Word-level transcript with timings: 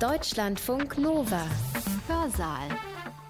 Deutschlandfunk 0.00 0.98
Nova. 0.98 1.46
Hörsaal. 2.08 2.68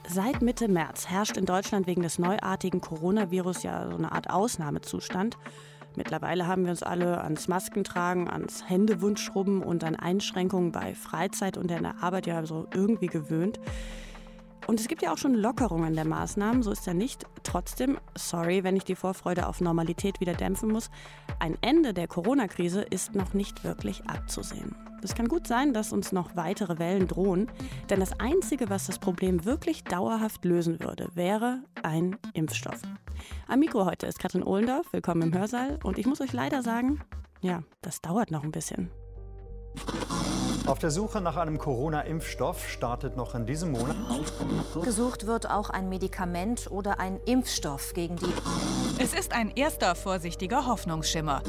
Seit 0.08 0.40
Mitte 0.40 0.66
März 0.66 1.06
herrscht 1.08 1.36
in 1.36 1.44
Deutschland 1.44 1.86
wegen 1.86 2.02
des 2.02 2.18
neuartigen 2.18 2.80
Coronavirus 2.80 3.64
ja 3.64 3.86
so 3.90 3.96
eine 3.96 4.10
Art 4.12 4.30
Ausnahmezustand. 4.30 5.36
Mittlerweile 5.94 6.46
haben 6.46 6.64
wir 6.64 6.70
uns 6.70 6.82
alle 6.82 7.20
ans 7.20 7.48
Maskentragen, 7.48 8.30
ans 8.30 8.68
Händewundschrubben 8.68 9.62
und 9.62 9.84
an 9.84 9.94
Einschränkungen 9.94 10.72
bei 10.72 10.94
Freizeit 10.94 11.58
und 11.58 11.70
in 11.70 11.82
der 11.82 12.02
Arbeit 12.02 12.26
ja 12.26 12.46
so 12.46 12.66
irgendwie 12.72 13.08
gewöhnt. 13.08 13.60
Und 14.66 14.80
es 14.80 14.88
gibt 14.88 15.02
ja 15.02 15.12
auch 15.12 15.18
schon 15.18 15.34
Lockerungen 15.34 15.94
der 15.94 16.06
Maßnahmen, 16.06 16.62
so 16.62 16.70
ist 16.70 16.86
ja 16.86 16.94
nicht. 16.94 17.26
Trotzdem, 17.42 17.98
sorry, 18.16 18.64
wenn 18.64 18.76
ich 18.76 18.84
die 18.84 18.94
Vorfreude 18.94 19.46
auf 19.46 19.60
Normalität 19.60 20.20
wieder 20.20 20.34
dämpfen 20.34 20.70
muss, 20.70 20.90
ein 21.38 21.58
Ende 21.60 21.92
der 21.92 22.08
Corona-Krise 22.08 22.82
ist 22.82 23.14
noch 23.14 23.34
nicht 23.34 23.64
wirklich 23.64 24.02
abzusehen. 24.06 24.74
Es 25.02 25.14
kann 25.14 25.28
gut 25.28 25.46
sein, 25.46 25.74
dass 25.74 25.92
uns 25.92 26.12
noch 26.12 26.34
weitere 26.34 26.78
Wellen 26.78 27.06
drohen, 27.06 27.50
denn 27.90 28.00
das 28.00 28.18
Einzige, 28.20 28.70
was 28.70 28.86
das 28.86 28.98
Problem 28.98 29.44
wirklich 29.44 29.84
dauerhaft 29.84 30.46
lösen 30.46 30.80
würde, 30.80 31.10
wäre 31.14 31.60
ein 31.82 32.16
Impfstoff. 32.32 32.80
Am 33.46 33.60
Mikro 33.60 33.84
heute 33.84 34.06
ist 34.06 34.18
Katrin 34.18 34.42
Ohlendorf, 34.42 34.92
willkommen 34.94 35.22
im 35.22 35.38
Hörsaal 35.38 35.78
und 35.84 35.98
ich 35.98 36.06
muss 36.06 36.22
euch 36.22 36.32
leider 36.32 36.62
sagen, 36.62 37.00
ja, 37.42 37.62
das 37.82 38.00
dauert 38.00 38.30
noch 38.30 38.44
ein 38.44 38.52
bisschen. 38.52 38.90
Auf 40.66 40.78
der 40.78 40.90
Suche 40.90 41.20
nach 41.20 41.36
einem 41.36 41.58
Corona-Impfstoff 41.58 42.70
startet 42.70 43.16
noch 43.16 43.34
in 43.34 43.44
diesem 43.44 43.72
Monat. 43.72 43.96
Gesucht 44.82 45.26
wird 45.26 45.50
auch 45.50 45.68
ein 45.68 45.90
Medikament 45.90 46.70
oder 46.70 46.98
ein 46.98 47.20
Impfstoff 47.26 47.92
gegen 47.92 48.16
die. 48.16 48.32
Es 48.98 49.12
ist 49.12 49.34
ein 49.34 49.52
erster 49.54 49.94
vorsichtiger 49.94 50.66
Hoffnungsschimmer. 50.66 51.42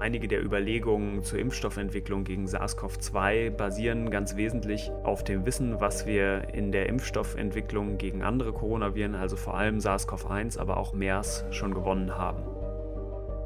Einige 0.00 0.26
der 0.26 0.42
Überlegungen 0.42 1.22
zur 1.22 1.38
Impfstoffentwicklung 1.38 2.24
gegen 2.24 2.46
SARS-CoV-2 2.46 3.50
basieren 3.50 4.10
ganz 4.10 4.36
wesentlich 4.36 4.90
auf 5.04 5.22
dem 5.22 5.44
Wissen, 5.44 5.80
was 5.80 6.06
wir 6.06 6.54
in 6.54 6.72
der 6.72 6.88
Impfstoffentwicklung 6.88 7.98
gegen 7.98 8.22
andere 8.22 8.54
Coronaviren, 8.54 9.14
also 9.14 9.36
vor 9.36 9.54
allem 9.54 9.80
SARS-CoV-1, 9.80 10.58
aber 10.58 10.78
auch 10.78 10.94
MERS, 10.94 11.44
schon 11.50 11.74
gewonnen 11.74 12.16
haben. 12.16 12.51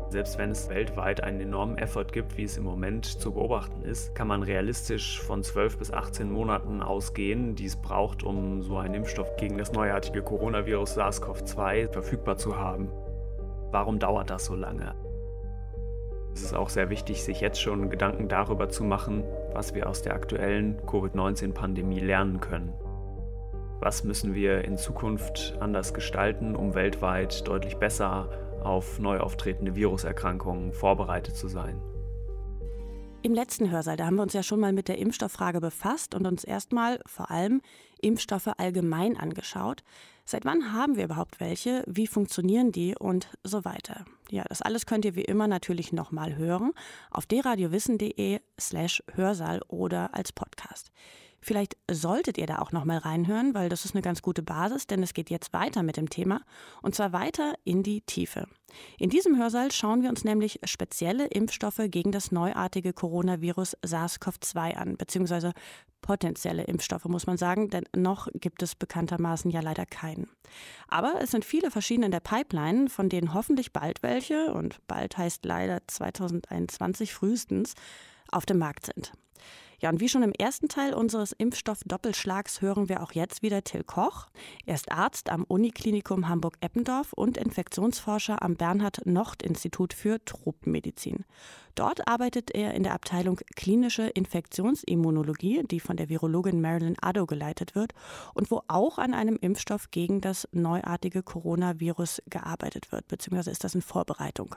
Selbst 0.08 0.38
wenn 0.38 0.52
es 0.52 0.68
weltweit 0.68 1.22
einen 1.22 1.40
enormen 1.40 1.78
Effort 1.78 2.12
gibt, 2.12 2.36
wie 2.36 2.44
es 2.44 2.56
im 2.56 2.64
Moment 2.64 3.06
zu 3.06 3.32
beobachten 3.32 3.82
ist, 3.82 4.14
kann 4.14 4.28
man 4.28 4.44
realistisch 4.44 5.20
von 5.20 5.42
12 5.42 5.78
bis 5.78 5.92
18 5.92 6.30
Monaten 6.30 6.80
ausgehen, 6.80 7.56
die 7.56 7.66
es 7.66 7.74
braucht, 7.74 8.22
um 8.22 8.62
so 8.62 8.78
einen 8.78 8.94
Impfstoff 8.94 9.36
gegen 9.36 9.58
das 9.58 9.72
neuartige 9.72 10.22
Coronavirus 10.22 10.96
SARS-CoV-2 10.96 11.88
verfügbar 11.88 12.36
zu 12.36 12.56
haben. 12.56 12.88
Warum 13.72 13.98
dauert 13.98 14.30
das 14.30 14.44
so 14.44 14.54
lange? 14.54 14.94
Es 16.32 16.42
ist 16.42 16.54
auch 16.54 16.68
sehr 16.68 16.88
wichtig, 16.88 17.24
sich 17.24 17.40
jetzt 17.40 17.60
schon 17.60 17.90
Gedanken 17.90 18.28
darüber 18.28 18.68
zu 18.68 18.84
machen, 18.84 19.24
was 19.54 19.74
wir 19.74 19.88
aus 19.88 20.02
der 20.02 20.14
aktuellen 20.14 20.76
Covid-19-Pandemie 20.86 22.00
lernen 22.00 22.40
können. 22.40 22.74
Was 23.80 24.04
müssen 24.04 24.34
wir 24.34 24.64
in 24.64 24.76
Zukunft 24.76 25.56
anders 25.60 25.94
gestalten, 25.94 26.54
um 26.54 26.74
weltweit 26.74 27.46
deutlich 27.48 27.76
besser 27.76 28.28
auf 28.66 28.98
neu 28.98 29.18
auftretende 29.18 29.76
Viruserkrankungen 29.76 30.72
vorbereitet 30.72 31.36
zu 31.36 31.48
sein. 31.48 31.80
Im 33.22 33.34
letzten 33.34 33.70
Hörsaal, 33.70 33.96
da 33.96 34.06
haben 34.06 34.16
wir 34.16 34.22
uns 34.22 34.34
ja 34.34 34.42
schon 34.44 34.60
mal 34.60 34.72
mit 34.72 34.86
der 34.86 34.98
Impfstofffrage 34.98 35.60
befasst 35.60 36.14
und 36.14 36.26
uns 36.26 36.44
erstmal 36.44 37.00
vor 37.06 37.30
allem 37.30 37.60
Impfstoffe 38.00 38.48
allgemein 38.56 39.16
angeschaut. 39.16 39.82
Seit 40.24 40.44
wann 40.44 40.72
haben 40.72 40.96
wir 40.96 41.04
überhaupt 41.04 41.40
welche? 41.40 41.82
Wie 41.86 42.06
funktionieren 42.06 42.70
die 42.70 42.94
und 42.96 43.28
so 43.42 43.64
weiter? 43.64 44.04
Ja, 44.30 44.44
das 44.48 44.62
alles 44.62 44.86
könnt 44.86 45.04
ihr 45.04 45.16
wie 45.16 45.24
immer 45.24 45.48
natürlich 45.48 45.92
nochmal 45.92 46.36
hören 46.36 46.72
auf 47.10 47.26
dradiowissen.de 47.26 48.40
slash 48.60 49.02
Hörsaal 49.14 49.60
oder 49.68 50.14
als 50.14 50.32
Podcast. 50.32 50.92
Vielleicht 51.46 51.76
solltet 51.88 52.38
ihr 52.38 52.46
da 52.48 52.58
auch 52.58 52.72
noch 52.72 52.84
mal 52.84 52.98
reinhören, 52.98 53.54
weil 53.54 53.68
das 53.68 53.84
ist 53.84 53.94
eine 53.94 54.02
ganz 54.02 54.20
gute 54.20 54.42
Basis, 54.42 54.88
denn 54.88 55.00
es 55.04 55.14
geht 55.14 55.30
jetzt 55.30 55.52
weiter 55.52 55.84
mit 55.84 55.96
dem 55.96 56.10
Thema 56.10 56.40
und 56.82 56.96
zwar 56.96 57.12
weiter 57.12 57.54
in 57.62 57.84
die 57.84 58.00
Tiefe. 58.00 58.48
In 58.98 59.10
diesem 59.10 59.38
Hörsaal 59.38 59.70
schauen 59.70 60.02
wir 60.02 60.10
uns 60.10 60.24
nämlich 60.24 60.58
spezielle 60.64 61.28
Impfstoffe 61.28 61.82
gegen 61.84 62.10
das 62.10 62.32
neuartige 62.32 62.92
Coronavirus 62.92 63.76
SARS-CoV-2 63.86 64.74
an, 64.74 64.96
beziehungsweise 64.96 65.52
potenzielle 66.02 66.64
Impfstoffe, 66.64 67.04
muss 67.04 67.28
man 67.28 67.36
sagen, 67.36 67.70
denn 67.70 67.84
noch 67.94 68.26
gibt 68.34 68.60
es 68.64 68.74
bekanntermaßen 68.74 69.48
ja 69.52 69.60
leider 69.60 69.86
keinen. 69.86 70.28
Aber 70.88 71.20
es 71.20 71.30
sind 71.30 71.44
viele 71.44 71.70
verschiedene 71.70 72.06
in 72.06 72.12
der 72.12 72.18
Pipeline, 72.18 72.88
von 72.88 73.08
denen 73.08 73.34
hoffentlich 73.34 73.72
bald 73.72 74.02
welche, 74.02 74.52
und 74.52 74.84
bald 74.88 75.16
heißt 75.16 75.44
leider 75.44 75.78
2021 75.86 77.14
frühestens, 77.14 77.74
auf 78.32 78.46
dem 78.46 78.58
Markt 78.58 78.86
sind. 78.86 79.12
Ja, 79.80 79.90
und 79.90 80.00
wie 80.00 80.08
schon 80.08 80.22
im 80.22 80.32
ersten 80.32 80.68
Teil 80.68 80.94
unseres 80.94 81.32
Impfstoff-Doppelschlags 81.32 82.62
hören 82.62 82.88
wir 82.88 83.02
auch 83.02 83.12
jetzt 83.12 83.42
wieder 83.42 83.62
Till 83.62 83.84
Koch. 83.84 84.26
Er 84.64 84.74
ist 84.74 84.90
Arzt 84.90 85.30
am 85.30 85.44
Uniklinikum 85.44 86.28
Hamburg-Eppendorf 86.28 87.12
und 87.12 87.36
Infektionsforscher 87.36 88.42
am 88.42 88.56
Bernhard-Nocht-Institut 88.56 89.92
für 89.92 90.24
Tropenmedizin. 90.24 91.24
Dort 91.74 92.08
arbeitet 92.08 92.54
er 92.54 92.72
in 92.72 92.84
der 92.84 92.94
Abteilung 92.94 93.38
klinische 93.54 94.04
Infektionsimmunologie, 94.04 95.62
die 95.70 95.80
von 95.80 95.98
der 95.98 96.08
Virologin 96.08 96.62
Marilyn 96.62 96.96
Addo 97.02 97.26
geleitet 97.26 97.74
wird 97.74 97.92
und 98.32 98.50
wo 98.50 98.62
auch 98.68 98.96
an 98.96 99.12
einem 99.12 99.36
Impfstoff 99.36 99.90
gegen 99.90 100.22
das 100.22 100.48
neuartige 100.52 101.22
Coronavirus 101.22 102.22
gearbeitet 102.30 102.92
wird, 102.92 103.08
beziehungsweise 103.08 103.50
ist 103.50 103.62
das 103.62 103.74
in 103.74 103.82
Vorbereitung. 103.82 104.56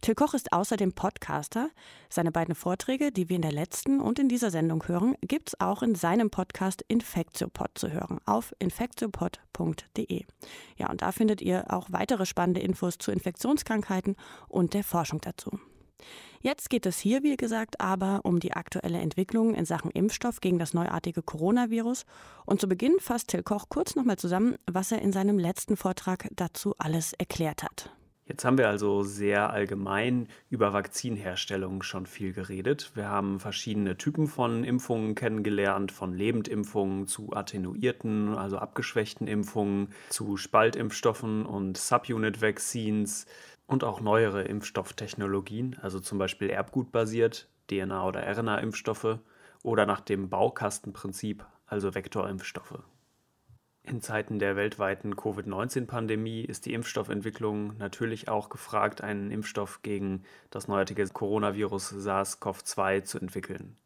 Till 0.00 0.14
Koch 0.14 0.34
ist 0.34 0.52
außerdem 0.52 0.92
Podcaster. 0.92 1.70
Seine 2.08 2.30
beiden 2.30 2.54
Vorträge, 2.54 3.10
die 3.10 3.28
wir 3.28 3.36
in 3.36 3.42
der 3.42 3.52
letzten 3.52 4.00
und 4.00 4.18
in 4.18 4.28
dieser 4.28 4.50
Sendung 4.50 4.86
hören, 4.86 5.16
gibt 5.22 5.48
es 5.48 5.60
auch 5.60 5.82
in 5.82 5.96
seinem 5.96 6.30
Podcast 6.30 6.84
Infektiopod 6.86 7.70
zu 7.74 7.90
hören 7.90 8.20
auf 8.24 8.54
infektiopod.de. 8.60 10.24
Ja, 10.76 10.90
und 10.90 11.02
da 11.02 11.10
findet 11.10 11.42
ihr 11.42 11.64
auch 11.72 11.88
weitere 11.90 12.26
spannende 12.26 12.60
Infos 12.60 12.98
zu 12.98 13.10
Infektionskrankheiten 13.10 14.16
und 14.46 14.74
der 14.74 14.84
Forschung 14.84 15.20
dazu. 15.20 15.58
Jetzt 16.40 16.70
geht 16.70 16.86
es 16.86 17.00
hier, 17.00 17.24
wie 17.24 17.36
gesagt, 17.36 17.80
aber 17.80 18.20
um 18.22 18.38
die 18.38 18.52
aktuelle 18.52 18.98
Entwicklung 18.98 19.56
in 19.56 19.64
Sachen 19.64 19.90
Impfstoff 19.90 20.40
gegen 20.40 20.60
das 20.60 20.72
neuartige 20.72 21.22
Coronavirus. 21.22 22.04
Und 22.46 22.60
zu 22.60 22.68
Beginn 22.68 23.00
fasst 23.00 23.28
Till 23.28 23.42
Koch 23.42 23.68
kurz 23.68 23.96
nochmal 23.96 24.16
zusammen, 24.16 24.54
was 24.70 24.92
er 24.92 25.02
in 25.02 25.12
seinem 25.12 25.40
letzten 25.40 25.76
Vortrag 25.76 26.28
dazu 26.30 26.76
alles 26.78 27.12
erklärt 27.14 27.64
hat. 27.64 27.90
Jetzt 28.28 28.44
haben 28.44 28.58
wir 28.58 28.68
also 28.68 29.04
sehr 29.04 29.48
allgemein 29.50 30.28
über 30.50 30.74
Vakzinherstellung 30.74 31.82
schon 31.82 32.04
viel 32.04 32.34
geredet. 32.34 32.92
Wir 32.94 33.08
haben 33.08 33.40
verschiedene 33.40 33.96
Typen 33.96 34.28
von 34.28 34.64
Impfungen 34.64 35.14
kennengelernt, 35.14 35.92
von 35.92 36.12
Lebendimpfungen 36.12 37.06
zu 37.06 37.32
attenuierten, 37.32 38.36
also 38.36 38.58
abgeschwächten 38.58 39.26
Impfungen, 39.26 39.94
zu 40.10 40.36
Spaltimpfstoffen 40.36 41.46
und 41.46 41.78
Subunit-Vaccines 41.78 43.24
und 43.66 43.82
auch 43.82 44.02
neuere 44.02 44.42
Impfstofftechnologien, 44.42 45.76
also 45.80 45.98
zum 45.98 46.18
Beispiel 46.18 46.50
erbgutbasiert, 46.50 47.48
DNA- 47.70 48.06
oder 48.06 48.26
RNA-Impfstoffe 48.26 49.20
oder 49.62 49.86
nach 49.86 50.00
dem 50.00 50.28
Baukastenprinzip, 50.28 51.46
also 51.66 51.94
Vektorimpfstoffe. 51.94 52.78
In 53.88 54.02
Zeiten 54.02 54.38
der 54.38 54.54
weltweiten 54.54 55.16
Covid-19-Pandemie 55.16 56.42
ist 56.42 56.66
die 56.66 56.74
Impfstoffentwicklung 56.74 57.78
natürlich 57.78 58.28
auch 58.28 58.50
gefragt, 58.50 59.00
einen 59.00 59.30
Impfstoff 59.30 59.80
gegen 59.80 60.24
das 60.50 60.68
neuartige 60.68 61.08
Coronavirus 61.08 61.94
SARS-CoV-2 61.94 63.04
zu 63.04 63.18
entwickeln. 63.18 63.78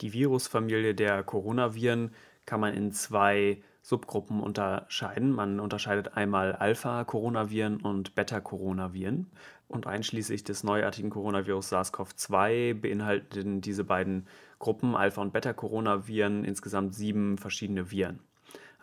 Die 0.00 0.12
Virusfamilie 0.12 0.96
der 0.96 1.22
Coronaviren 1.22 2.12
kann 2.44 2.58
man 2.58 2.74
in 2.74 2.90
zwei 2.90 3.62
Subgruppen 3.82 4.40
unterscheiden. 4.40 5.30
Man 5.30 5.60
unterscheidet 5.60 6.16
einmal 6.16 6.56
Alpha-Coronaviren 6.56 7.80
und 7.82 8.16
Beta-Coronaviren. 8.16 9.30
Und 9.68 9.86
einschließlich 9.86 10.42
des 10.42 10.64
neuartigen 10.64 11.10
Coronavirus 11.10 11.72
SARS-CoV-2 11.72 12.74
beinhalten 12.74 13.60
diese 13.60 13.84
beiden 13.84 14.26
Gruppen 14.58 14.96
Alpha- 14.96 15.22
und 15.22 15.32
Beta-Coronaviren 15.32 16.44
insgesamt 16.44 16.96
sieben 16.96 17.38
verschiedene 17.38 17.92
Viren. 17.92 18.18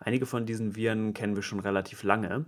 Einige 0.00 0.26
von 0.26 0.46
diesen 0.46 0.76
Viren 0.76 1.14
kennen 1.14 1.36
wir 1.36 1.42
schon 1.42 1.60
relativ 1.60 2.02
lange. 2.02 2.46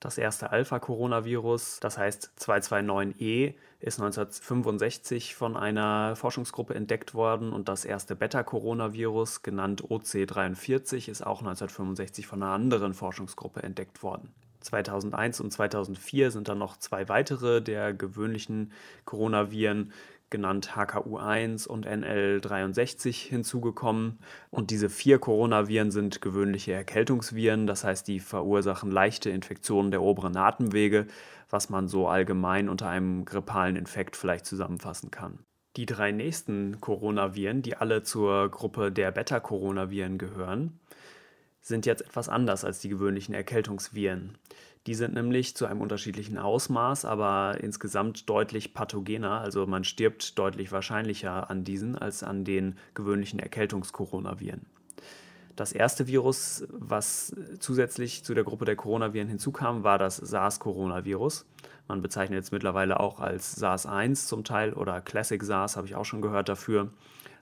Das 0.00 0.16
erste 0.16 0.50
Alpha-Coronavirus, 0.50 1.80
das 1.80 1.98
heißt 1.98 2.32
229E, 2.38 3.54
ist 3.80 4.00
1965 4.00 5.34
von 5.34 5.58
einer 5.58 6.16
Forschungsgruppe 6.16 6.74
entdeckt 6.74 7.12
worden 7.12 7.52
und 7.52 7.68
das 7.68 7.84
erste 7.84 8.16
Beta-Coronavirus, 8.16 9.42
genannt 9.42 9.84
OC43, 9.84 11.10
ist 11.10 11.26
auch 11.26 11.40
1965 11.40 12.26
von 12.26 12.42
einer 12.42 12.52
anderen 12.52 12.94
Forschungsgruppe 12.94 13.62
entdeckt 13.62 14.02
worden. 14.02 14.32
2001 14.60 15.40
und 15.40 15.50
2004 15.50 16.30
sind 16.30 16.48
dann 16.48 16.58
noch 16.58 16.78
zwei 16.78 17.08
weitere 17.10 17.60
der 17.60 17.92
gewöhnlichen 17.92 18.72
Coronaviren 19.04 19.92
genannt 20.30 20.76
HKU1 20.76 21.66
und 21.66 21.86
NL63 21.86 23.28
hinzugekommen. 23.28 24.18
Und 24.50 24.70
diese 24.70 24.88
vier 24.88 25.18
Coronaviren 25.18 25.90
sind 25.90 26.20
gewöhnliche 26.20 26.72
Erkältungsviren, 26.72 27.66
das 27.66 27.84
heißt, 27.84 28.08
die 28.08 28.20
verursachen 28.20 28.90
leichte 28.90 29.30
Infektionen 29.30 29.90
der 29.90 30.02
oberen 30.02 30.36
Atemwege, 30.36 31.06
was 31.50 31.68
man 31.68 31.88
so 31.88 32.08
allgemein 32.08 32.68
unter 32.68 32.88
einem 32.88 33.24
grippalen 33.24 33.76
Infekt 33.76 34.16
vielleicht 34.16 34.46
zusammenfassen 34.46 35.10
kann. 35.10 35.40
Die 35.76 35.86
drei 35.86 36.10
nächsten 36.10 36.80
Coronaviren, 36.80 37.62
die 37.62 37.76
alle 37.76 38.02
zur 38.02 38.48
Gruppe 38.50 38.90
der 38.90 39.12
Beta-Coronaviren 39.12 40.18
gehören, 40.18 40.80
sind 41.60 41.86
jetzt 41.86 42.02
etwas 42.02 42.28
anders 42.28 42.64
als 42.64 42.80
die 42.80 42.88
gewöhnlichen 42.88 43.34
Erkältungsviren. 43.34 44.38
Die 44.86 44.94
sind 44.94 45.12
nämlich 45.12 45.54
zu 45.54 45.66
einem 45.66 45.82
unterschiedlichen 45.82 46.38
Ausmaß, 46.38 47.04
aber 47.04 47.58
insgesamt 47.60 48.30
deutlich 48.30 48.72
pathogener, 48.72 49.40
also 49.40 49.66
man 49.66 49.84
stirbt 49.84 50.38
deutlich 50.38 50.72
wahrscheinlicher 50.72 51.50
an 51.50 51.64
diesen 51.64 51.98
als 51.98 52.22
an 52.22 52.44
den 52.44 52.78
gewöhnlichen 52.94 53.40
Erkältungskoronaviren. 53.40 54.64
Das 55.54 55.72
erste 55.72 56.06
Virus, 56.06 56.66
was 56.70 57.36
zusätzlich 57.58 58.24
zu 58.24 58.32
der 58.32 58.44
Gruppe 58.44 58.64
der 58.64 58.76
Coronaviren 58.76 59.28
hinzukam, 59.28 59.84
war 59.84 59.98
das 59.98 60.16
SARS-Coronavirus. 60.16 61.44
Man 61.86 62.00
bezeichnet 62.00 62.42
es 62.42 62.50
mittlerweile 62.50 62.98
auch 63.00 63.20
als 63.20 63.56
SARS-1 63.56 64.26
zum 64.26 64.44
Teil 64.44 64.72
oder 64.72 65.02
Classic 65.02 65.42
SARS, 65.42 65.76
habe 65.76 65.86
ich 65.86 65.96
auch 65.96 66.06
schon 66.06 66.22
gehört 66.22 66.48
dafür. 66.48 66.88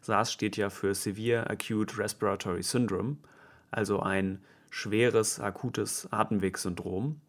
SARS 0.00 0.32
steht 0.32 0.56
ja 0.56 0.70
für 0.70 0.96
Severe 0.96 1.49
Acute 1.49 1.99
Respiratory 1.99 2.64
Syndrome, 2.64 3.19
also 3.70 4.00
ein 4.00 4.40
schweres 4.70 5.38
akutes 5.38 6.08
Atemwegssyndrom. 6.11 7.20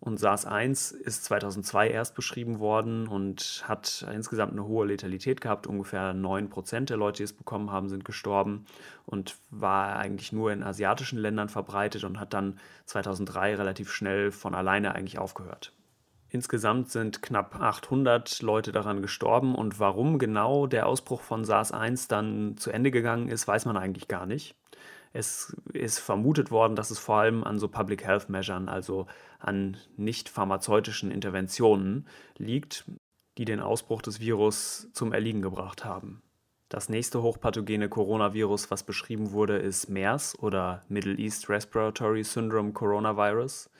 Und 0.00 0.18
SARS-1 0.18 0.94
ist 0.94 1.24
2002 1.24 1.90
erst 1.90 2.14
beschrieben 2.14 2.58
worden 2.58 3.06
und 3.06 3.62
hat 3.68 4.06
insgesamt 4.12 4.52
eine 4.52 4.64
hohe 4.64 4.86
Letalität 4.86 5.42
gehabt. 5.42 5.66
Ungefähr 5.66 6.14
9% 6.14 6.86
der 6.86 6.96
Leute, 6.96 7.18
die 7.18 7.24
es 7.24 7.34
bekommen 7.34 7.70
haben, 7.70 7.90
sind 7.90 8.06
gestorben 8.06 8.64
und 9.04 9.36
war 9.50 9.96
eigentlich 9.96 10.32
nur 10.32 10.52
in 10.52 10.62
asiatischen 10.62 11.18
Ländern 11.18 11.50
verbreitet 11.50 12.04
und 12.04 12.18
hat 12.18 12.32
dann 12.32 12.58
2003 12.86 13.56
relativ 13.56 13.92
schnell 13.92 14.32
von 14.32 14.54
alleine 14.54 14.94
eigentlich 14.94 15.18
aufgehört. 15.18 15.74
Insgesamt 16.30 16.90
sind 16.90 17.20
knapp 17.20 17.60
800 17.60 18.40
Leute 18.40 18.72
daran 18.72 19.02
gestorben 19.02 19.54
und 19.54 19.80
warum 19.80 20.18
genau 20.18 20.66
der 20.66 20.86
Ausbruch 20.86 21.20
von 21.20 21.44
SARS-1 21.44 22.08
dann 22.08 22.56
zu 22.56 22.70
Ende 22.70 22.90
gegangen 22.90 23.28
ist, 23.28 23.46
weiß 23.46 23.66
man 23.66 23.76
eigentlich 23.76 24.08
gar 24.08 24.24
nicht. 24.26 24.54
Es 25.12 25.56
ist 25.72 25.98
vermutet 25.98 26.50
worden, 26.50 26.76
dass 26.76 26.90
es 26.90 26.98
vor 26.98 27.16
allem 27.16 27.42
an 27.42 27.58
so 27.58 27.68
Public 27.68 28.04
Health 28.04 28.28
Measures, 28.28 28.68
also 28.68 29.06
an 29.40 29.76
nicht 29.96 30.28
pharmazeutischen 30.28 31.10
Interventionen 31.10 32.06
liegt, 32.36 32.84
die 33.38 33.44
den 33.44 33.60
Ausbruch 33.60 34.02
des 34.02 34.20
Virus 34.20 34.88
zum 34.92 35.12
Erliegen 35.12 35.42
gebracht 35.42 35.84
haben. 35.84 36.22
Das 36.68 36.88
nächste 36.88 37.22
hochpathogene 37.22 37.88
Coronavirus, 37.88 38.70
was 38.70 38.84
beschrieben 38.84 39.32
wurde, 39.32 39.56
ist 39.58 39.88
MERS 39.88 40.38
oder 40.38 40.84
Middle 40.88 41.16
East 41.16 41.48
Respiratory 41.48 42.22
Syndrome 42.22 42.72
Coronavirus. 42.72 43.70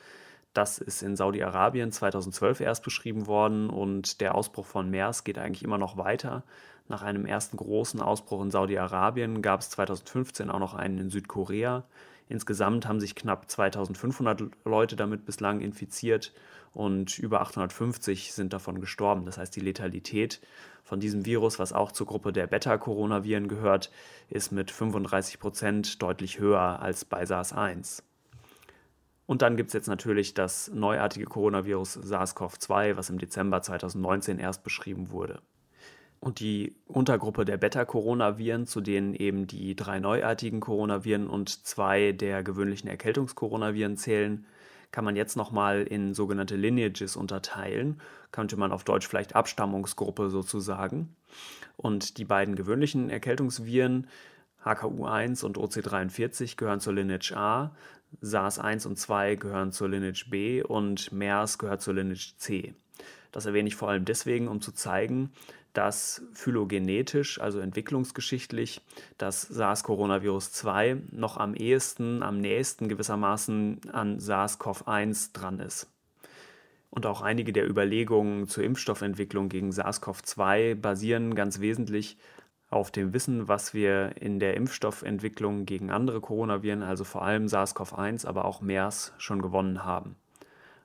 Das 0.53 0.79
ist 0.79 1.01
in 1.01 1.15
Saudi-Arabien 1.15 1.93
2012 1.93 2.59
erst 2.59 2.83
beschrieben 2.83 3.27
worden 3.27 3.69
und 3.69 4.19
der 4.19 4.35
Ausbruch 4.35 4.65
von 4.65 4.89
MERS 4.89 5.23
geht 5.23 5.37
eigentlich 5.37 5.63
immer 5.63 5.77
noch 5.77 5.95
weiter. 5.95 6.43
Nach 6.91 7.03
einem 7.03 7.25
ersten 7.25 7.55
großen 7.55 8.01
Ausbruch 8.01 8.41
in 8.43 8.51
Saudi-Arabien 8.51 9.41
gab 9.41 9.61
es 9.61 9.69
2015 9.69 10.49
auch 10.49 10.59
noch 10.59 10.73
einen 10.73 10.97
in 10.97 11.09
Südkorea. 11.09 11.85
Insgesamt 12.27 12.85
haben 12.85 12.99
sich 12.99 13.15
knapp 13.15 13.49
2500 13.49 14.43
Leute 14.65 14.97
damit 14.97 15.25
bislang 15.25 15.61
infiziert 15.61 16.33
und 16.73 17.17
über 17.17 17.39
850 17.39 18.33
sind 18.33 18.51
davon 18.51 18.81
gestorben. 18.81 19.25
Das 19.25 19.37
heißt, 19.37 19.55
die 19.55 19.61
Letalität 19.61 20.41
von 20.83 20.99
diesem 20.99 21.23
Virus, 21.25 21.59
was 21.59 21.71
auch 21.71 21.93
zur 21.93 22.07
Gruppe 22.07 22.33
der 22.33 22.47
Beta-Coronaviren 22.47 23.47
gehört, 23.47 23.89
ist 24.29 24.51
mit 24.51 24.69
35 24.69 25.39
Prozent 25.39 26.01
deutlich 26.01 26.39
höher 26.39 26.81
als 26.81 27.05
bei 27.05 27.23
SARS-1. 27.23 28.03
Und 29.27 29.41
dann 29.43 29.55
gibt 29.55 29.69
es 29.69 29.73
jetzt 29.73 29.87
natürlich 29.87 30.33
das 30.33 30.69
neuartige 30.73 31.25
Coronavirus 31.25 31.99
SARS-CoV-2, 31.99 32.97
was 32.97 33.09
im 33.09 33.17
Dezember 33.17 33.61
2019 33.61 34.39
erst 34.39 34.65
beschrieben 34.65 35.11
wurde. 35.11 35.41
Und 36.21 36.39
die 36.39 36.75
Untergruppe 36.85 37.45
der 37.45 37.57
Beta-Coronaviren, 37.57 38.67
zu 38.67 38.79
denen 38.79 39.15
eben 39.15 39.47
die 39.47 39.75
drei 39.75 39.99
neuartigen 39.99 40.59
Coronaviren 40.59 41.27
und 41.27 41.65
zwei 41.65 42.11
der 42.11 42.43
gewöhnlichen 42.43 42.87
Erkältungskoronaviren 42.87 43.97
zählen, 43.97 44.45
kann 44.91 45.03
man 45.03 45.15
jetzt 45.15 45.35
nochmal 45.35 45.81
in 45.81 46.13
sogenannte 46.13 46.55
Lineages 46.55 47.15
unterteilen. 47.15 47.99
Könnte 48.31 48.55
man 48.55 48.71
auf 48.71 48.83
Deutsch 48.83 49.07
vielleicht 49.07 49.35
Abstammungsgruppe 49.35 50.29
sozusagen. 50.29 51.15
Und 51.75 52.19
die 52.19 52.25
beiden 52.25 52.55
gewöhnlichen 52.55 53.09
Erkältungsviren, 53.09 54.07
HKU1 54.63 55.43
und 55.43 55.57
OC43, 55.57 56.55
gehören 56.55 56.81
zur 56.81 56.93
Lineage 56.93 57.31
A. 57.35 57.71
SARS-1 58.21 58.85
und 58.85 58.99
2 58.99 59.35
gehören 59.35 59.71
zur 59.71 59.89
Lineage 59.89 60.29
B 60.29 60.61
und 60.61 61.11
MERS 61.11 61.57
gehört 61.57 61.81
zur 61.81 61.95
Lineage 61.95 62.35
C. 62.37 62.75
Das 63.31 63.45
erwähne 63.45 63.69
ich 63.69 63.75
vor 63.75 63.89
allem 63.89 64.05
deswegen, 64.05 64.49
um 64.49 64.61
zu 64.61 64.73
zeigen, 64.73 65.31
dass 65.73 66.21
phylogenetisch, 66.33 67.39
also 67.39 67.59
entwicklungsgeschichtlich, 67.59 68.81
das 69.17 69.41
SARS-Coronavirus 69.41 70.51
2 70.51 70.97
noch 71.11 71.37
am 71.37 71.53
ehesten, 71.53 72.23
am 72.23 72.39
nächsten 72.39 72.89
gewissermaßen 72.89 73.81
an 73.91 74.19
SARS-CoV-1 74.19 75.33
dran 75.33 75.59
ist. 75.59 75.87
Und 76.89 77.05
auch 77.05 77.21
einige 77.21 77.53
der 77.53 77.69
Überlegungen 77.69 78.47
zur 78.47 78.65
Impfstoffentwicklung 78.65 79.47
gegen 79.47 79.71
SARS-CoV-2 79.71 80.75
basieren 80.75 81.35
ganz 81.35 81.61
wesentlich 81.61 82.17
auf 82.69 82.91
dem 82.91 83.13
Wissen, 83.13 83.47
was 83.47 83.73
wir 83.73 84.15
in 84.19 84.39
der 84.39 84.55
Impfstoffentwicklung 84.55 85.65
gegen 85.65 85.89
andere 85.89 86.19
Coronaviren, 86.21 86.83
also 86.83 87.03
vor 87.03 87.21
allem 87.21 87.47
SARS-CoV-1, 87.47 88.25
aber 88.25 88.45
auch 88.45 88.61
MERS, 88.61 89.13
schon 89.17 89.41
gewonnen 89.41 89.85
haben. 89.85 90.15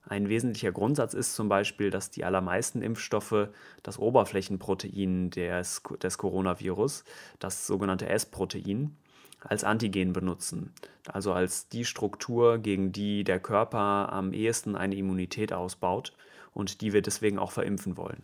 Ein 0.08 0.28
wesentlicher 0.28 0.70
Grundsatz 0.70 1.14
ist 1.14 1.34
zum 1.34 1.48
Beispiel, 1.48 1.90
dass 1.90 2.10
die 2.10 2.24
allermeisten 2.24 2.80
Impfstoffe 2.80 3.48
das 3.82 3.98
Oberflächenprotein 3.98 5.30
des, 5.30 5.82
des 6.00 6.18
Coronavirus, 6.18 7.04
das 7.40 7.66
sogenannte 7.66 8.08
S-Protein, 8.08 8.96
als 9.40 9.64
Antigen 9.64 10.12
benutzen, 10.12 10.72
also 11.06 11.32
als 11.32 11.68
die 11.68 11.84
Struktur, 11.84 12.58
gegen 12.58 12.92
die 12.92 13.24
der 13.24 13.40
Körper 13.40 14.12
am 14.12 14.32
ehesten 14.32 14.76
eine 14.76 14.94
Immunität 14.94 15.52
ausbaut 15.52 16.12
und 16.54 16.80
die 16.80 16.92
wir 16.92 17.02
deswegen 17.02 17.38
auch 17.38 17.50
verimpfen 17.50 17.96
wollen. 17.96 18.22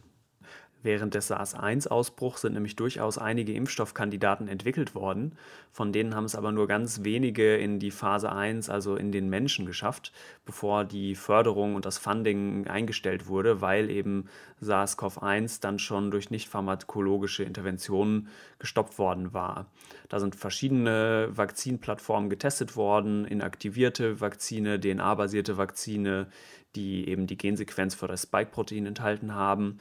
Während 0.82 1.14
des 1.14 1.28
SARS-1-Ausbruchs 1.28 2.40
sind 2.40 2.54
nämlich 2.54 2.74
durchaus 2.74 3.16
einige 3.16 3.52
Impfstoffkandidaten 3.54 4.48
entwickelt 4.48 4.94
worden, 4.94 5.36
von 5.70 5.92
denen 5.92 6.14
haben 6.14 6.24
es 6.24 6.34
aber 6.34 6.50
nur 6.50 6.66
ganz 6.66 7.04
wenige 7.04 7.56
in 7.56 7.78
die 7.78 7.92
Phase 7.92 8.32
1, 8.32 8.68
also 8.68 8.96
in 8.96 9.12
den 9.12 9.30
Menschen 9.30 9.64
geschafft, 9.64 10.12
bevor 10.44 10.84
die 10.84 11.14
Förderung 11.14 11.76
und 11.76 11.86
das 11.86 11.98
Funding 11.98 12.66
eingestellt 12.66 13.28
wurde, 13.28 13.60
weil 13.60 13.90
eben 13.90 14.26
SARS-CoV-1 14.60 15.60
dann 15.60 15.78
schon 15.78 16.10
durch 16.10 16.30
nicht 16.30 16.48
pharmakologische 16.48 17.44
Interventionen 17.44 18.28
gestoppt 18.58 18.98
worden 18.98 19.32
war. 19.32 19.66
Da 20.08 20.18
sind 20.18 20.34
verschiedene 20.34 21.28
Vakzinplattformen 21.30 22.28
getestet 22.28 22.76
worden, 22.76 23.24
inaktivierte 23.24 24.20
Vakzine, 24.20 24.80
DNA-basierte 24.80 25.56
Vakzine, 25.56 26.26
die 26.74 27.08
eben 27.08 27.26
die 27.26 27.36
Gensequenz 27.36 27.94
für 27.94 28.08
das 28.08 28.22
Spike-Protein 28.22 28.86
enthalten 28.86 29.34
haben. 29.34 29.78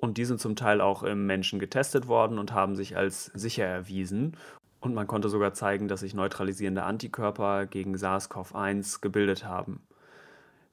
Und 0.00 0.16
die 0.16 0.24
sind 0.24 0.38
zum 0.38 0.54
Teil 0.54 0.80
auch 0.80 1.02
im 1.02 1.26
Menschen 1.26 1.58
getestet 1.58 2.06
worden 2.06 2.38
und 2.38 2.52
haben 2.52 2.76
sich 2.76 2.96
als 2.96 3.26
sicher 3.34 3.64
erwiesen. 3.64 4.36
Und 4.78 4.94
man 4.94 5.08
konnte 5.08 5.28
sogar 5.28 5.54
zeigen, 5.54 5.88
dass 5.88 6.00
sich 6.00 6.14
neutralisierende 6.14 6.84
Antikörper 6.84 7.66
gegen 7.66 7.96
SARS-CoV-1 7.96 9.00
gebildet 9.00 9.44
haben. 9.44 9.82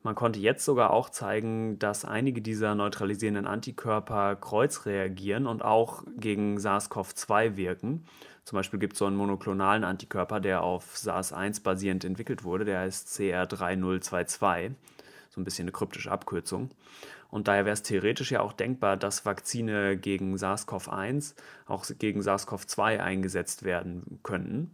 Man 0.04 0.14
konnte 0.14 0.40
jetzt 0.40 0.64
sogar 0.64 0.92
auch 0.92 1.10
zeigen, 1.10 1.80
dass 1.80 2.06
einige 2.06 2.40
dieser 2.40 2.76
neutralisierenden 2.76 3.48
Antikörper 3.48 4.36
kreuzreagieren 4.36 5.48
und 5.48 5.66
auch 5.66 6.04
gegen 6.18 6.60
SARS-CoV-2 6.60 7.56
wirken. 7.56 8.06
Zum 8.44 8.58
Beispiel 8.58 8.80
gibt 8.80 8.94
es 8.94 9.00
so 9.00 9.08
einen 9.08 9.18
monoklonalen 9.18 9.84
Antikörper, 9.84 10.40
der 10.40 10.62
auf 10.62 10.96
SARS-1 10.96 11.64
basierend 11.64 12.06
entwickelt 12.06 12.44
wurde, 12.44 12.64
der 12.64 12.82
heißt 12.82 13.08
CR3022. 13.08 14.74
So 15.32 15.42
ein 15.42 15.44
bisschen 15.44 15.64
eine 15.64 15.72
kryptische 15.72 16.12
Abkürzung. 16.12 16.70
Und 17.30 17.48
daher 17.48 17.66
wäre 17.66 17.74
es 17.74 17.84
theoretisch 17.84 18.32
ja 18.32 18.42
auch 18.42 18.54
denkbar, 18.54 18.98
dass 18.98 19.26
Vakzine 19.26 19.98
gegen 19.98 20.36
SARS-CoV-1 20.36 21.36
auch 21.66 21.86
gegen 22.00 22.22
SARS-CoV-2 22.22 23.00
eingesetzt 23.00 23.64
werden 23.64 24.20
könnten. 24.24 24.72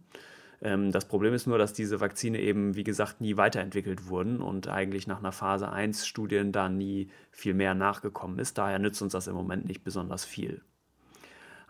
Ähm, 0.62 0.92
das 0.92 1.06
Problem 1.06 1.34
ist 1.34 1.46
nur, 1.46 1.58
dass 1.58 1.72
diese 1.72 2.00
Vakzine 2.00 2.40
eben, 2.40 2.76
wie 2.76 2.84
gesagt, 2.84 3.20
nie 3.20 3.36
weiterentwickelt 3.36 4.08
wurden 4.08 4.40
und 4.40 4.68
eigentlich 4.68 5.06
nach 5.06 5.18
einer 5.18 5.32
Phase 5.32 5.70
1 5.70 6.06
Studien 6.06 6.52
da 6.52 6.68
nie 6.68 7.10
viel 7.30 7.54
mehr 7.54 7.74
nachgekommen 7.74 8.38
ist. 8.38 8.58
Daher 8.58 8.78
nützt 8.78 9.02
uns 9.02 9.12
das 9.12 9.26
im 9.26 9.34
Moment 9.34 9.66
nicht 9.66 9.82
besonders 9.84 10.24
viel. 10.24 10.62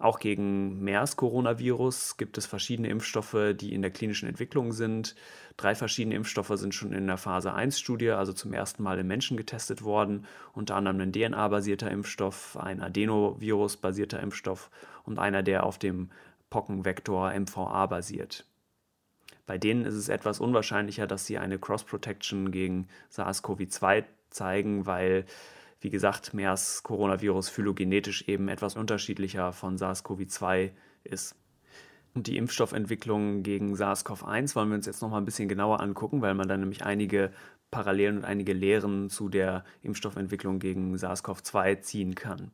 Auch 0.03 0.19
gegen 0.19 0.83
MERS-Coronavirus 0.83 2.17
gibt 2.17 2.37
es 2.37 2.45
verschiedene 2.45 2.89
Impfstoffe, 2.89 3.55
die 3.55 3.73
in 3.73 3.83
der 3.83 3.93
klinischen 3.93 4.29
Entwicklung 4.29 4.73
sind. 4.73 5.15
Drei 5.57 5.77
verschiedene 5.77 6.17
Impfstoffe 6.17 6.51
sind 6.57 6.75
schon 6.75 6.93
in 6.93 7.07
der 7.07 7.19
Phase 7.19 7.55
1-Studie, 7.55 8.11
also 8.11 8.33
zum 8.33 8.53
ersten 8.53 8.83
Mal 8.83 8.99
in 8.99 9.07
Menschen 9.07 9.37
getestet 9.37 9.85
worden. 9.85 10.27
Unter 10.55 10.75
anderem 10.75 11.01
ein 11.01 11.13
DNA-basierter 11.13 11.89
Impfstoff, 11.89 12.57
ein 12.57 12.81
Adenovirus-basierter 12.81 14.19
Impfstoff 14.19 14.71
und 15.05 15.21
einer, 15.21 15.45
der 15.45 15.65
auf 15.65 15.79
dem 15.79 16.11
Pockenvektor 16.51 17.33
MVA 17.39 17.87
basiert. 17.87 18.45
Bei 19.47 19.57
denen 19.57 19.85
ist 19.85 19.95
es 19.95 20.09
etwas 20.09 20.41
unwahrscheinlicher, 20.41 21.07
dass 21.07 21.27
sie 21.27 21.39
eine 21.39 21.61
Cross-Protection 21.61 22.51
gegen 22.51 22.89
SARS-CoV-2 23.13 24.03
zeigen, 24.31 24.85
weil 24.85 25.27
wie 25.83 25.91
gesagt, 25.91 26.33
MERS-Coronavirus 26.33 27.49
phylogenetisch 27.49 28.29
eben 28.29 28.49
etwas 28.49 28.77
unterschiedlicher 28.77 29.53
von 29.53 29.77
SARS-CoV-2 29.77 30.71
ist. 31.05 31.37
Und 32.15 32.29
die 32.29 32.37
Impfstoffentwicklung 32.37 33.43
gegen 33.43 33.75
SARS-CoV-1 33.75 34.55
wollen 34.55 34.69
wir 34.69 34.77
uns 34.77 34.87
jetzt 34.87 35.03
noch 35.03 35.11
mal 35.11 35.19
ein 35.19 35.25
bisschen 35.25 35.49
genauer 35.49 35.81
angucken, 35.81 36.23
weil 36.23 36.35
man 36.35 36.49
da 36.49 36.57
nämlich 36.57 36.85
einige 36.85 37.33
Parallelen 37.71 38.19
und 38.19 38.25
einige 38.25 38.53
Lehren 38.53 39.11
zu 39.11 39.29
der 39.29 39.65
Impfstoffentwicklung 39.83 40.61
gegen 40.61 40.95
SARS-CoV-2 40.95 41.81
ziehen 41.81 42.15
kann. 42.15 42.53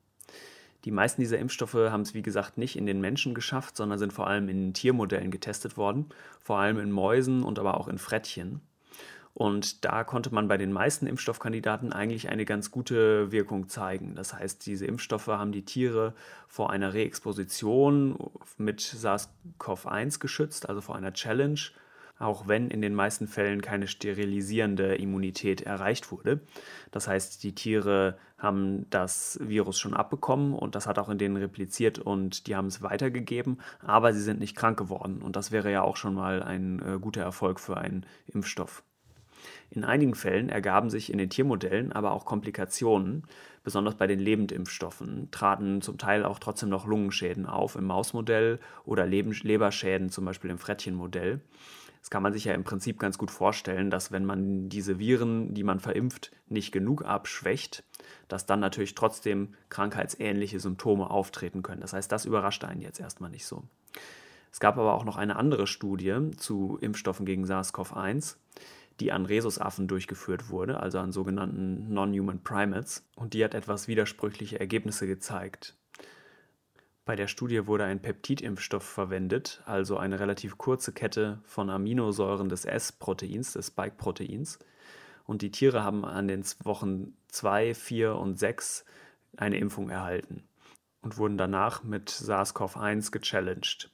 Die 0.84 0.92
meisten 0.92 1.20
dieser 1.20 1.38
Impfstoffe 1.38 1.74
haben 1.74 2.02
es, 2.02 2.14
wie 2.14 2.22
gesagt, 2.22 2.56
nicht 2.56 2.76
in 2.76 2.86
den 2.86 3.00
Menschen 3.00 3.34
geschafft, 3.34 3.76
sondern 3.76 3.98
sind 3.98 4.12
vor 4.12 4.28
allem 4.28 4.48
in 4.48 4.72
Tiermodellen 4.72 5.30
getestet 5.30 5.76
worden, 5.76 6.06
vor 6.40 6.58
allem 6.58 6.78
in 6.78 6.92
Mäusen 6.92 7.42
und 7.42 7.58
aber 7.58 7.78
auch 7.78 7.88
in 7.88 7.98
Frettchen. 7.98 8.60
Und 9.34 9.84
da 9.84 10.02
konnte 10.02 10.34
man 10.34 10.48
bei 10.48 10.56
den 10.56 10.72
meisten 10.72 11.06
Impfstoffkandidaten 11.06 11.92
eigentlich 11.92 12.28
eine 12.28 12.44
ganz 12.44 12.70
gute 12.70 13.30
Wirkung 13.30 13.68
zeigen. 13.68 14.14
Das 14.16 14.34
heißt, 14.34 14.66
diese 14.66 14.86
Impfstoffe 14.86 15.28
haben 15.28 15.52
die 15.52 15.64
Tiere 15.64 16.14
vor 16.48 16.70
einer 16.70 16.92
Reexposition 16.92 18.18
mit 18.56 18.80
SARS-CoV-1 18.80 20.18
geschützt, 20.18 20.68
also 20.68 20.80
vor 20.80 20.96
einer 20.96 21.12
Challenge, 21.12 21.60
auch 22.18 22.48
wenn 22.48 22.68
in 22.70 22.82
den 22.82 22.94
meisten 22.94 23.28
Fällen 23.28 23.62
keine 23.62 23.86
sterilisierende 23.86 24.96
Immunität 24.96 25.60
erreicht 25.60 26.10
wurde. 26.10 26.40
Das 26.90 27.06
heißt, 27.06 27.42
die 27.44 27.54
Tiere 27.54 28.18
haben 28.38 28.88
das 28.90 29.38
Virus 29.42 29.78
schon 29.78 29.94
abbekommen 29.94 30.54
und 30.54 30.74
das 30.74 30.86
hat 30.86 30.98
auch 30.98 31.08
in 31.08 31.18
denen 31.18 31.36
repliziert 31.36 31.98
und 31.98 32.46
die 32.46 32.56
haben 32.56 32.66
es 32.66 32.82
weitergegeben, 32.82 33.60
aber 33.80 34.12
sie 34.12 34.22
sind 34.22 34.40
nicht 34.40 34.56
krank 34.56 34.78
geworden 34.78 35.22
und 35.22 35.36
das 35.36 35.50
wäre 35.50 35.70
ja 35.70 35.82
auch 35.82 35.96
schon 35.96 36.14
mal 36.14 36.42
ein 36.42 36.80
äh, 36.80 36.98
guter 37.00 37.22
Erfolg 37.22 37.60
für 37.60 37.76
einen 37.76 38.06
Impfstoff. 38.26 38.82
In 39.70 39.84
einigen 39.84 40.14
Fällen 40.14 40.48
ergaben 40.48 40.88
sich 40.88 41.12
in 41.12 41.18
den 41.18 41.30
Tiermodellen 41.30 41.92
aber 41.92 42.12
auch 42.12 42.24
Komplikationen, 42.24 43.24
besonders 43.64 43.96
bei 43.96 44.06
den 44.06 44.18
Lebendimpfstoffen 44.18 45.30
traten 45.30 45.82
zum 45.82 45.98
Teil 45.98 46.24
auch 46.24 46.38
trotzdem 46.38 46.70
noch 46.70 46.86
Lungenschäden 46.86 47.44
auf 47.44 47.76
im 47.76 47.84
Mausmodell 47.84 48.60
oder 48.84 49.06
Leberschäden 49.06 50.08
zum 50.08 50.24
Beispiel 50.24 50.50
im 50.50 50.58
Frettchenmodell. 50.58 51.40
Das 52.00 52.10
kann 52.10 52.22
man 52.22 52.32
sich 52.32 52.44
ja 52.44 52.54
im 52.54 52.64
Prinzip 52.64 52.98
ganz 52.98 53.18
gut 53.18 53.30
vorstellen, 53.30 53.90
dass 53.90 54.12
wenn 54.12 54.24
man 54.24 54.70
diese 54.70 54.98
Viren, 54.98 55.52
die 55.52 55.64
man 55.64 55.80
verimpft, 55.80 56.30
nicht 56.46 56.72
genug 56.72 57.04
abschwächt, 57.04 57.84
dass 58.28 58.46
dann 58.46 58.60
natürlich 58.60 58.94
trotzdem 58.94 59.54
krankheitsähnliche 59.68 60.60
Symptome 60.60 61.10
auftreten 61.10 61.62
können. 61.62 61.82
Das 61.82 61.92
heißt, 61.92 62.10
das 62.10 62.24
überrascht 62.24 62.64
einen 62.64 62.80
jetzt 62.80 63.00
erstmal 63.00 63.30
nicht 63.30 63.44
so. 63.44 63.64
Es 64.50 64.60
gab 64.60 64.78
aber 64.78 64.94
auch 64.94 65.04
noch 65.04 65.16
eine 65.16 65.36
andere 65.36 65.66
Studie 65.66 66.30
zu 66.36 66.78
Impfstoffen 66.80 67.26
gegen 67.26 67.44
SARS-CoV-1 67.44 68.36
die 69.00 69.12
an 69.12 69.26
Rhesusaffen 69.26 69.88
durchgeführt 69.88 70.50
wurde, 70.50 70.80
also 70.80 70.98
an 70.98 71.12
sogenannten 71.12 71.92
Non-Human 71.92 72.42
Primates, 72.42 73.04
und 73.16 73.34
die 73.34 73.44
hat 73.44 73.54
etwas 73.54 73.88
widersprüchliche 73.88 74.58
Ergebnisse 74.58 75.06
gezeigt. 75.06 75.76
Bei 77.04 77.16
der 77.16 77.26
Studie 77.26 77.66
wurde 77.66 77.84
ein 77.84 78.02
Peptidimpfstoff 78.02 78.82
verwendet, 78.82 79.62
also 79.64 79.96
eine 79.96 80.20
relativ 80.20 80.58
kurze 80.58 80.92
Kette 80.92 81.38
von 81.44 81.70
Aminosäuren 81.70 82.50
des 82.50 82.66
S-Proteins, 82.66 83.54
des 83.54 83.68
Spike-Proteins. 83.68 84.58
Und 85.24 85.40
die 85.40 85.50
Tiere 85.50 85.82
haben 85.82 86.04
an 86.04 86.28
den 86.28 86.44
Wochen 86.64 87.16
2, 87.28 87.74
4 87.74 88.14
und 88.14 88.38
6 88.38 88.84
eine 89.38 89.58
Impfung 89.58 89.88
erhalten 89.88 90.42
und 91.00 91.16
wurden 91.16 91.38
danach 91.38 91.82
mit 91.82 92.10
SARS-CoV-1 92.10 93.10
gechallenged. 93.10 93.90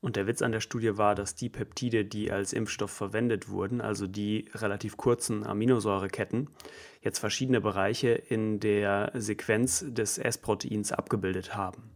Und 0.00 0.14
der 0.14 0.28
Witz 0.28 0.42
an 0.42 0.52
der 0.52 0.60
Studie 0.60 0.96
war, 0.96 1.16
dass 1.16 1.34
die 1.34 1.48
Peptide, 1.48 2.04
die 2.04 2.30
als 2.30 2.52
Impfstoff 2.52 2.92
verwendet 2.92 3.48
wurden, 3.48 3.80
also 3.80 4.06
die 4.06 4.48
relativ 4.54 4.96
kurzen 4.96 5.44
Aminosäureketten, 5.44 6.48
jetzt 7.00 7.18
verschiedene 7.18 7.60
Bereiche 7.60 8.10
in 8.10 8.60
der 8.60 9.10
Sequenz 9.14 9.84
des 9.88 10.18
S-Proteins 10.18 10.92
abgebildet 10.92 11.56
haben. 11.56 11.90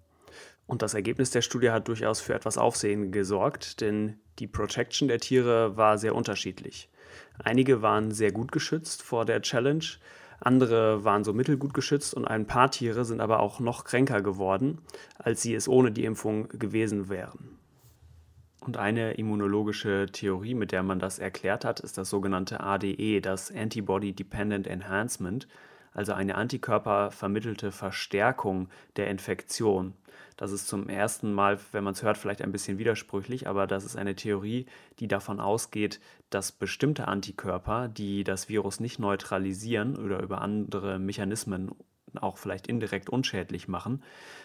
Und 0.67 0.83
das 0.83 0.95
Ergebnis 0.95 1.31
der 1.31 1.43
Studie 1.43 1.71
hat 1.71 1.87
durchaus 1.87 2.21
für 2.21 2.35
etwas 2.35 2.59
Aufsehen 2.59 3.13
gesorgt, 3.13 3.81
denn 3.81 4.19
die 4.39 4.47
Protection 4.47 5.07
der 5.07 5.19
Tiere 5.19 5.77
war 5.77 5.99
sehr 5.99 6.15
unterschiedlich. 6.15 6.89
Einige 7.39 7.83
waren 7.83 8.11
sehr 8.11 8.33
gut 8.33 8.51
geschützt 8.51 9.03
vor 9.03 9.25
der 9.25 9.43
Challenge, 9.43 9.85
andere 10.41 11.05
waren 11.05 11.23
so 11.23 11.33
mittelgut 11.33 11.73
geschützt 11.73 12.15
und 12.15 12.27
ein 12.27 12.47
paar 12.47 12.71
Tiere 12.71 13.05
sind 13.05 13.21
aber 13.21 13.41
auch 13.41 13.61
noch 13.61 13.85
kränker 13.85 14.23
geworden, 14.23 14.81
als 15.19 15.43
sie 15.43 15.55
es 15.55 15.69
ohne 15.69 15.93
die 15.93 16.05
Impfung 16.05 16.49
gewesen 16.49 17.09
wären. 17.09 17.62
Und 18.65 18.77
eine 18.77 19.15
immunologische 19.15 20.07
Theorie, 20.13 20.55
mit 20.55 20.71
der 20.71 20.85
man 20.85 21.01
das 21.01 21.19
erklärt 21.19 21.65
hat, 21.65 21.81
ist 21.81 21.99
das 21.99 22.09
sogenannte 22.09 22.61
ADE, 22.61 23.21
das 23.21 23.51
Antibody 23.51 24.13
Dependent 24.13 24.69
Enhancement, 24.69 25.49
also 25.93 26.13
eine 26.13 26.37
antikörpervermittelte 26.37 27.73
Verstärkung 27.73 28.69
der 28.95 29.11
Infektion. 29.11 29.95
Das 30.37 30.53
ist 30.53 30.69
zum 30.69 30.89
ersten 30.89 31.33
Mal, 31.33 31.59
wenn 31.73 31.83
man 31.83 31.95
es 31.95 32.05
hört, 32.05 32.17
vielleicht 32.17 32.41
ein 32.41 32.53
bisschen 32.53 32.79
widersprüchlich, 32.79 33.49
aber 33.49 33.67
das 33.67 33.85
ist 33.85 33.97
eine 33.97 34.15
Theorie, 34.15 34.67
die 35.01 35.09
davon 35.09 35.41
ausgeht, 35.41 35.99
dass 36.31 36.53
bestimmte 36.53 37.09
Antikörper, 37.09 37.89
die 37.89 38.23
das 38.23 38.49
Virus 38.49 38.79
nicht 38.79 39.01
neutralisieren 39.01 39.97
oder 39.97 40.23
über 40.23 40.41
andere 40.41 41.01
Mechanismen 41.01 41.73
auch 42.21 42.37
vielleicht 42.37 42.67
indirekt 42.67 43.11
unschädlich 43.11 43.69
machen, 43.69 44.03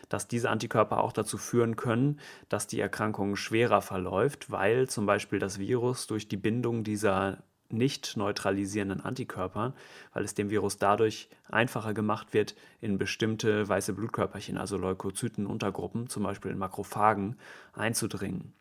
dass 0.10 0.28
diese 0.28 0.50
Antikörper 0.50 1.04
auch 1.04 1.12
dazu 1.12 1.38
führen 1.38 1.76
können, 1.76 2.20
dass 2.50 2.68
die 2.68 2.80
Erkrankung 2.80 3.36
schwerer 3.36 3.82
verläuft, 3.82 4.52
weil 4.52 4.88
zum 4.88 5.06
Beispiel 5.06 5.40
das 5.40 5.60
Virus 5.60 6.08
durch 6.08 6.28
die 6.28 6.38
Bindung 6.38 6.84
dieser 6.84 7.40
nicht 7.70 8.16
neutralisierenden 8.16 9.02
Antikörper, 9.02 9.74
weil 10.14 10.24
es 10.24 10.34
dem 10.34 10.50
Virus 10.50 10.78
dadurch 10.78 11.30
einfacher 11.50 11.94
gemacht 11.94 12.34
wird, 12.34 12.56
in 12.80 12.98
bestimmte 12.98 13.68
weiße 13.68 13.94
Blutkörperchen, 13.94 14.58
also 14.58 14.78
Leukozytenuntergruppen, 14.78 16.08
zum 16.08 16.24
Beispiel 16.24 16.52
in 16.52 16.58
Makrophagen, 16.58 17.36
einzudringen. 17.74 18.54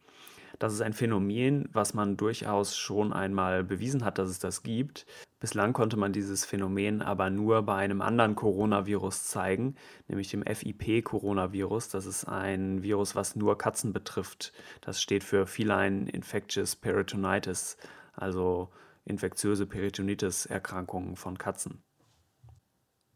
Das 0.58 0.72
ist 0.72 0.80
ein 0.80 0.94
Phänomen, 0.94 1.68
was 1.72 1.94
man 1.94 2.16
durchaus 2.16 2.76
schon 2.76 3.12
einmal 3.12 3.62
bewiesen 3.62 4.04
hat, 4.04 4.18
dass 4.18 4.30
es 4.30 4.38
das 4.38 4.62
gibt. 4.62 5.06
Bislang 5.46 5.74
konnte 5.74 5.96
man 5.96 6.12
dieses 6.12 6.44
Phänomen 6.44 7.02
aber 7.02 7.30
nur 7.30 7.62
bei 7.62 7.76
einem 7.76 8.02
anderen 8.02 8.34
Coronavirus 8.34 9.26
zeigen, 9.26 9.76
nämlich 10.08 10.28
dem 10.28 10.42
FIP-Coronavirus. 10.42 11.88
Das 11.90 12.04
ist 12.04 12.24
ein 12.24 12.82
Virus, 12.82 13.14
was 13.14 13.36
nur 13.36 13.56
Katzen 13.56 13.92
betrifft. 13.92 14.52
Das 14.80 15.00
steht 15.00 15.22
für 15.22 15.46
Feline 15.46 16.10
Infectious 16.10 16.74
Peritonitis, 16.74 17.76
also 18.12 18.70
infektiöse 19.04 19.66
Peritonitis-Erkrankungen 19.66 21.14
von 21.14 21.38
Katzen. 21.38 21.80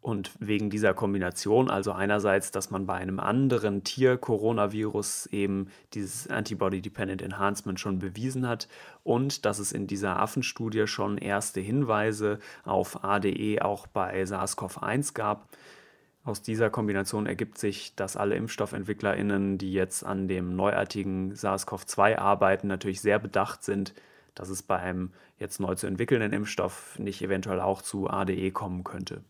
Und 0.02 0.30
wegen 0.38 0.70
dieser 0.70 0.94
Kombination, 0.94 1.68
also 1.68 1.92
einerseits, 1.92 2.50
dass 2.50 2.70
man 2.70 2.86
bei 2.86 2.94
einem 2.94 3.20
anderen 3.20 3.84
Tier-Coronavirus 3.84 5.26
eben 5.26 5.68
dieses 5.92 6.26
Antibody-Dependent 6.26 7.20
Enhancement 7.20 7.78
schon 7.78 7.98
bewiesen 7.98 8.48
hat 8.48 8.66
und 9.04 9.44
dass 9.44 9.58
es 9.58 9.72
in 9.72 9.86
dieser 9.86 10.18
Affenstudie 10.18 10.86
schon 10.86 11.18
erste 11.18 11.60
Hinweise 11.60 12.38
auf 12.64 13.04
ADE 13.04 13.58
auch 13.60 13.86
bei 13.86 14.22
SARS-CoV-1 14.24 15.12
gab. 15.12 15.48
Aus 16.24 16.40
dieser 16.40 16.70
Kombination 16.70 17.26
ergibt 17.26 17.58
sich, 17.58 17.94
dass 17.94 18.16
alle 18.16 18.36
ImpfstoffentwicklerInnen, 18.36 19.58
die 19.58 19.72
jetzt 19.72 20.02
an 20.02 20.28
dem 20.28 20.56
neuartigen 20.56 21.34
SARS-CoV-2 21.34 22.16
arbeiten, 22.16 22.68
natürlich 22.68 23.02
sehr 23.02 23.18
bedacht 23.18 23.64
sind, 23.64 23.92
dass 24.34 24.48
es 24.48 24.62
beim 24.62 25.10
jetzt 25.38 25.60
neu 25.60 25.74
zu 25.74 25.86
entwickelnden 25.86 26.32
Impfstoff 26.32 26.98
nicht 26.98 27.20
eventuell 27.20 27.60
auch 27.60 27.82
zu 27.82 28.08
ADE 28.08 28.50
kommen 28.50 28.84
könnte. 28.84 29.22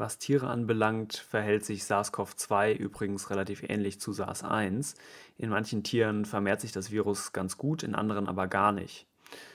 Was 0.00 0.16
Tiere 0.16 0.46
anbelangt, 0.46 1.14
verhält 1.14 1.62
sich 1.62 1.84
SARS-CoV-2 1.84 2.72
übrigens 2.72 3.28
relativ 3.28 3.62
ähnlich 3.62 4.00
zu 4.00 4.12
SARS-1. 4.12 4.94
In 5.36 5.50
manchen 5.50 5.82
Tieren 5.82 6.24
vermehrt 6.24 6.62
sich 6.62 6.72
das 6.72 6.90
Virus 6.90 7.34
ganz 7.34 7.58
gut, 7.58 7.82
in 7.82 7.94
anderen 7.94 8.26
aber 8.26 8.48
gar 8.48 8.72
nicht. 8.72 9.06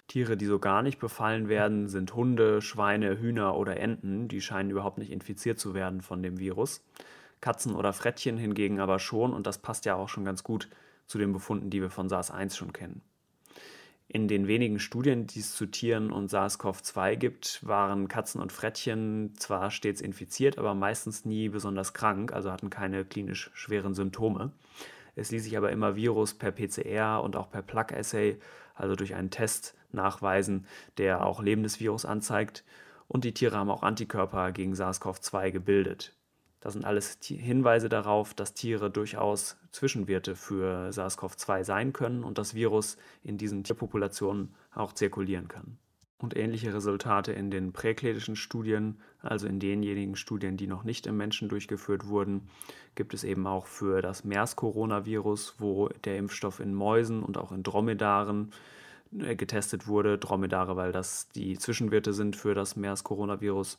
Tiere, 0.08 0.38
die 0.38 0.46
so 0.46 0.60
gar 0.60 0.84
nicht 0.84 1.00
befallen 1.00 1.50
werden, 1.50 1.88
sind 1.88 2.14
Hunde, 2.14 2.62
Schweine, 2.62 3.20
Hühner 3.20 3.58
oder 3.58 3.78
Enten. 3.78 4.28
Die 4.28 4.40
scheinen 4.40 4.70
überhaupt 4.70 5.00
nicht 5.00 5.12
infiziert 5.12 5.58
zu 5.58 5.74
werden 5.74 6.02
von 6.02 6.22
dem 6.22 6.38
Virus. 6.38 6.84
Katzen 7.42 7.74
oder 7.74 7.92
Frettchen 7.92 8.38
hingegen 8.38 8.80
aber 8.80 9.00
schon 9.00 9.34
und 9.34 9.48
das 9.48 9.58
passt 9.58 9.86
ja 9.86 9.96
auch 9.96 10.10
schon 10.10 10.26
ganz 10.26 10.44
gut 10.44 10.70
zu 11.08 11.18
den 11.18 11.34
Befunden, 11.34 11.72
die 11.72 11.82
wir 11.82 11.90
von 11.90 12.08
SARS-1 12.08 12.56
schon 12.56 12.72
kennen. 12.72 13.02
In 14.08 14.28
den 14.28 14.48
wenigen 14.48 14.80
Studien, 14.80 15.26
die 15.26 15.40
es 15.40 15.56
zu 15.56 15.66
Tieren 15.66 16.12
und 16.12 16.30
SARS-CoV-2 16.30 17.16
gibt, 17.16 17.66
waren 17.66 18.08
Katzen 18.08 18.40
und 18.40 18.52
Frettchen 18.52 19.34
zwar 19.38 19.72
stets 19.72 20.00
infiziert, 20.00 20.60
aber 20.60 20.76
meistens 20.76 21.26
nie 21.26 21.50
besonders 21.50 21.94
krank, 21.94 22.32
also 22.32 22.52
hatten 22.52 22.70
keine 22.70 23.04
klinisch 23.04 23.50
schweren 23.54 23.96
Symptome. 23.96 24.52
Es 25.16 25.32
ließ 25.32 25.44
sich 25.44 25.58
aber 25.58 25.72
immer 25.72 25.96
Virus 25.96 26.34
per 26.34 26.52
PCR 26.52 27.24
und 27.24 27.36
auch 27.36 27.50
per 27.50 27.64
Plug-Assay, 27.64 28.38
also 28.76 28.96
durch 28.96 29.16
einen 29.16 29.32
Test, 29.32 29.76
nachweisen, 29.92 30.68
der 30.98 31.26
auch 31.26 31.42
lebendes 31.42 31.80
Virus 31.80 32.06
anzeigt. 32.06 32.64
Und 33.08 33.24
die 33.24 33.34
Tiere 33.34 33.58
haben 33.58 33.70
auch 33.70 33.84
Antikörper 33.84 34.52
gegen 34.52 34.74
SARS-CoV-2 34.74 35.52
gebildet. 35.52 36.14
Das 36.62 36.74
sind 36.74 36.86
alles 36.86 37.20
Hinweise 37.22 37.90
darauf, 37.90 38.34
dass 38.34 38.54
Tiere 38.54 38.90
durchaus 38.90 39.58
Zwischenwerte 39.72 40.36
für 40.36 40.90
SARS-CoV-2 40.92 41.64
sein 41.64 41.94
können 41.94 42.24
und 42.24 42.38
das 42.38 42.56
Virus 42.56 42.98
in 43.24 43.38
diesen 43.38 43.64
Tierpopulationen 43.64 44.56
auch 44.74 44.94
zirkulieren 44.94 45.48
kann. 45.48 45.78
Und 46.18 46.36
ähnliche 46.36 46.74
Resultate 46.74 47.34
in 47.34 47.52
den 47.52 47.74
präklinischen 47.74 48.36
Studien, 48.36 48.98
also 49.22 49.48
in 49.48 49.60
denjenigen 49.60 50.16
Studien, 50.16 50.56
die 50.56 50.66
noch 50.66 50.84
nicht 50.84 51.08
im 51.08 51.18
Menschen 51.18 51.50
durchgeführt 51.50 52.08
wurden, 52.08 52.48
gibt 52.96 53.14
es 53.14 53.24
eben 53.26 53.46
auch 53.48 53.68
für 53.68 54.02
das 54.02 54.24
MERS-Coronavirus, 54.24 55.56
wo 55.60 55.90
der 56.06 56.18
Impfstoff 56.18 56.62
in 56.62 56.74
Mäusen 56.74 57.22
und 57.22 57.38
auch 57.38 57.52
in 57.52 57.64
Dromedaren 57.64 58.54
äh, 59.20 59.36
getestet 59.36 59.88
wurde. 59.88 60.18
Dromedare, 60.18 60.78
weil 60.78 60.92
das 60.92 61.30
die 61.30 61.58
Zwischenwirte 61.58 62.14
sind 62.14 62.36
für 62.36 62.56
das 62.56 62.76
MERS-Coronavirus. 62.76 63.78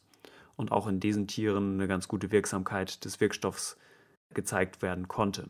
Und 0.56 0.72
auch 0.72 0.86
in 0.86 1.00
diesen 1.00 1.26
Tieren 1.26 1.74
eine 1.74 1.86
ganz 1.86 2.08
gute 2.08 2.30
Wirksamkeit 2.30 3.04
des 3.04 3.20
Wirkstoffs 3.20 3.76
gezeigt 4.32 4.82
werden 4.82 5.06
konnte. 5.08 5.48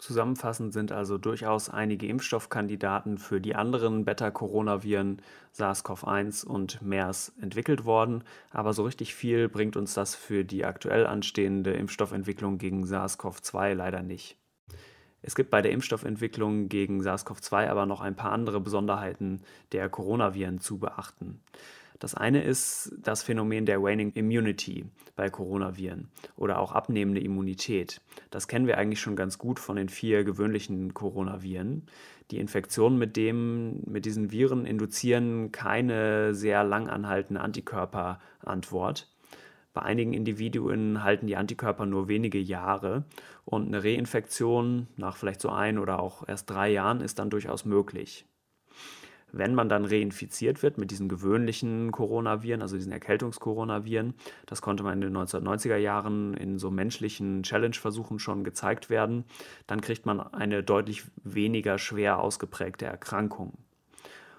Zusammenfassend 0.00 0.72
sind 0.72 0.92
also 0.92 1.18
durchaus 1.18 1.68
einige 1.68 2.06
Impfstoffkandidaten 2.06 3.18
für 3.18 3.38
die 3.38 3.54
anderen 3.54 4.06
Beta-Coronaviren 4.06 5.20
SARS-CoV-1 5.52 6.46
und 6.46 6.80
MERS 6.80 7.34
entwickelt 7.38 7.84
worden, 7.84 8.24
aber 8.50 8.72
so 8.72 8.84
richtig 8.84 9.14
viel 9.14 9.50
bringt 9.50 9.76
uns 9.76 9.92
das 9.92 10.14
für 10.14 10.42
die 10.42 10.64
aktuell 10.64 11.06
anstehende 11.06 11.72
Impfstoffentwicklung 11.72 12.56
gegen 12.56 12.84
SARS-CoV-2 12.84 13.74
leider 13.74 14.02
nicht. 14.02 14.38
Es 15.20 15.34
gibt 15.34 15.50
bei 15.50 15.60
der 15.60 15.72
Impfstoffentwicklung 15.72 16.70
gegen 16.70 17.02
SARS-CoV-2 17.02 17.68
aber 17.68 17.84
noch 17.84 18.00
ein 18.00 18.16
paar 18.16 18.32
andere 18.32 18.58
Besonderheiten 18.58 19.42
der 19.72 19.90
Coronaviren 19.90 20.60
zu 20.60 20.78
beachten. 20.78 21.42
Das 22.00 22.14
eine 22.14 22.42
ist 22.42 22.92
das 23.02 23.22
Phänomen 23.22 23.66
der 23.66 23.82
Waning 23.82 24.12
Immunity 24.12 24.86
bei 25.16 25.28
Coronaviren 25.28 26.08
oder 26.34 26.58
auch 26.58 26.72
abnehmende 26.72 27.20
Immunität. 27.20 28.00
Das 28.30 28.48
kennen 28.48 28.66
wir 28.66 28.78
eigentlich 28.78 29.00
schon 29.00 29.16
ganz 29.16 29.36
gut 29.36 29.60
von 29.60 29.76
den 29.76 29.90
vier 29.90 30.24
gewöhnlichen 30.24 30.94
Coronaviren. 30.94 31.84
Die 32.30 32.38
Infektionen 32.38 32.98
mit, 32.98 33.16
dem, 33.16 33.82
mit 33.84 34.06
diesen 34.06 34.32
Viren 34.32 34.64
induzieren 34.64 35.52
keine 35.52 36.34
sehr 36.34 36.64
lang 36.64 36.88
anhaltende 36.88 37.42
Antikörperantwort. 37.42 39.06
Bei 39.74 39.82
einigen 39.82 40.14
Individuen 40.14 41.04
halten 41.04 41.26
die 41.26 41.36
Antikörper 41.36 41.84
nur 41.84 42.08
wenige 42.08 42.38
Jahre 42.38 43.04
und 43.44 43.66
eine 43.66 43.84
Reinfektion 43.84 44.88
nach 44.96 45.16
vielleicht 45.16 45.42
so 45.42 45.50
ein 45.50 45.78
oder 45.78 46.00
auch 46.00 46.26
erst 46.26 46.48
drei 46.48 46.70
Jahren 46.70 47.02
ist 47.02 47.18
dann 47.18 47.28
durchaus 47.28 47.66
möglich 47.66 48.24
wenn 49.32 49.54
man 49.54 49.68
dann 49.68 49.84
reinfiziert 49.84 50.62
wird 50.62 50.78
mit 50.78 50.90
diesen 50.90 51.08
gewöhnlichen 51.08 51.90
Coronaviren, 51.92 52.62
also 52.62 52.76
diesen 52.76 52.92
Erkältungskoronaviren, 52.92 54.14
das 54.46 54.62
konnte 54.62 54.82
man 54.82 54.94
in 54.94 55.00
den 55.00 55.16
1990er 55.16 55.76
Jahren 55.76 56.34
in 56.34 56.58
so 56.58 56.70
menschlichen 56.70 57.42
Challenge-Versuchen 57.42 58.18
schon 58.18 58.44
gezeigt 58.44 58.90
werden, 58.90 59.24
dann 59.66 59.80
kriegt 59.80 60.06
man 60.06 60.20
eine 60.20 60.62
deutlich 60.62 61.04
weniger 61.22 61.78
schwer 61.78 62.20
ausgeprägte 62.20 62.86
Erkrankung. 62.86 63.52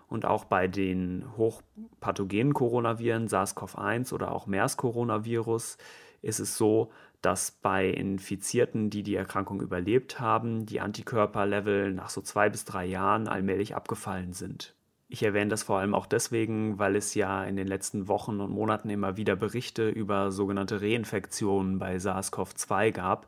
Und 0.08 0.26
auch 0.26 0.44
bei 0.44 0.68
den 0.68 1.24
hochpathogenen 1.38 2.54
Coronaviren, 2.54 3.28
SARS-CoV-1 3.28 4.14
oder 4.14 4.34
auch 4.34 4.46
MERS-Coronavirus, 4.46 5.78
ist 6.22 6.40
es 6.40 6.58
so, 6.58 6.92
dass 7.22 7.52
bei 7.52 7.88
Infizierten, 7.88 8.90
die 8.90 9.04
die 9.04 9.16
Erkrankung 9.16 9.62
überlebt 9.62 10.20
haben, 10.20 10.66
die 10.66 10.82
Antikörperlevel 10.82 11.94
nach 11.94 12.10
so 12.10 12.22
zwei 12.22 12.50
bis 12.50 12.66
drei 12.66 12.86
Jahren 12.86 13.28
allmählich 13.28 13.76
abgefallen 13.76 14.34
sind. 14.34 14.76
Ich 15.14 15.24
erwähne 15.24 15.50
das 15.50 15.64
vor 15.64 15.80
allem 15.80 15.94
auch 15.94 16.06
deswegen, 16.06 16.80
weil 16.80 16.96
es 16.96 17.16
ja 17.16 17.44
in 17.44 17.58
den 17.58 17.68
letzten 17.68 18.08
Wochen 18.08 18.40
und 18.40 18.50
Monaten 18.50 18.90
immer 18.90 19.18
wieder 19.18 19.36
Berichte 19.36 19.90
über 19.90 20.32
sogenannte 20.32 20.82
Reinfektionen 20.82 21.80
bei 21.80 21.98
SARS-CoV-2 21.98 22.92
gab. 22.92 23.28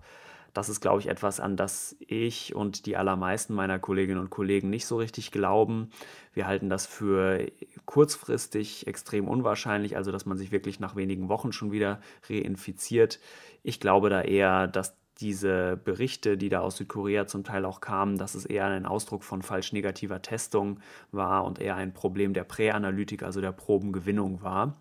Das 0.54 0.70
ist, 0.70 0.80
glaube 0.80 1.02
ich, 1.02 1.08
etwas, 1.08 1.42
an 1.42 1.58
das 1.58 1.98
ich 2.00 2.56
und 2.56 2.86
die 2.86 2.96
allermeisten 2.96 3.54
meiner 3.54 3.80
Kolleginnen 3.80 4.22
und 4.22 4.30
Kollegen 4.30 4.70
nicht 4.70 4.86
so 4.86 4.96
richtig 4.96 5.32
glauben. 5.32 5.90
Wir 6.34 6.48
halten 6.48 6.70
das 6.70 6.86
für 6.86 7.52
kurzfristig 7.84 8.88
extrem 8.88 9.28
unwahrscheinlich, 9.28 9.98
also 9.98 10.14
dass 10.14 10.26
man 10.26 10.38
sich 10.38 10.54
wirklich 10.54 10.80
nach 10.80 10.96
wenigen 10.96 11.28
Wochen 11.28 11.52
schon 11.52 11.74
wieder 11.74 12.00
reinfiziert. 12.30 13.20
Ich 13.62 13.82
glaube 13.82 14.10
da 14.10 14.22
eher, 14.22 14.68
dass 14.68 14.96
diese 15.24 15.78
Berichte, 15.78 16.38
die 16.38 16.50
da 16.50 16.60
aus 16.60 16.78
Südkorea 16.78 17.26
zum 17.26 17.44
Teil 17.44 17.66
auch 17.66 17.82
kamen, 17.82 18.18
dass 18.18 18.36
es 18.36 18.46
eher 18.46 18.66
ein 18.66 18.86
Ausdruck 18.86 19.24
von 19.24 19.42
falsch 19.42 19.74
negativer 19.74 20.22
Testung 20.22 20.80
war 21.12 21.46
und 21.46 21.60
eher 21.60 21.76
ein 21.76 21.94
Problem 21.94 22.34
der 22.34 22.44
Präanalytik, 22.44 23.24
also 23.24 23.42
der 23.42 23.54
Probengewinnung 23.54 24.44
war. 24.44 24.78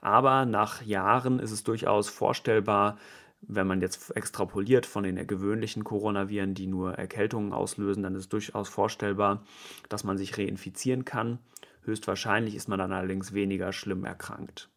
Aber 0.00 0.46
nach 0.46 0.82
Jahren 0.82 1.38
ist 1.38 1.50
es 1.50 1.64
durchaus 1.64 2.08
vorstellbar, 2.08 2.98
wenn 3.42 3.66
man 3.66 3.80
jetzt 3.80 4.10
extrapoliert 4.16 4.86
von 4.86 5.04
den 5.04 5.24
gewöhnlichen 5.26 5.84
Coronaviren, 5.84 6.54
die 6.54 6.66
nur 6.66 6.94
Erkältungen 6.94 7.52
auslösen, 7.52 8.02
dann 8.02 8.14
ist 8.14 8.22
es 8.22 8.28
durchaus 8.28 8.68
vorstellbar, 8.68 9.44
dass 9.88 10.02
man 10.02 10.18
sich 10.18 10.38
reinfizieren 10.38 11.04
kann. 11.04 11.38
Höchstwahrscheinlich 11.82 12.54
ist 12.54 12.68
man 12.68 12.78
dann 12.78 12.92
allerdings 12.92 13.32
weniger 13.32 13.72
schlimm 13.72 14.04
erkrankt. 14.04 14.68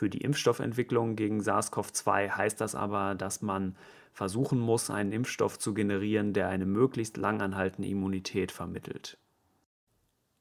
Für 0.00 0.08
die 0.08 0.22
Impfstoffentwicklung 0.22 1.14
gegen 1.14 1.42
SARS-CoV-2 1.42 2.30
heißt 2.30 2.58
das 2.58 2.74
aber, 2.74 3.14
dass 3.14 3.42
man 3.42 3.76
versuchen 4.14 4.58
muss, 4.58 4.88
einen 4.88 5.12
Impfstoff 5.12 5.58
zu 5.58 5.74
generieren, 5.74 6.32
der 6.32 6.48
eine 6.48 6.64
möglichst 6.64 7.18
langanhaltende 7.18 7.86
Immunität 7.86 8.50
vermittelt. 8.50 9.18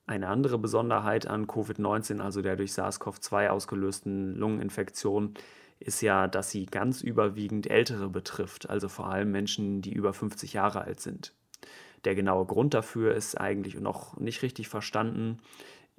Eine 0.08 0.30
andere 0.30 0.60
Besonderheit 0.60 1.28
an 1.28 1.46
Covid-19, 1.46 2.22
also 2.22 2.42
der 2.42 2.56
durch 2.56 2.72
SARS-CoV-2 2.72 3.50
ausgelösten 3.50 4.34
Lungeninfektion, 4.38 5.34
ist 5.82 6.00
ja, 6.00 6.30
dass 6.30 6.52
sie 6.52 6.66
ganz 6.66 7.02
überwiegend 7.02 7.70
Ältere 7.70 8.08
betrifft, 8.08 8.70
also 8.70 8.88
vor 8.88 9.10
allem 9.10 9.30
Menschen, 9.34 9.82
die 9.82 9.92
über 9.92 10.14
50 10.14 10.54
Jahre 10.54 10.86
alt 10.86 11.02
sind. 11.02 11.34
Der 12.06 12.16
genaue 12.16 12.46
Grund 12.46 12.74
dafür 12.74 13.14
ist 13.14 13.38
eigentlich 13.38 13.78
noch 13.78 14.16
nicht 14.16 14.42
richtig 14.42 14.70
verstanden. 14.70 15.40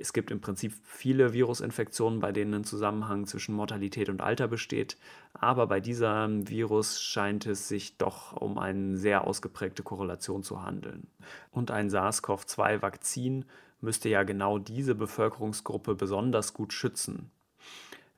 Es 0.00 0.14
gibt 0.14 0.30
im 0.30 0.40
Prinzip 0.40 0.72
viele 0.84 1.34
Virusinfektionen, 1.34 2.20
bei 2.20 2.32
denen 2.32 2.54
ein 2.54 2.64
Zusammenhang 2.64 3.26
zwischen 3.26 3.54
Mortalität 3.54 4.08
und 4.08 4.22
Alter 4.22 4.48
besteht, 4.48 4.96
aber 5.34 5.66
bei 5.66 5.80
diesem 5.80 6.48
Virus 6.48 7.02
scheint 7.02 7.44
es 7.44 7.68
sich 7.68 7.98
doch 7.98 8.32
um 8.32 8.56
eine 8.56 8.96
sehr 8.96 9.26
ausgeprägte 9.26 9.82
Korrelation 9.82 10.42
zu 10.42 10.62
handeln. 10.62 11.06
Und 11.50 11.70
ein 11.70 11.90
SARS-CoV-2-Vakzin 11.90 13.44
müsste 13.82 14.08
ja 14.08 14.22
genau 14.22 14.58
diese 14.58 14.94
Bevölkerungsgruppe 14.94 15.94
besonders 15.94 16.54
gut 16.54 16.72
schützen. 16.72 17.30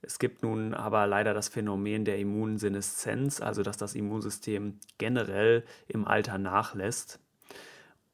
Es 0.02 0.20
gibt 0.20 0.42
nun 0.42 0.74
aber 0.74 1.06
leider 1.08 1.34
das 1.34 1.48
Phänomen 1.48 2.04
der 2.04 2.18
Immunseneszenz, 2.18 3.40
also 3.40 3.62
dass 3.62 3.76
das 3.76 3.94
Immunsystem 3.94 4.78
generell 4.98 5.64
im 5.88 6.06
Alter 6.06 6.38
nachlässt. 6.38 7.18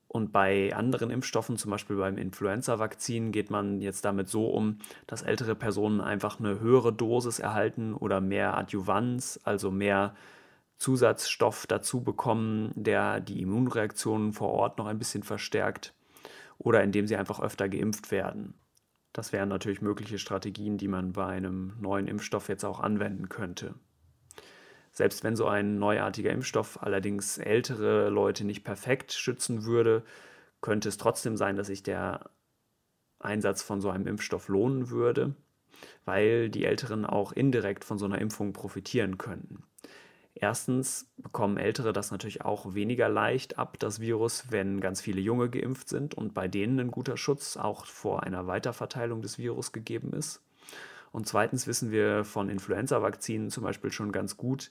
Und 0.08 0.32
bei 0.32 0.74
anderen 0.74 1.10
Impfstoffen, 1.10 1.58
zum 1.58 1.70
Beispiel 1.70 1.96
beim 1.96 2.16
Influenza-Vakzin, 2.16 3.30
geht 3.30 3.50
man 3.50 3.82
jetzt 3.82 4.06
damit 4.06 4.28
so 4.28 4.46
um, 4.48 4.78
dass 5.06 5.20
ältere 5.22 5.54
Personen 5.54 6.00
einfach 6.00 6.40
eine 6.40 6.60
höhere 6.60 6.94
Dosis 6.94 7.38
erhalten 7.38 7.92
oder 7.92 8.22
mehr 8.22 8.56
Adjuvanz, 8.56 9.38
also 9.44 9.70
mehr 9.70 10.14
Zusatzstoff 10.78 11.66
dazu 11.66 12.02
bekommen, 12.02 12.72
der 12.74 13.20
die 13.20 13.42
Immunreaktionen 13.42 14.32
vor 14.32 14.50
Ort 14.50 14.78
noch 14.78 14.86
ein 14.86 14.98
bisschen 14.98 15.24
verstärkt 15.24 15.92
oder 16.56 16.82
indem 16.82 17.06
sie 17.06 17.16
einfach 17.16 17.40
öfter 17.40 17.68
geimpft 17.68 18.10
werden. 18.10 18.54
Das 19.12 19.32
wären 19.32 19.48
natürlich 19.48 19.82
mögliche 19.82 20.18
Strategien, 20.18 20.78
die 20.78 20.88
man 20.88 21.12
bei 21.12 21.26
einem 21.26 21.74
neuen 21.80 22.06
Impfstoff 22.06 22.48
jetzt 22.48 22.64
auch 22.64 22.80
anwenden 22.80 23.28
könnte. 23.28 23.74
Selbst 24.98 25.22
wenn 25.22 25.36
so 25.36 25.46
ein 25.46 25.78
neuartiger 25.78 26.32
Impfstoff 26.32 26.82
allerdings 26.82 27.38
ältere 27.38 28.08
Leute 28.08 28.44
nicht 28.44 28.64
perfekt 28.64 29.12
schützen 29.12 29.64
würde, 29.64 30.02
könnte 30.60 30.88
es 30.88 30.96
trotzdem 30.96 31.36
sein, 31.36 31.54
dass 31.54 31.68
sich 31.68 31.84
der 31.84 32.30
Einsatz 33.20 33.62
von 33.62 33.80
so 33.80 33.90
einem 33.90 34.08
Impfstoff 34.08 34.48
lohnen 34.48 34.90
würde, 34.90 35.36
weil 36.04 36.50
die 36.50 36.64
Älteren 36.64 37.06
auch 37.06 37.30
indirekt 37.30 37.84
von 37.84 37.96
so 37.96 38.06
einer 38.06 38.20
Impfung 38.20 38.52
profitieren 38.52 39.18
könnten. 39.18 39.62
Erstens 40.34 41.08
bekommen 41.16 41.58
Ältere 41.58 41.92
das 41.92 42.10
natürlich 42.10 42.44
auch 42.44 42.74
weniger 42.74 43.08
leicht 43.08 43.56
ab, 43.56 43.78
das 43.78 44.00
Virus, 44.00 44.50
wenn 44.50 44.80
ganz 44.80 45.00
viele 45.00 45.20
Junge 45.20 45.48
geimpft 45.48 45.88
sind 45.88 46.14
und 46.14 46.34
bei 46.34 46.48
denen 46.48 46.80
ein 46.80 46.90
guter 46.90 47.16
Schutz 47.16 47.56
auch 47.56 47.86
vor 47.86 48.24
einer 48.24 48.48
Weiterverteilung 48.48 49.22
des 49.22 49.38
Virus 49.38 49.70
gegeben 49.70 50.12
ist. 50.12 50.42
Und 51.12 51.26
zweitens 51.26 51.66
wissen 51.66 51.90
wir 51.90 52.24
von 52.24 52.48
Influenza-Vakzinen 52.48 53.50
zum 53.50 53.64
Beispiel 53.64 53.92
schon 53.92 54.12
ganz 54.12 54.36
gut, 54.36 54.70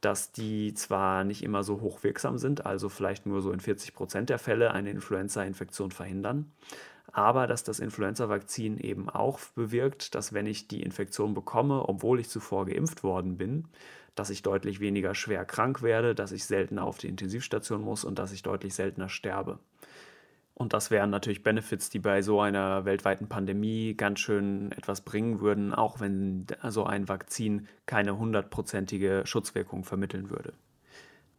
dass 0.00 0.32
die 0.32 0.74
zwar 0.74 1.24
nicht 1.24 1.42
immer 1.42 1.62
so 1.62 1.80
hochwirksam 1.80 2.38
sind, 2.38 2.66
also 2.66 2.88
vielleicht 2.88 3.26
nur 3.26 3.40
so 3.40 3.50
in 3.50 3.60
40 3.60 3.94
Prozent 3.94 4.30
der 4.30 4.38
Fälle 4.38 4.72
eine 4.72 4.90
Influenza-Infektion 4.90 5.90
verhindern, 5.90 6.52
aber 7.12 7.46
dass 7.46 7.64
das 7.64 7.80
Influenza-Vakzin 7.80 8.78
eben 8.78 9.08
auch 9.08 9.40
bewirkt, 9.54 10.14
dass 10.14 10.32
wenn 10.32 10.46
ich 10.46 10.68
die 10.68 10.82
Infektion 10.82 11.34
bekomme, 11.34 11.88
obwohl 11.88 12.20
ich 12.20 12.28
zuvor 12.28 12.66
geimpft 12.66 13.02
worden 13.02 13.38
bin, 13.38 13.68
dass 14.14 14.30
ich 14.30 14.42
deutlich 14.42 14.80
weniger 14.80 15.14
schwer 15.14 15.44
krank 15.44 15.82
werde, 15.82 16.14
dass 16.14 16.32
ich 16.32 16.44
seltener 16.44 16.84
auf 16.84 16.98
die 16.98 17.08
Intensivstation 17.08 17.82
muss 17.82 18.04
und 18.04 18.18
dass 18.18 18.32
ich 18.32 18.42
deutlich 18.42 18.74
seltener 18.74 19.08
sterbe. 19.08 19.58
Und 20.58 20.72
das 20.72 20.90
wären 20.90 21.10
natürlich 21.10 21.42
Benefits, 21.42 21.90
die 21.90 21.98
bei 21.98 22.22
so 22.22 22.40
einer 22.40 22.86
weltweiten 22.86 23.28
Pandemie 23.28 23.92
ganz 23.94 24.20
schön 24.20 24.72
etwas 24.72 25.02
bringen 25.02 25.40
würden, 25.40 25.74
auch 25.74 26.00
wenn 26.00 26.46
so 26.68 26.84
ein 26.84 27.08
Vakzin 27.08 27.68
keine 27.84 28.16
hundertprozentige 28.16 29.24
Schutzwirkung 29.26 29.84
vermitteln 29.84 30.30
würde. 30.30 30.54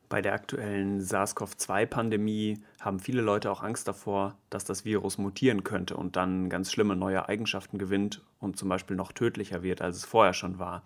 Bei 0.08 0.22
der 0.22 0.34
aktuellen 0.34 1.02
SARS-CoV-2-Pandemie 1.02 2.60
haben 2.80 3.00
viele 3.00 3.24
Leute 3.24 3.50
auch 3.50 3.64
Angst 3.64 3.88
davor, 3.88 4.38
dass 4.52 4.66
das 4.66 4.86
Virus 4.86 5.18
mutieren 5.18 5.64
könnte 5.64 5.98
und 5.98 6.16
dann 6.16 6.48
ganz 6.48 6.72
schlimme 6.72 6.96
neue 6.96 7.28
Eigenschaften 7.28 7.80
gewinnt 7.80 8.22
und 8.40 8.56
zum 8.56 8.70
Beispiel 8.70 8.96
noch 8.96 9.12
tödlicher 9.12 9.64
wird, 9.64 9.82
als 9.82 9.98
es 9.98 10.06
vorher 10.06 10.34
schon 10.34 10.60
war. 10.60 10.84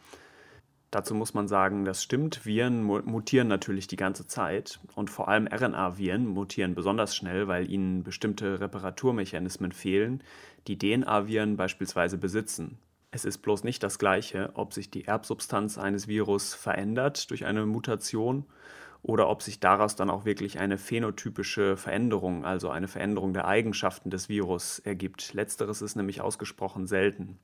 Dazu 0.91 1.15
muss 1.15 1.33
man 1.33 1.47
sagen, 1.47 1.85
das 1.85 2.03
stimmt, 2.03 2.45
Viren 2.45 2.83
mutieren 2.83 3.47
natürlich 3.47 3.87
die 3.87 3.95
ganze 3.95 4.27
Zeit 4.27 4.81
und 4.93 5.09
vor 5.09 5.29
allem 5.29 5.47
RNA-Viren 5.47 6.27
mutieren 6.27 6.75
besonders 6.75 7.15
schnell, 7.15 7.47
weil 7.47 7.71
ihnen 7.71 8.03
bestimmte 8.03 8.59
Reparaturmechanismen 8.59 9.71
fehlen, 9.71 10.21
die 10.67 10.77
DNA-Viren 10.77 11.55
beispielsweise 11.55 12.17
besitzen. 12.17 12.77
Es 13.09 13.23
ist 13.23 13.37
bloß 13.37 13.63
nicht 13.63 13.83
das 13.83 13.99
gleiche, 13.99 14.51
ob 14.53 14.73
sich 14.73 14.91
die 14.91 15.05
Erbsubstanz 15.05 15.77
eines 15.77 16.09
Virus 16.09 16.53
verändert 16.53 17.29
durch 17.29 17.45
eine 17.45 17.65
Mutation 17.65 18.45
oder 19.01 19.29
ob 19.29 19.41
sich 19.41 19.61
daraus 19.61 19.95
dann 19.95 20.09
auch 20.09 20.25
wirklich 20.25 20.59
eine 20.59 20.77
phänotypische 20.77 21.77
Veränderung, 21.77 22.45
also 22.45 22.69
eine 22.69 22.89
Veränderung 22.89 23.33
der 23.33 23.47
Eigenschaften 23.47 24.09
des 24.09 24.27
Virus 24.27 24.79
ergibt. 24.79 25.33
Letzteres 25.33 25.81
ist 25.81 25.95
nämlich 25.95 26.19
ausgesprochen 26.19 26.85
selten. 26.85 27.39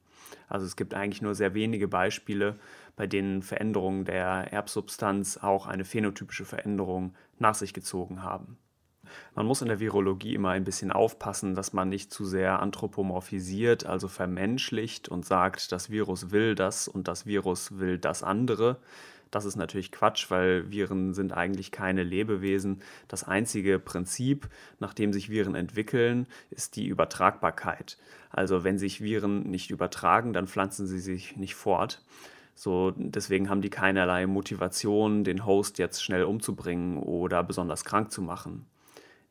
Also 0.48 0.66
es 0.66 0.76
gibt 0.76 0.94
eigentlich 0.94 1.22
nur 1.22 1.36
sehr 1.36 1.54
wenige 1.54 1.88
Beispiele, 1.88 2.56
bei 2.96 3.08
denen 3.08 3.44
Veränderungen 3.44 4.06
der 4.06 4.52
Erbsubstanz 4.52 5.38
auch 5.38 5.68
eine 5.68 5.86
phänotypische 5.86 6.46
Veränderung 6.46 7.16
nach 7.40 7.56
sich 7.56 7.74
gezogen 7.74 8.24
haben. 8.24 8.58
Man 9.36 9.46
muss 9.46 9.62
in 9.62 9.68
der 9.68 9.80
Virologie 9.80 10.34
immer 10.36 10.50
ein 10.50 10.64
bisschen 10.64 10.92
aufpassen, 10.92 11.56
dass 11.56 11.74
man 11.74 11.90
nicht 11.90 12.14
zu 12.14 12.26
sehr 12.26 12.60
anthropomorphisiert, 12.60 13.86
also 13.86 14.08
vermenschlicht 14.08 15.10
und 15.10 15.26
sagt, 15.26 15.72
das 15.72 15.90
Virus 15.90 16.32
will 16.32 16.56
das 16.56 16.88
und 16.88 17.08
das 17.08 17.26
Virus 17.26 17.80
will 17.80 17.98
das 17.98 18.24
andere. 18.24 18.78
Das 19.32 19.46
ist 19.46 19.56
natürlich 19.56 19.92
Quatsch, 19.92 20.30
weil 20.32 20.72
Viren 20.72 21.14
sind 21.14 21.34
eigentlich 21.34 21.72
keine 21.72 22.04
Lebewesen. 22.04 22.82
Das 23.08 23.24
einzige 23.24 23.80
Prinzip, 23.80 24.50
nach 24.80 24.94
dem 24.94 25.14
sich 25.14 25.30
Viren 25.30 25.56
entwickeln, 25.56 26.28
ist 26.50 26.76
die 26.76 26.88
Übertragbarkeit. 26.88 27.98
Also 28.30 28.64
wenn 28.64 28.78
sich 28.78 29.02
Viren 29.02 29.44
nicht 29.44 29.72
übertragen, 29.72 30.34
dann 30.34 30.48
pflanzen 30.48 30.88
sie 30.88 31.00
sich 31.00 31.36
nicht 31.36 31.56
fort. 31.56 32.02
So, 32.56 32.92
deswegen 32.96 33.50
haben 33.50 33.62
die 33.62 33.70
keinerlei 33.70 34.26
Motivation, 34.26 35.24
den 35.24 35.46
Host 35.46 35.78
jetzt 35.78 36.04
schnell 36.04 36.24
umzubringen 36.24 36.98
oder 36.98 37.44
besonders 37.44 37.86
krank 37.86 38.12
zu 38.12 38.22
machen. 38.22 38.66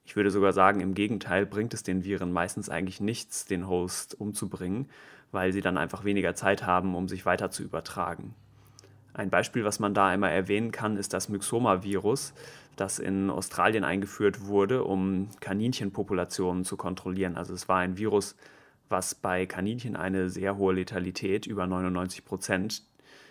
Ich 0.04 0.14
würde 0.14 0.30
sogar 0.30 0.52
sagen, 0.52 0.80
im 0.80 0.94
Gegenteil 0.94 1.44
bringt 1.44 1.74
es 1.74 1.82
den 1.82 2.04
Viren 2.04 2.30
meistens 2.30 2.70
eigentlich 2.70 3.00
nichts, 3.00 3.44
den 3.44 3.66
Host 3.66 4.14
umzubringen, 4.18 4.88
weil 5.32 5.52
sie 5.52 5.60
dann 5.60 5.76
einfach 5.76 6.04
weniger 6.04 6.36
Zeit 6.36 6.64
haben, 6.64 6.94
um 6.94 7.08
sich 7.08 7.26
weiter 7.26 7.50
zu 7.50 7.64
übertragen. 7.64 8.36
Ein 9.16 9.30
Beispiel, 9.30 9.64
was 9.64 9.78
man 9.78 9.94
da 9.94 10.08
einmal 10.08 10.32
erwähnen 10.32 10.72
kann, 10.72 10.98
ist 10.98 11.14
das 11.14 11.30
Myxoma-Virus, 11.30 12.34
das 12.76 12.98
in 12.98 13.30
Australien 13.30 13.82
eingeführt 13.82 14.44
wurde, 14.44 14.84
um 14.84 15.30
Kaninchenpopulationen 15.40 16.64
zu 16.66 16.76
kontrollieren. 16.76 17.38
Also 17.38 17.54
es 17.54 17.66
war 17.66 17.78
ein 17.78 17.96
Virus, 17.96 18.36
was 18.90 19.14
bei 19.14 19.46
Kaninchen 19.46 19.96
eine 19.96 20.28
sehr 20.28 20.58
hohe 20.58 20.74
Letalität, 20.74 21.46
über 21.46 21.66
99 21.66 22.26
Prozent, 22.26 22.82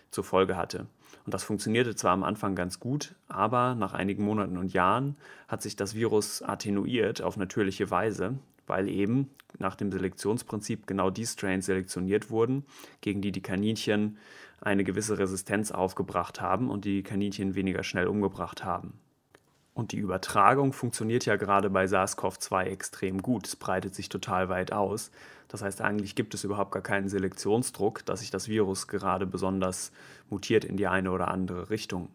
zur 0.09 0.23
Folge 0.23 0.57
hatte. 0.57 0.87
Und 1.25 1.35
das 1.35 1.43
funktionierte 1.43 1.95
zwar 1.95 2.13
am 2.13 2.23
Anfang 2.23 2.55
ganz 2.55 2.79
gut, 2.79 3.13
aber 3.27 3.75
nach 3.75 3.93
einigen 3.93 4.23
Monaten 4.23 4.57
und 4.57 4.73
Jahren 4.73 5.15
hat 5.47 5.61
sich 5.61 5.75
das 5.75 5.93
Virus 5.93 6.41
attenuiert 6.41 7.21
auf 7.21 7.37
natürliche 7.37 7.91
Weise, 7.91 8.39
weil 8.65 8.89
eben 8.89 9.29
nach 9.59 9.75
dem 9.75 9.91
Selektionsprinzip 9.91 10.87
genau 10.87 11.11
die 11.11 11.27
Strains 11.27 11.67
selektioniert 11.67 12.31
wurden, 12.31 12.65
gegen 13.01 13.21
die 13.21 13.31
die 13.31 13.41
Kaninchen 13.41 14.17
eine 14.61 14.83
gewisse 14.83 15.17
Resistenz 15.17 15.71
aufgebracht 15.71 16.41
haben 16.41 16.69
und 16.69 16.85
die 16.85 17.03
Kaninchen 17.03 17.55
weniger 17.55 17.83
schnell 17.83 18.07
umgebracht 18.07 18.63
haben. 18.63 18.99
Und 19.75 19.91
die 19.91 19.97
Übertragung 19.97 20.71
funktioniert 20.71 21.25
ja 21.25 21.35
gerade 21.35 21.69
bei 21.69 21.85
SARS-CoV-2 21.85 22.63
extrem 22.63 23.21
gut. 23.21 23.45
Es 23.45 23.57
breitet 23.57 23.93
sich 23.93 24.07
total 24.07 24.47
weit 24.47 24.71
aus. 24.71 25.11
Das 25.49 25.61
heißt, 25.61 25.81
eigentlich 25.81 26.15
gibt 26.15 26.33
es 26.33 26.45
überhaupt 26.45 26.71
gar 26.71 26.81
keinen 26.81 27.09
Selektionsdruck, 27.09 28.05
dass 28.05 28.21
sich 28.21 28.31
das 28.31 28.47
Virus 28.47 28.87
gerade 28.87 29.25
besonders 29.25 29.91
mutiert 30.29 30.63
in 30.63 30.77
die 30.77 30.87
eine 30.87 31.11
oder 31.11 31.27
andere 31.27 31.69
Richtung. 31.69 32.07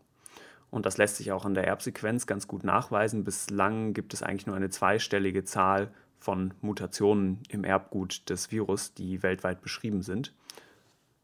Und 0.70 0.87
das 0.87 0.96
lässt 0.96 1.16
sich 1.16 1.33
auch 1.33 1.44
in 1.44 1.53
der 1.53 1.66
Erbsequenz 1.66 2.26
ganz 2.26 2.48
gut 2.48 2.64
nachweisen. 2.64 3.24
Bislang 3.24 3.92
gibt 3.92 4.14
es 4.14 4.22
eigentlich 4.22 4.46
nur 4.46 4.57
eine 4.57 4.70
zweistellige 4.70 5.44
Zahl 5.44 5.90
von 6.18 6.55
Mutationen 6.62 7.40
im 7.48 7.64
Erbgut 7.64 8.29
des 8.31 8.50
Virus, 8.50 8.94
die 8.94 9.22
weltweit 9.22 9.61
beschrieben 9.61 10.00
sind. 10.00 10.33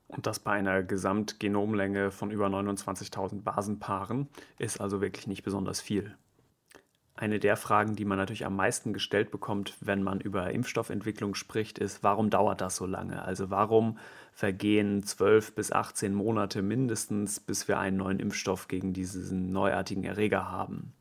Und 0.09 0.27
das 0.27 0.39
bei 0.39 0.53
einer 0.53 0.83
Gesamtgenomlänge 0.83 2.11
von 2.11 2.31
über 2.31 2.47
29.000 2.47 3.43
Basenpaaren 3.43 4.29
ist 4.59 4.81
also 4.81 5.01
wirklich 5.01 5.27
nicht 5.27 5.43
besonders 5.43 5.81
viel. 5.81 6.17
Eine 7.19 7.41
der 7.41 7.57
Fragen, 7.57 7.97
die 7.97 8.05
man 8.05 8.19
natürlich 8.19 8.45
am 8.45 8.57
meisten 8.57 8.93
gestellt 8.93 9.31
bekommt, 9.31 9.75
wenn 9.81 10.03
man 10.03 10.21
über 10.21 10.51
Impfstoffentwicklung 10.51 11.35
spricht, 11.35 11.79
ist, 11.79 12.03
warum 12.03 12.29
dauert 12.29 12.61
das 12.61 12.77
so 12.77 12.85
lange? 12.85 13.23
Also 13.23 13.49
warum 13.49 13.99
vergehen 14.33 15.03
12 15.03 15.55
bis 15.55 15.73
18 15.73 16.13
Monate 16.13 16.61
mindestens, 16.61 17.41
bis 17.41 17.69
wir 17.69 17.79
einen 17.79 17.97
neuen 17.97 18.21
Impfstoff 18.21 18.69
gegen 18.69 18.93
diesen 18.93 19.51
neuartigen 19.51 20.05
Erreger 20.05 20.51
haben? 20.51 20.93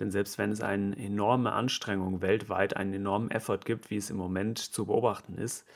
Denn 0.00 0.10
selbst 0.10 0.38
wenn 0.38 0.52
es 0.52 0.62
eine 0.62 0.96
enorme 0.96 1.52
Anstrengung 1.52 2.22
weltweit, 2.22 2.74
einen 2.74 2.94
enormen 2.94 3.30
Effort 3.30 3.60
gibt, 3.66 3.90
wie 3.90 3.98
es 3.98 4.08
im 4.08 4.16
Moment 4.16 4.58
zu 4.58 4.86
beobachten 4.86 5.34
ist, 5.34 5.66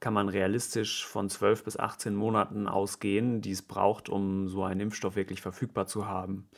kann 0.00 0.14
man 0.14 0.28
realistisch 0.28 1.06
von 1.06 1.28
12 1.28 1.64
bis 1.64 1.76
18 1.76 2.14
Monaten 2.14 2.68
ausgehen, 2.68 3.40
die 3.40 3.50
es 3.50 3.62
braucht, 3.62 4.08
um 4.08 4.48
so 4.48 4.62
einen 4.64 4.80
Impfstoff 4.80 5.16
wirklich 5.16 5.42
verfügbar 5.42 5.86
zu 5.86 6.06
haben. 6.06 6.48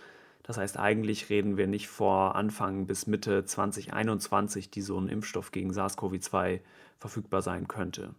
Das 0.43 0.59
heißt, 0.59 0.79
eigentlich 0.79 1.31
reden 1.31 1.57
wir 1.57 1.67
nicht 1.67 1.89
vor 1.89 2.35
Anfang 2.35 2.87
bis 2.87 3.07
Mitte 3.07 3.45
2021, 3.45 4.71
die 4.71 4.83
so 4.83 4.99
ein 4.99 5.09
Impfstoff 5.09 5.53
gegen 5.53 5.71
SARS-CoV-2 5.71 6.61
verfügbar 6.99 7.43
sein 7.43 7.69
könnte. 7.69 8.15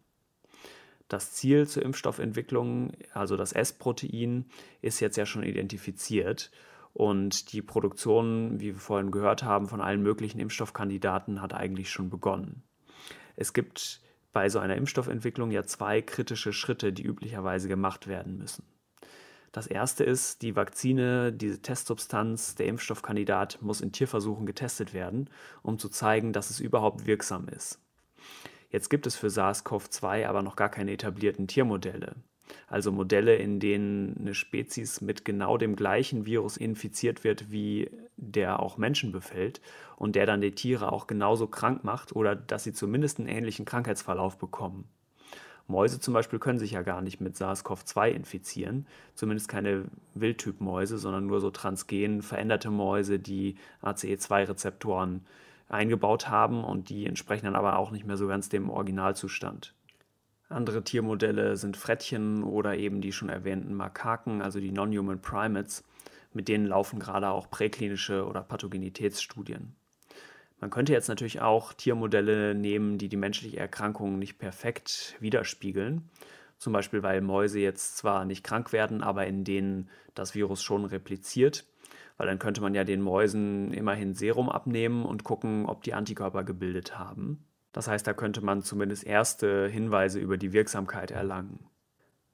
Das 1.07 1.33
Ziel 1.33 1.67
zur 1.67 1.83
Impfstoffentwicklung, 1.83 2.93
also 3.13 3.35
das 3.35 3.51
S-Protein, 3.51 4.45
ist 4.81 5.01
jetzt 5.01 5.17
ja 5.17 5.25
schon 5.25 5.43
identifiziert 5.43 6.51
und 6.93 7.51
die 7.53 7.61
Produktion, 7.61 8.59
wie 8.59 8.73
wir 8.73 8.79
vorhin 8.79 9.11
gehört 9.11 9.43
haben, 9.43 9.67
von 9.67 9.81
allen 9.81 10.01
möglichen 10.01 10.39
Impfstoffkandidaten 10.39 11.41
hat 11.41 11.53
eigentlich 11.53 11.89
schon 11.89 12.09
begonnen. 12.09 12.63
Es 13.35 13.53
gibt 13.53 14.01
bei 14.33 14.49
so 14.49 14.59
einer 14.59 14.75
Impfstoffentwicklung 14.75 15.51
ja 15.51 15.63
zwei 15.63 16.01
kritische 16.01 16.53
Schritte, 16.53 16.93
die 16.93 17.03
üblicherweise 17.03 17.67
gemacht 17.67 18.07
werden 18.07 18.37
müssen. 18.37 18.63
Das 19.51 19.67
erste 19.67 20.05
ist, 20.05 20.41
die 20.43 20.55
Vakzine, 20.55 21.33
diese 21.33 21.61
Testsubstanz, 21.61 22.55
der 22.55 22.67
Impfstoffkandidat 22.67 23.61
muss 23.61 23.81
in 23.81 23.91
Tierversuchen 23.91 24.45
getestet 24.45 24.93
werden, 24.93 25.29
um 25.61 25.77
zu 25.77 25.89
zeigen, 25.89 26.31
dass 26.31 26.49
es 26.49 26.61
überhaupt 26.61 27.05
wirksam 27.05 27.49
ist. 27.49 27.79
Jetzt 28.69 28.89
gibt 28.89 29.05
es 29.05 29.17
für 29.17 29.27
SARS-CoV-2 29.27 30.25
aber 30.25 30.41
noch 30.41 30.55
gar 30.55 30.69
keine 30.69 30.93
etablierten 30.93 31.47
Tiermodelle. 31.47 32.15
Also 32.67 32.91
Modelle, 32.91 33.35
in 33.35 33.59
denen 33.59 34.17
eine 34.19 34.33
Spezies 34.33 35.01
mit 35.01 35.25
genau 35.25 35.57
dem 35.57 35.75
gleichen 35.75 36.25
Virus 36.25 36.57
infiziert 36.57 37.23
wird, 37.23 37.51
wie 37.51 37.89
der 38.17 38.59
auch 38.59 38.77
Menschen 38.77 39.11
befällt 39.11 39.61
und 39.97 40.15
der 40.15 40.25
dann 40.25 40.41
die 40.41 40.51
Tiere 40.51 40.91
auch 40.91 41.07
genauso 41.07 41.47
krank 41.47 41.83
macht 41.83 42.15
oder 42.15 42.35
dass 42.35 42.63
sie 42.63 42.73
zumindest 42.73 43.19
einen 43.19 43.27
ähnlichen 43.27 43.65
Krankheitsverlauf 43.65 44.37
bekommen. 44.37 44.85
Mäuse 45.67 45.99
zum 45.99 46.13
Beispiel 46.13 46.39
können 46.39 46.59
sich 46.59 46.71
ja 46.71 46.81
gar 46.81 47.01
nicht 47.01 47.21
mit 47.21 47.35
SARS-CoV-2 47.35 48.09
infizieren, 48.09 48.85
zumindest 49.15 49.47
keine 49.47 49.85
Wildtyp-Mäuse, 50.15 50.97
sondern 50.97 51.25
nur 51.27 51.39
so 51.39 51.49
transgen 51.49 52.21
veränderte 52.21 52.69
Mäuse, 52.69 53.19
die 53.19 53.55
ACE2-Rezeptoren 53.81 55.25
eingebaut 55.69 56.27
haben 56.27 56.63
und 56.63 56.89
die 56.89 57.05
entsprechen 57.05 57.45
dann 57.45 57.55
aber 57.55 57.77
auch 57.77 57.91
nicht 57.91 58.05
mehr 58.05 58.17
so 58.17 58.27
ganz 58.27 58.49
dem 58.49 58.69
Originalzustand. 58.69 59.73
Andere 60.51 60.83
Tiermodelle 60.83 61.55
sind 61.55 61.77
Frettchen 61.77 62.43
oder 62.43 62.75
eben 62.75 63.01
die 63.01 63.11
schon 63.11 63.29
erwähnten 63.29 63.73
Makaken, 63.73 64.41
also 64.41 64.59
die 64.59 64.71
Non-Human 64.71 65.21
Primates. 65.21 65.83
Mit 66.33 66.47
denen 66.47 66.65
laufen 66.65 66.99
gerade 66.99 67.29
auch 67.29 67.49
präklinische 67.49 68.25
oder 68.25 68.41
Pathogenitätsstudien. 68.41 69.75
Man 70.59 70.69
könnte 70.69 70.93
jetzt 70.93 71.07
natürlich 71.07 71.41
auch 71.41 71.73
Tiermodelle 71.73 72.53
nehmen, 72.53 72.97
die 72.97 73.09
die 73.09 73.17
menschliche 73.17 73.57
Erkrankung 73.57 74.19
nicht 74.19 74.37
perfekt 74.37 75.15
widerspiegeln. 75.19 76.09
Zum 76.57 76.71
Beispiel, 76.71 77.01
weil 77.01 77.21
Mäuse 77.21 77.59
jetzt 77.59 77.97
zwar 77.97 78.25
nicht 78.25 78.43
krank 78.43 78.71
werden, 78.71 79.01
aber 79.01 79.25
in 79.25 79.43
denen 79.43 79.89
das 80.13 80.35
Virus 80.35 80.61
schon 80.61 80.85
repliziert. 80.85 81.65
Weil 82.17 82.27
dann 82.27 82.37
könnte 82.37 82.61
man 82.61 82.75
ja 82.75 82.83
den 82.83 83.01
Mäusen 83.01 83.73
immerhin 83.73 84.13
Serum 84.13 84.49
abnehmen 84.49 85.03
und 85.03 85.23
gucken, 85.23 85.65
ob 85.65 85.81
die 85.81 85.95
Antikörper 85.95 86.43
gebildet 86.43 86.99
haben. 86.99 87.43
Das 87.71 87.87
heißt, 87.87 88.05
da 88.05 88.13
könnte 88.13 88.43
man 88.43 88.61
zumindest 88.61 89.05
erste 89.05 89.67
Hinweise 89.67 90.19
über 90.19 90.37
die 90.37 90.53
Wirksamkeit 90.53 91.11
erlangen. 91.11 91.67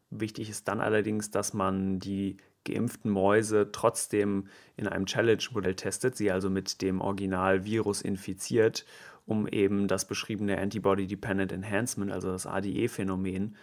Wichtig 0.10 0.50
ist 0.50 0.67
dann 0.67 0.80
allerdings, 0.80 1.32
dass 1.32 1.54
man 1.54 2.00
die 2.00 2.38
geimpften 2.65 3.12
Mäuse 3.12 3.71
trotzdem 3.71 4.47
in 4.76 4.88
einem 4.88 5.06
Challenge-Modell 5.06 5.76
testet, 5.76 6.15
sie 6.15 6.32
also 6.32 6.50
mit 6.50 6.82
dem 6.82 7.02
Originalvirus 7.02 8.02
infiziert, 8.02 8.86
um 9.26 9.47
eben 9.47 9.88
das 9.88 10.08
beschriebene 10.08 10.58
Antibody-Dependent 10.58 11.52
Enhancement, 11.52 12.12
also 12.12 12.32
das 12.32 12.45
ADE-Phänomen, 12.45 13.56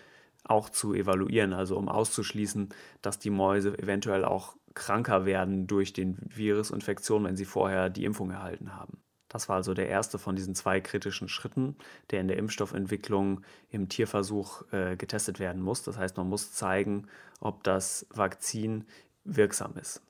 auch 0.45 0.69
zu 0.69 0.93
evaluieren, 0.93 1.55
also 1.55 1.77
um 1.77 1.89
auszuschließen, 1.89 2.69
dass 3.01 3.19
die 3.19 3.31
Mäuse 3.31 3.79
eventuell 3.79 4.25
auch 4.25 4.57
kranker 4.75 5.25
werden 5.25 5.67
durch 5.67 5.93
die 5.95 6.15
Virusinfektion, 6.19 7.25
wenn 7.25 7.37
sie 7.37 7.47
vorher 7.47 7.89
die 7.89 8.05
Impfung 8.05 8.31
erhalten 8.31 8.77
haben. 8.77 9.04
Das 9.35 9.49
war 9.49 9.57
also 9.57 9.75
der 9.75 9.89
erste 9.89 10.17
von 10.17 10.37
diesen 10.37 10.55
zwei 10.55 10.81
kritischen 10.81 11.29
Schritten, 11.29 11.75
der 12.13 12.21
in 12.21 12.29
der 12.29 12.37
Impfstoffentwicklung 12.37 13.41
im 13.69 13.89
Tierversuch 13.89 14.63
äh, 14.71 14.95
getestet 14.95 15.41
werden 15.41 15.61
muss. 15.61 15.83
Das 15.83 15.99
heißt, 15.99 16.17
man 16.17 16.29
muss 16.29 16.53
zeigen, 16.53 17.09
ob 17.41 17.65
das 17.65 18.07
Vakzin 18.11 18.85
wirksam 19.25 19.77
ist. 19.77 20.03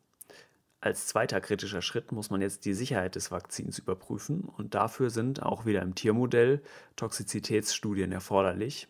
Als 0.83 1.07
zweiter 1.07 1.41
kritischer 1.41 1.81
Schritt 1.81 2.13
muss 2.13 2.29
man 2.29 2.43
jetzt 2.43 2.67
die 2.67 2.75
Sicherheit 2.75 3.15
des 3.15 3.31
Vakzins 3.31 3.79
überprüfen 3.79 4.43
und 4.59 4.75
dafür 4.75 5.09
sind 5.09 5.43
auch 5.43 5.65
wieder 5.65 5.81
im 5.81 5.95
Tiermodell 5.95 6.61
Toxizitätsstudien 6.97 8.13
erforderlich. 8.13 8.89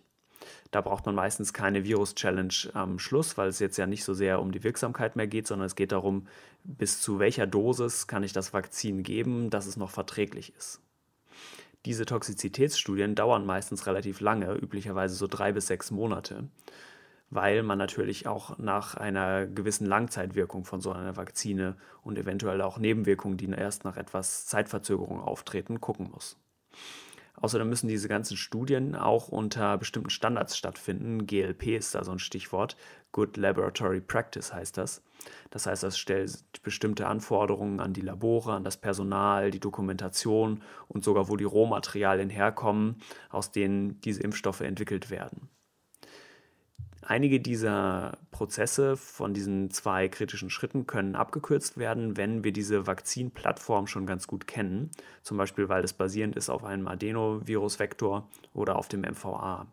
Da 0.71 0.81
braucht 0.81 1.07
man 1.07 1.15
meistens 1.15 1.53
keine 1.53 1.85
Virus-Challenge 1.85 2.55
am 2.75 2.99
Schluss, 2.99 3.37
weil 3.37 3.49
es 3.49 3.59
jetzt 3.59 3.77
ja 3.77 3.87
nicht 3.87 4.05
so 4.05 4.15
sehr 4.15 4.41
um 4.41 4.53
die 4.53 4.65
Wirksamkeit 4.65 5.17
mehr 5.17 5.27
geht, 5.27 5.47
sondern 5.47 5.67
es 5.67 5.77
geht 5.77 5.93
darum, 5.93 6.27
bis 6.65 7.01
zu 7.01 7.19
welcher 7.19 7.47
Dosis 7.47 8.07
kann 8.07 8.23
ich 8.23 8.33
das 8.33 8.53
Vakzin 8.53 9.03
geben, 9.03 9.51
dass 9.51 9.67
es 9.67 9.77
noch 9.77 9.91
verträglich 9.91 10.55
ist. 10.57 10.81
Diese 11.85 12.07
Toxizitätsstudien 12.07 13.15
dauern 13.15 13.45
meistens 13.45 13.87
relativ 13.87 14.21
lange, 14.21 14.55
üblicherweise 14.55 15.15
so 15.15 15.27
drei 15.27 15.53
bis 15.53 15.67
sechs 15.67 15.91
Monate 15.91 16.49
weil 17.35 17.65
man 17.65 17.79
natürlich 17.79 18.27
auch 18.29 18.59
nach 18.59 18.95
einer 18.95 19.47
gewissen 19.47 19.87
Langzeitwirkung 19.87 20.65
von 20.65 20.81
so 20.81 20.93
einer 20.93 21.17
Vakzine 21.17 21.77
und 22.03 22.17
eventuell 22.17 22.63
auch 22.63 22.79
Nebenwirkungen, 22.79 23.37
die 23.37 23.51
erst 23.51 23.85
nach 23.85 23.97
etwas 23.97 24.47
Zeitverzögerung 24.47 25.21
auftreten, 25.21 25.81
gucken 25.81 26.11
muss. 26.13 26.37
Außerdem 27.41 27.69
müssen 27.69 27.89
diese 27.89 28.09
ganzen 28.09 28.37
Studien 28.37 28.95
auch 28.95 29.29
unter 29.29 29.77
bestimmten 29.77 30.11
Standards 30.11 30.57
stattfinden. 30.57 31.27
GLP 31.27 31.77
ist 31.77 31.95
da 31.95 32.05
so 32.05 32.13
ein 32.13 32.19
Stichwort. 32.19 32.77
Good 33.13 33.37
Laboratory 33.37 34.01
Practice 34.01 34.53
heißt 34.53 34.77
das. 34.77 35.03
Das 35.51 35.67
heißt, 35.67 35.83
das 35.83 35.99
stellt 35.99 36.45
bestimmte 36.63 37.07
Anforderungen 37.07 37.81
an 37.81 37.93
die 37.93 38.01
Labore, 38.01 38.53
an 38.53 38.65
das 38.65 38.77
Personal, 38.77 39.51
die 39.51 39.61
Dokumentation 39.61 40.63
und 40.89 41.05
sogar, 41.05 41.29
wo 41.29 41.37
die 41.37 41.45
Rohmaterialien 41.45 42.31
herkommen, 42.31 42.97
aus 43.31 43.51
denen 43.51 44.01
diese 44.01 44.23
Impfstoffe 44.23 44.61
entwickelt 44.61 45.11
werden. 45.11 45.49
Einige 47.07 47.39
dieser 47.39 48.17
Prozesse 48.31 48.97
von 48.97 49.35
diesen 49.35 49.71
zwei 49.71 50.09
kritischen 50.09 50.49
Schritten 50.49 50.87
können 50.87 51.17
abgekürzt 51.17 51.77
werden, 51.77 52.17
wenn 52.17 52.45
wir 52.45 52.53
diese 52.53 52.87
Vakzinplattform 52.87 53.87
schon 53.87 54.07
ganz 54.07 54.27
gut 54.27 54.47
kennen, 54.47 54.91
zum 55.23 55.37
Beispiel 55.37 55.69
weil 55.69 55.85
es 55.85 55.93
basierend 55.93 56.35
ist 56.35 56.49
auf 56.49 56.65
einem 56.65 56.89
Adenovirusvektor 56.89 58.27
oder 58.55 58.77
auf 58.77 58.89
dem 58.89 59.03
MVA. 59.03 59.67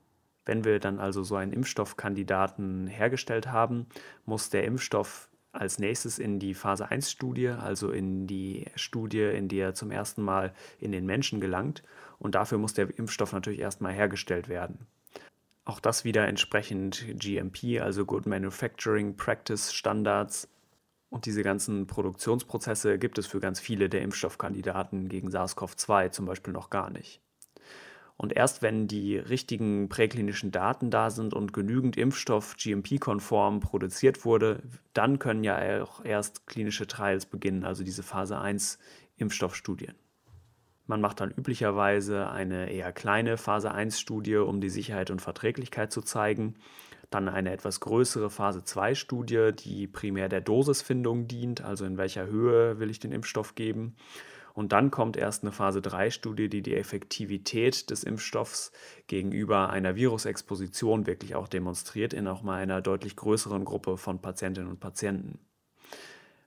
Wenn 0.44 0.66
wir 0.66 0.80
dann 0.80 1.00
also 1.00 1.24
so 1.24 1.36
einen 1.36 1.54
Impfstoffkandidaten 1.54 2.88
hergestellt 2.88 3.48
haben, 3.48 3.86
muss 4.26 4.50
der 4.50 4.66
Impfstoff 4.66 5.30
als 5.54 5.80
nächstes 5.80 6.20
in 6.20 6.38
die 6.38 6.54
Phase 6.54 6.92
1 6.92 7.10
Studie, 7.10 7.48
also 7.48 7.92
in 7.92 8.28
die 8.28 8.66
Studie, 8.76 9.24
in 9.24 9.48
die 9.48 9.60
er 9.60 9.74
zum 9.74 9.92
ersten 9.92 10.22
Mal 10.22 10.54
in 10.80 10.92
den 10.92 11.06
Menschen 11.06 11.40
gelangt. 11.40 11.82
Und 12.20 12.36
dafür 12.36 12.58
muss 12.58 12.74
der 12.74 12.90
Impfstoff 12.98 13.32
natürlich 13.32 13.60
erstmal 13.60 13.94
hergestellt 13.94 14.50
werden. 14.50 14.88
Auch 15.64 15.80
das 15.80 16.04
wieder 16.04 16.28
entsprechend 16.28 17.06
GMP, 17.20 17.80
also 17.82 18.06
Good 18.06 18.26
Manufacturing 18.26 19.16
Practice 19.16 19.72
Standards. 19.74 20.50
Und 21.10 21.26
diese 21.26 21.44
ganzen 21.44 21.88
Produktionsprozesse 21.88 22.98
gibt 22.98 23.18
es 23.18 23.28
für 23.28 23.40
ganz 23.40 23.60
viele 23.60 23.90
der 23.90 24.02
Impfstoffkandidaten 24.02 25.10
gegen 25.10 25.30
SARS-CoV-2 25.30 26.12
zum 26.12 26.26
Beispiel 26.26 26.54
noch 26.54 26.70
gar 26.70 26.90
nicht. 26.90 27.22
Und 28.22 28.34
erst 28.34 28.62
wenn 28.62 28.88
die 28.88 29.18
richtigen 29.18 29.90
präklinischen 29.90 30.52
Daten 30.52 30.92
da 30.92 31.10
sind 31.10 31.34
und 31.34 31.54
genügend 31.54 31.98
Impfstoff 31.98 32.56
GMP-konform 32.56 33.62
produziert 33.62 34.26
wurde, 34.26 34.62
dann 34.94 35.18
können 35.18 35.44
ja 35.44 35.82
auch 35.84 36.06
erst 36.06 36.46
klinische 36.46 36.86
Trials 36.86 37.26
beginnen, 37.26 37.66
also 37.66 37.84
diese 37.84 38.04
Phase 38.04 38.40
1 38.40 38.78
Impfstoffstudien. 39.18 39.96
Man 40.92 41.00
macht 41.00 41.22
dann 41.22 41.32
üblicherweise 41.32 42.30
eine 42.30 42.70
eher 42.70 42.92
kleine 42.92 43.38
Phase 43.38 43.74
1-Studie, 43.74 44.36
um 44.36 44.60
die 44.60 44.68
Sicherheit 44.68 45.10
und 45.10 45.22
Verträglichkeit 45.22 45.90
zu 45.90 46.02
zeigen. 46.02 46.56
Dann 47.10 47.30
eine 47.30 47.54
etwas 47.54 47.80
größere 47.80 48.30
Phase 48.30 48.60
2-Studie, 48.60 49.52
die 49.58 49.88
primär 49.88 50.28
der 50.28 50.42
Dosisfindung 50.42 51.30
dient, 51.30 51.64
also 51.64 51.86
in 51.86 51.98
welcher 51.98 52.28
Höhe 52.28 52.80
will 52.80 52.90
ich 52.90 53.00
den 53.00 53.14
Impfstoff 53.14 53.56
geben. 53.56 53.96
Und 54.54 54.74
dann 54.74 54.92
kommt 54.92 55.16
erst 55.16 55.44
eine 55.44 55.54
Phase 55.54 55.80
3-Studie, 55.80 56.50
die 56.50 56.62
die 56.62 56.76
Effektivität 56.76 57.90
des 57.90 58.04
Impfstoffs 58.04 58.74
gegenüber 59.08 59.70
einer 59.70 59.96
Virusexposition 59.96 61.08
wirklich 61.08 61.36
auch 61.36 61.48
demonstriert, 61.48 62.12
in 62.12 62.28
auch 62.28 62.42
mal 62.42 62.62
einer 62.62 62.82
deutlich 62.82 63.16
größeren 63.16 63.64
Gruppe 63.64 63.96
von 63.96 64.22
Patientinnen 64.22 64.70
und 64.70 64.82
Patienten. 64.82 65.40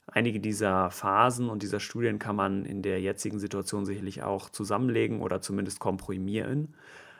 Einige 0.06 0.38
dieser 0.40 0.90
Phasen 0.90 1.48
und 1.48 1.62
dieser 1.62 1.80
Studien 1.80 2.18
kann 2.18 2.36
man 2.36 2.64
in 2.66 2.82
der 2.82 3.00
jetzigen 3.00 3.38
Situation 3.38 3.86
sicherlich 3.86 4.22
auch 4.22 4.50
zusammenlegen 4.50 5.20
oder 5.22 5.40
zumindest 5.40 5.80
komprimieren. 5.80 6.74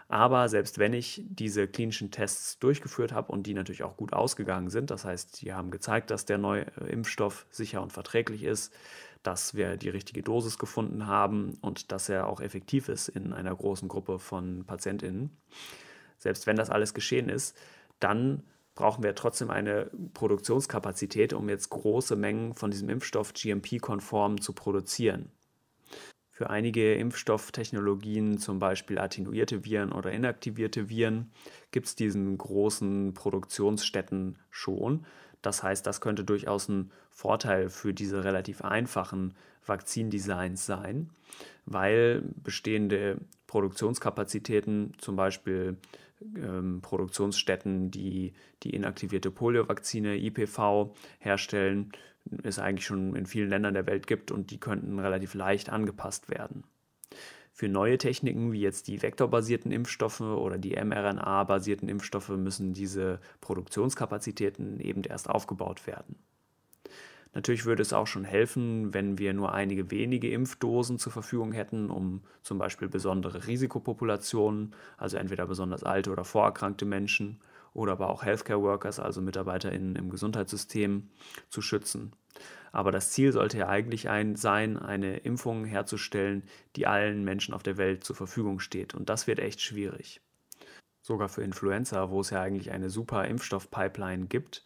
Aber 0.09 0.49
selbst 0.49 0.79
wenn 0.79 0.93
ich 0.93 1.25
diese 1.27 1.67
klinischen 1.67 2.11
Tests 2.11 2.59
durchgeführt 2.59 3.13
habe 3.13 3.33
und 3.33 3.47
die 3.47 3.55
natürlich 3.55 3.83
auch 3.83 3.97
gut 3.97 4.13
ausgegangen 4.13 4.69
sind, 4.69 4.91
das 4.91 5.05
heißt, 5.05 5.41
die 5.41 5.55
haben 5.55 5.71
gezeigt, 5.71 6.11
dass 6.11 6.27
der 6.27 6.37
neue 6.39 6.67
Impfstoff 6.89 7.47
sicher 7.51 7.83
und 7.83 7.93
verträglich 7.93 8.43
ist, 8.45 8.73
dass 9.23 9.55
wir 9.55 9.79
die 9.79 9.89
richtige 9.89 10.23
Dosis 10.23 10.59
gefunden 10.59 11.07
haben 11.07 11.57
und 11.63 11.91
dass 11.91 12.11
er 12.11 12.29
auch 12.29 12.41
effektiv 12.41 12.91
ist 12.91 13.09
in 13.09 13.33
einer 13.33 13.55
großen 13.55 13.89
Gruppe 13.89 14.19
von 14.19 14.65
Patientinnen. 14.67 15.31
Selbst 16.19 16.47
wenn 16.47 16.57
das 16.57 16.69
alles 16.69 16.93
geschehen 16.93 17.31
ist, 17.31 17.57
dann 17.99 18.43
brauchen 18.75 19.05
wir 19.05 19.15
trotzdem 19.15 19.51
eine 19.51 19.91
Produktionskapazität, 20.15 21.33
um 21.33 21.49
jetzt 21.49 21.71
große 21.71 22.17
Mengen 22.17 22.55
von 22.55 22.71
diesem 22.71 22.89
Impfstoff 22.89 23.33
GMP-konform 23.33 24.41
zu 24.41 24.53
produzieren. 24.53 25.31
Für 26.31 26.51
einige 26.51 26.95
Impfstofftechnologien, 26.95 28.39
zum 28.39 28.59
Beispiel 28.59 28.99
attenuierte 28.99 29.65
Viren 29.65 29.93
oder 29.93 30.11
inaktivierte 30.11 30.89
Viren, 30.89 31.31
gibt 31.71 31.87
es 31.87 31.95
diesen 31.95 32.37
großen 32.37 33.15
Produktionsstätten 33.15 34.37
schon. 34.51 35.07
Das 35.43 35.63
heißt, 35.63 35.87
das 35.87 36.01
könnte 36.01 36.25
durchaus 36.25 36.69
ein 36.69 36.91
Vorteil 37.11 37.69
für 37.71 37.95
diese 37.95 38.25
relativ 38.25 38.63
einfachen 38.63 39.35
Vakzindesigns 39.65 40.67
sein, 40.67 41.11
weil 41.67 42.23
bestehende 42.43 43.19
Produktionskapazitäten, 43.47 44.95
zum 44.99 45.15
Beispiel 45.15 45.77
ähm, 46.37 46.81
Produktionsstätten, 46.83 47.91
die 47.91 48.33
die 48.63 48.71
inaktivierte 48.71 49.31
Poliovakzine 49.31 50.17
IPV 50.17 50.95
herstellen, 51.19 51.93
es 52.43 52.59
eigentlich 52.59 52.87
schon 52.87 53.15
in 53.15 53.27
vielen 53.27 53.51
Ländern 53.51 53.75
der 53.75 53.87
Welt 53.87 54.07
gibt 54.07 54.31
und 54.31 54.51
die 54.51 54.59
könnten 54.59 54.99
relativ 54.99 55.35
leicht 55.35 55.71
angepasst 55.71 56.31
werden. 56.31 56.65
Für 57.53 57.69
neue 57.69 57.99
Techniken 57.99 58.51
wie 58.53 58.61
jetzt 58.61 58.89
die 58.89 59.01
vektorbasierten 59.01 59.71
Impfstoffe 59.71 60.21
oder 60.21 60.59
die 60.59 60.75
mRNA-basierten 60.75 61.89
Impfstoffe 61.89 62.31
müssen 62.31 62.73
diese 62.73 63.21
Produktionskapazitäten 63.41 64.81
eben 64.81 65.05
erst 65.05 65.31
aufgebaut 65.31 65.87
werden. 65.87 66.17
Natürlich 67.35 67.65
würde 67.65 67.83
es 67.83 67.93
auch 67.93 68.07
schon 68.07 68.25
helfen, 68.25 68.95
wenn 68.95 69.19
wir 69.19 69.35
nur 69.35 69.53
einige 69.53 69.91
wenige 69.91 70.31
Impfdosen 70.31 70.99
zur 70.99 71.13
Verfügung 71.13 71.53
hätten, 71.53 71.91
um 71.91 72.23
zum 72.43 72.59
Beispiel 72.59 72.89
besondere 72.89 73.49
Risikopopulationen, 73.49 74.73
also 74.97 75.17
entweder 75.17 75.47
besonders 75.47 75.83
alte 75.83 76.13
oder 76.13 76.25
vorerkrankte 76.25 76.85
Menschen 76.85 77.41
oder 77.73 77.93
aber 77.93 78.09
auch 78.09 78.23
Healthcare 78.23 78.63
Workers, 78.63 79.01
also 79.01 79.21
MitarbeiterInnen 79.21 79.97
im 79.97 80.11
Gesundheitssystem, 80.11 81.11
zu 81.51 81.61
schützen. 81.61 82.13
Aber 82.71 82.93
das 82.93 83.11
Ziel 83.11 83.33
sollte 83.33 83.59
ja 83.59 83.69
eigentlich 83.69 84.09
ein, 84.09 84.37
sein, 84.37 84.77
eine 84.77 85.19
Impfung 85.19 85.65
herzustellen, 85.65 86.45
die 86.77 86.87
allen 86.87 87.25
Menschen 87.25 87.53
auf 87.53 87.65
der 87.65 87.77
Welt 87.77 88.05
zur 88.05 88.15
Verfügung 88.15 88.61
steht. 88.61 88.95
Und 88.95 89.09
das 89.09 89.27
wird 89.27 89.41
echt 89.41 89.61
schwierig. 89.61 90.21
Sogar 91.03 91.29
für 91.29 91.43
Influenza, 91.43 92.11
wo 92.11 92.21
es 92.21 92.31
ja 92.31 92.41
eigentlich 92.43 92.71
eine 92.71 92.91
super 92.91 93.27
Impfstoffpipeline 93.27 94.27
gibt, 94.27 94.65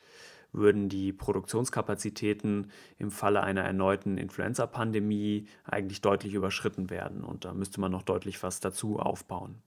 würden 0.59 0.89
die 0.89 1.13
Produktionskapazitäten 1.13 2.71
im 2.99 3.11
Falle 3.11 3.43
einer 3.43 3.63
erneuten 3.63 4.19
Influenza-Pandemie 4.19 5.49
eigentlich 5.65 6.01
deutlich 6.01 6.35
überschritten 6.35 6.91
werden. 6.91 7.25
Und 7.25 7.45
da 7.45 7.55
müsste 7.55 7.81
man 7.81 7.93
noch 7.93 8.03
deutlich 8.03 8.43
was 8.43 8.61
dazu 8.61 8.99
aufbauen. 8.99 9.63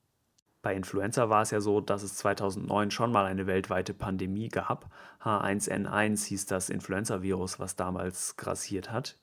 Bei 0.61 0.75
Influenza 0.75 1.27
war 1.29 1.41
es 1.41 1.49
ja 1.49 1.59
so, 1.59 1.81
dass 1.81 2.03
es 2.03 2.15
2009 2.17 2.91
schon 2.91 3.11
mal 3.11 3.25
eine 3.25 3.47
weltweite 3.47 3.95
Pandemie 3.95 4.47
gab. 4.47 4.91
H1N1 5.23 6.27
hieß 6.27 6.45
das 6.45 6.69
Influenza-Virus, 6.69 7.59
was 7.59 7.75
damals 7.75 8.37
grassiert 8.37 8.91
hat. 8.91 9.17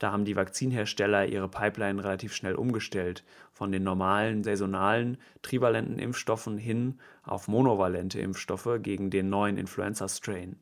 Da 0.00 0.10
haben 0.10 0.24
die 0.24 0.34
Vakzinhersteller 0.34 1.26
ihre 1.26 1.48
Pipeline 1.48 2.02
relativ 2.02 2.34
schnell 2.34 2.56
umgestellt, 2.56 3.24
von 3.52 3.70
den 3.70 3.84
normalen, 3.84 4.42
saisonalen, 4.42 5.18
trivalenten 5.42 6.00
Impfstoffen 6.00 6.58
hin 6.58 6.98
auf 7.22 7.46
monovalente 7.46 8.18
Impfstoffe 8.18 8.80
gegen 8.82 9.10
den 9.10 9.30
neuen 9.30 9.58
Influenza-Strain. 9.58 10.58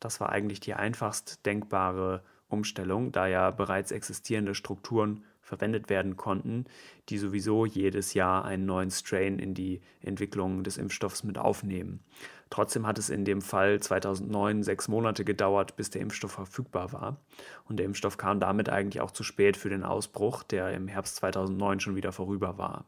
Das 0.00 0.20
war 0.20 0.30
eigentlich 0.30 0.60
die 0.60 0.74
einfachst 0.74 1.44
denkbare 1.46 2.22
Umstellung, 2.48 3.12
da 3.12 3.26
ja 3.26 3.50
bereits 3.50 3.92
existierende 3.92 4.54
Strukturen 4.54 5.24
verwendet 5.40 5.88
werden 5.90 6.16
konnten, 6.16 6.64
die 7.08 7.18
sowieso 7.18 7.66
jedes 7.66 8.14
Jahr 8.14 8.44
einen 8.44 8.66
neuen 8.66 8.90
Strain 8.90 9.38
in 9.38 9.54
die 9.54 9.80
Entwicklung 10.00 10.62
des 10.62 10.78
Impfstoffs 10.78 11.24
mit 11.24 11.38
aufnehmen. 11.38 12.04
Trotzdem 12.50 12.86
hat 12.86 12.98
es 12.98 13.10
in 13.10 13.24
dem 13.24 13.42
Fall 13.42 13.80
2009 13.80 14.62
sechs 14.62 14.88
Monate 14.88 15.24
gedauert, 15.24 15.76
bis 15.76 15.90
der 15.90 16.02
Impfstoff 16.02 16.32
verfügbar 16.32 16.92
war. 16.92 17.20
Und 17.64 17.78
der 17.78 17.86
Impfstoff 17.86 18.16
kam 18.16 18.40
damit 18.40 18.68
eigentlich 18.68 19.00
auch 19.00 19.12
zu 19.12 19.22
spät 19.22 19.56
für 19.56 19.70
den 19.70 19.84
Ausbruch, 19.84 20.42
der 20.42 20.72
im 20.72 20.88
Herbst 20.88 21.16
2009 21.16 21.80
schon 21.80 21.96
wieder 21.96 22.12
vorüber 22.12 22.58
war. 22.58 22.86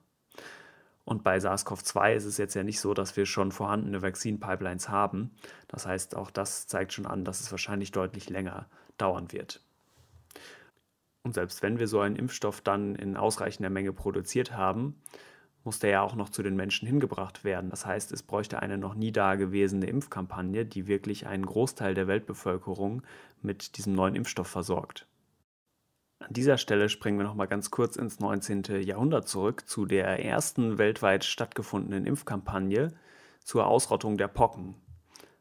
Und 1.05 1.25
bei 1.25 1.39
SARS-CoV-2 1.39 2.15
ist 2.15 2.25
es 2.25 2.39
jetzt 2.39 2.55
ja 2.55 2.63
nicht 2.63 2.81
so, 2.81 2.95
dass 2.95 3.17
wir 3.17 3.27
schon 3.27 3.51
vorhandene 3.51 4.03
Vaccine-Pipelines 4.03 4.89
haben. 4.89 5.33
Das 5.69 5.87
heißt, 5.87 6.17
auch 6.17 6.31
das 6.31 6.69
zeigt 6.69 6.93
schon 6.93 7.07
an, 7.07 7.25
dass 7.25 7.41
es 7.41 7.51
wahrscheinlich 7.51 7.91
deutlich 7.91 8.31
länger 8.31 8.67
dauern 8.99 9.33
wird. 9.33 9.61
Und 11.25 11.35
selbst 11.35 11.63
wenn 11.63 11.79
wir 11.79 11.89
so 11.89 12.01
einen 12.01 12.17
Impfstoff 12.17 12.61
dann 12.61 12.95
in 12.95 13.17
ausreichender 13.17 13.71
Menge 13.71 13.93
produziert 13.93 14.53
haben, 14.57 15.01
muss 15.65 15.79
der 15.79 15.91
ja 15.91 16.03
auch 16.03 16.17
noch 16.17 16.29
zu 16.29 16.43
den 16.43 16.57
Menschen 16.57 16.89
hingebracht 16.89 17.45
werden. 17.45 17.71
Das 17.71 17.87
heißt, 17.87 18.11
es 18.13 18.23
bräuchte 18.23 18.61
eine 18.61 18.79
noch 18.79 18.95
nie 18.95 19.13
dagewesene 19.13 19.87
Impfkampagne, 19.87 20.67
die 20.67 20.89
wirklich 20.89 21.27
einen 21.27 21.47
Großteil 21.47 21.95
der 21.95 22.09
Weltbevölkerung 22.09 23.03
mit 23.43 23.77
diesem 23.77 23.93
neuen 23.93 24.17
Impfstoff 24.17 24.49
versorgt. 24.49 25.07
An 26.23 26.35
dieser 26.35 26.57
Stelle 26.57 26.89
springen 26.89 27.19
wir 27.19 27.25
noch 27.25 27.35
mal 27.35 27.47
ganz 27.47 27.73
kurz 27.73 27.97
ins 27.97 28.21
19. 28.21 28.63
Jahrhundert 28.83 29.27
zurück 29.27 29.69
zu 29.69 29.87
der 29.87 30.25
ersten 30.25 30.79
weltweit 30.79 31.25
stattgefundenen 31.25 32.07
Impfkampagne 32.07 32.93
zur 33.45 33.67
Ausrottung 33.67 34.17
der 34.19 34.29
Pocken. 34.29 34.77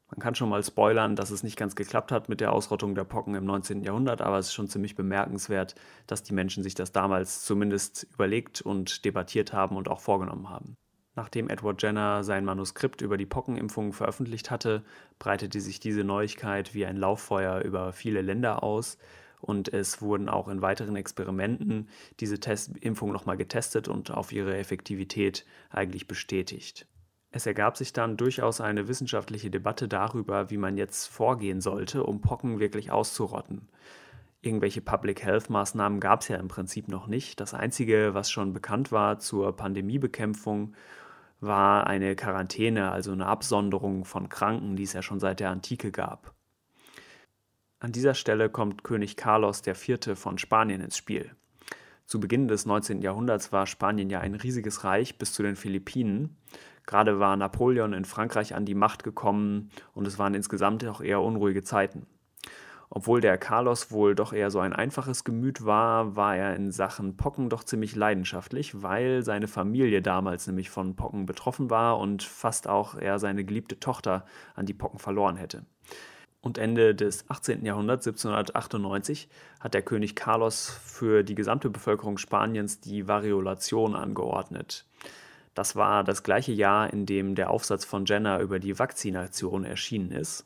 Man 0.09 0.19
kann 0.19 0.33
schon 0.33 0.49
mal 0.49 0.63
spoilern, 0.63 1.15
dass 1.15 1.29
es 1.29 1.43
nicht 1.43 1.55
ganz 1.55 1.75
geklappt 1.75 2.11
hat 2.11 2.29
mit 2.29 2.41
der 2.41 2.51
Ausrottung 2.51 2.95
der 2.95 3.03
Pocken 3.03 3.35
im 3.35 3.45
19. 3.45 3.83
Jahrhundert, 3.83 4.21
aber 4.21 4.39
es 4.39 4.47
ist 4.47 4.53
schon 4.55 4.67
ziemlich 4.67 4.95
bemerkenswert, 4.95 5.75
dass 6.07 6.23
die 6.23 6.33
Menschen 6.33 6.63
sich 6.63 6.73
das 6.73 6.91
damals 6.91 7.45
zumindest 7.45 8.07
überlegt 8.13 8.61
und 8.61 9.05
debattiert 9.05 9.53
haben 9.53 9.77
und 9.77 9.87
auch 9.87 9.99
vorgenommen 9.99 10.49
haben. 10.49 10.77
Nachdem 11.15 11.49
Edward 11.49 11.81
Jenner 11.81 12.23
sein 12.23 12.43
Manuskript 12.43 13.01
über 13.01 13.17
die 13.17 13.25
Pockenimpfung 13.27 13.93
veröffentlicht 13.93 14.49
hatte, 14.49 14.83
breitete 15.19 15.61
sich 15.61 15.79
diese 15.79 16.03
Neuigkeit 16.03 16.73
wie 16.73 16.85
ein 16.85 16.97
Lauffeuer 16.97 17.59
über 17.59 17.93
viele 17.93 18.21
Länder 18.21 18.63
aus 18.63 18.97
und 19.41 19.73
es 19.73 20.01
wurden 20.01 20.30
auch 20.30 20.47
in 20.47 20.62
weiteren 20.62 20.95
Experimenten 20.95 21.89
diese 22.19 22.39
Test 22.39 22.77
Impfung 22.77 23.12
nochmal 23.12 23.38
getestet 23.38 23.88
und 23.88 24.12
auf 24.12 24.32
ihre 24.32 24.58
Effektivität 24.58 25.45
eigentlich 25.69 26.08
bestätigt. 26.08 26.88
Es 27.32 27.45
ergab 27.45 27.77
sich 27.77 27.93
dann 27.93 28.17
durchaus 28.17 28.60
eine 28.60 28.88
wissenschaftliche 28.88 29.49
Debatte 29.49 29.88
darüber, 29.88 30.49
wie 30.49 30.58
man 30.58 30.77
jetzt 30.77 31.08
vorgehen 31.08 31.62
sollte, 31.62 32.04
um 32.04 32.21
Pocken 32.21 32.60
wirklich 32.60 32.91
auszurotten. 32.91 33.69
Irgendwelche 34.41 34.82
Public 34.82 35.23
Health 35.23 35.49
Maßnahmen 35.49 35.99
gab 35.99 36.21
es 36.21 36.27
ja 36.27 36.38
im 36.38 36.47
Prinzip 36.47 36.88
noch 36.88 37.08
nicht. 37.08 37.39
Das 37.39 37.54
Einzige, 37.54 38.13
was 38.13 38.32
schon 38.32 38.54
bekannt 38.54 38.91
war 38.91 39.19
zur 39.19 39.56
Pandemiebekämpfung, 39.56 40.73
war 41.39 41.88
eine 41.88 42.15
Quarantäne, 42.15 42.91
also 42.91 43.12
eine 43.12 43.27
Absonderung 43.27 44.04
von 44.04 44.30
Kranken, 44.30 44.75
die 44.75 44.84
es 44.84 44.93
ja 44.93 45.01
schon 45.01 45.19
seit 45.19 45.39
der 45.39 45.51
Antike 45.51 45.91
gab. 45.91 46.34
An 47.81 47.91
dieser 47.91 48.13
Stelle 48.13 48.49
kommt 48.49 48.85
König 48.85 49.17
Carlos 49.17 49.61
IV. 49.67 50.17
von 50.17 50.37
Spanien 50.37 50.79
ins 50.79 50.95
Spiel. 50.95 51.35
Zu 52.05 52.21
Beginn 52.21 52.47
des 52.47 52.65
19. 52.65 53.01
Jahrhunderts 53.01 53.51
war 53.51 53.67
Spanien 53.67 54.09
ja 54.09 54.21
ein 54.21 54.35
riesiges 54.35 54.85
Reich 54.85 55.17
bis 55.17 55.33
zu 55.33 55.43
den 55.43 55.57
Philippinen 55.57 56.37
Gerade 56.85 57.19
war 57.19 57.37
Napoleon 57.37 57.93
in 57.93 58.05
Frankreich 58.05 58.55
an 58.55 58.65
die 58.65 58.75
Macht 58.75 59.03
gekommen 59.03 59.69
und 59.93 60.07
es 60.07 60.19
waren 60.19 60.33
insgesamt 60.33 60.85
auch 60.85 61.01
eher 61.01 61.21
unruhige 61.21 61.63
Zeiten. 61.63 62.07
Obwohl 62.89 63.21
der 63.21 63.37
Carlos 63.37 63.91
wohl 63.91 64.15
doch 64.15 64.33
eher 64.33 64.51
so 64.51 64.59
ein 64.59 64.73
einfaches 64.73 65.23
Gemüt 65.23 65.65
war, 65.65 66.17
war 66.17 66.35
er 66.35 66.57
in 66.57 66.71
Sachen 66.71 67.15
Pocken 67.15 67.49
doch 67.49 67.63
ziemlich 67.63 67.95
leidenschaftlich, 67.95 68.81
weil 68.81 69.23
seine 69.23 69.47
Familie 69.47 70.01
damals 70.01 70.47
nämlich 70.47 70.69
von 70.69 70.97
Pocken 70.97 71.25
betroffen 71.25 71.69
war 71.69 71.99
und 71.99 72.23
fast 72.23 72.67
auch 72.67 72.95
er 72.95 73.17
seine 73.17 73.45
geliebte 73.45 73.79
Tochter 73.79 74.25
an 74.55 74.65
die 74.65 74.73
Pocken 74.73 74.99
verloren 74.99 75.37
hätte. 75.37 75.65
Und 76.41 76.58
Ende 76.58 76.95
des 76.95 77.30
18. 77.30 77.63
Jahrhunderts, 77.65 78.08
1798, 78.08 79.30
hat 79.60 79.75
der 79.75 79.84
König 79.84 80.15
Carlos 80.15 80.69
für 80.84 81.23
die 81.23 81.36
gesamte 81.36 81.69
Bevölkerung 81.69 82.17
Spaniens 82.17 82.80
die 82.80 83.08
Variolation 83.08 83.95
angeordnet. 83.95 84.86
Das 85.54 85.75
war 85.75 86.04
das 86.04 86.23
gleiche 86.23 86.51
Jahr, 86.51 86.91
in 86.91 87.06
dem 87.06 87.36
der 87.36 87.51
Aufsatz 87.51 87.86
von 87.86 88.06
Jenner 88.06 88.39
über 88.39 88.60
die 88.60 88.80
Vakzination 88.80 89.65
erschienen 89.65 90.12
ist. 90.12 90.45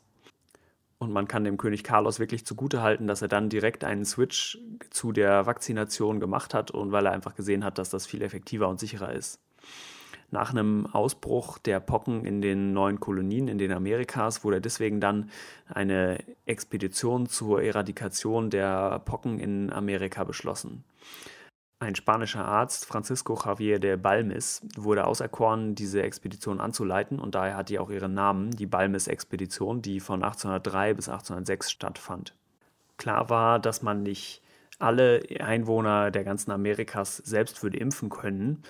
Und 0.98 1.12
man 1.12 1.28
kann 1.28 1.44
dem 1.44 1.56
König 1.56 1.84
Carlos 1.84 2.18
wirklich 2.18 2.44
zugutehalten, 2.44 3.06
dass 3.06 3.22
er 3.22 3.28
dann 3.28 3.48
direkt 3.48 3.84
einen 3.84 4.04
Switch 4.04 4.58
zu 4.90 5.12
der 5.12 5.46
Vakzination 5.46 6.20
gemacht 6.20 6.54
hat 6.54 6.70
und 6.70 6.92
weil 6.92 7.06
er 7.06 7.12
einfach 7.12 7.34
gesehen 7.34 7.64
hat, 7.64 7.78
dass 7.78 7.90
das 7.90 8.06
viel 8.06 8.22
effektiver 8.22 8.68
und 8.68 8.80
sicherer 8.80 9.12
ist. 9.12 9.38
Nach 10.30 10.50
einem 10.50 10.86
Ausbruch 10.86 11.58
der 11.58 11.80
Pocken 11.80 12.24
in 12.24 12.40
den 12.40 12.72
neuen 12.72 12.98
Kolonien 12.98 13.48
in 13.48 13.58
den 13.58 13.72
Amerikas 13.72 14.42
wurde 14.44 14.60
deswegen 14.60 15.00
dann 15.00 15.30
eine 15.68 16.18
Expedition 16.46 17.26
zur 17.26 17.62
Eradikation 17.62 18.50
der 18.50 18.98
Pocken 19.00 19.38
in 19.38 19.72
Amerika 19.72 20.24
beschlossen. 20.24 20.84
Ein 21.78 21.94
spanischer 21.94 22.44
Arzt, 22.44 22.86
Francisco 22.86 23.38
Javier 23.44 23.78
de 23.78 23.96
Balmis, 23.96 24.62
wurde 24.76 25.06
auserkoren, 25.06 25.74
diese 25.74 26.02
Expedition 26.02 26.58
anzuleiten 26.58 27.20
und 27.20 27.34
daher 27.34 27.54
hat 27.54 27.68
die 27.68 27.78
auch 27.78 27.90
ihren 27.90 28.14
Namen, 28.14 28.50
die 28.50 28.66
Balmis-Expedition, 28.66 29.82
die 29.82 30.00
von 30.00 30.22
1803 30.22 30.94
bis 30.94 31.08
1806 31.10 31.70
stattfand. 31.70 32.34
Klar 32.96 33.28
war, 33.28 33.58
dass 33.58 33.82
man 33.82 34.02
nicht 34.02 34.42
alle 34.78 35.22
Einwohner 35.38 36.10
der 36.10 36.24
ganzen 36.24 36.50
Amerikas 36.50 37.18
selbst 37.18 37.62
würde 37.62 37.76
impfen 37.76 38.08
können, 38.08 38.62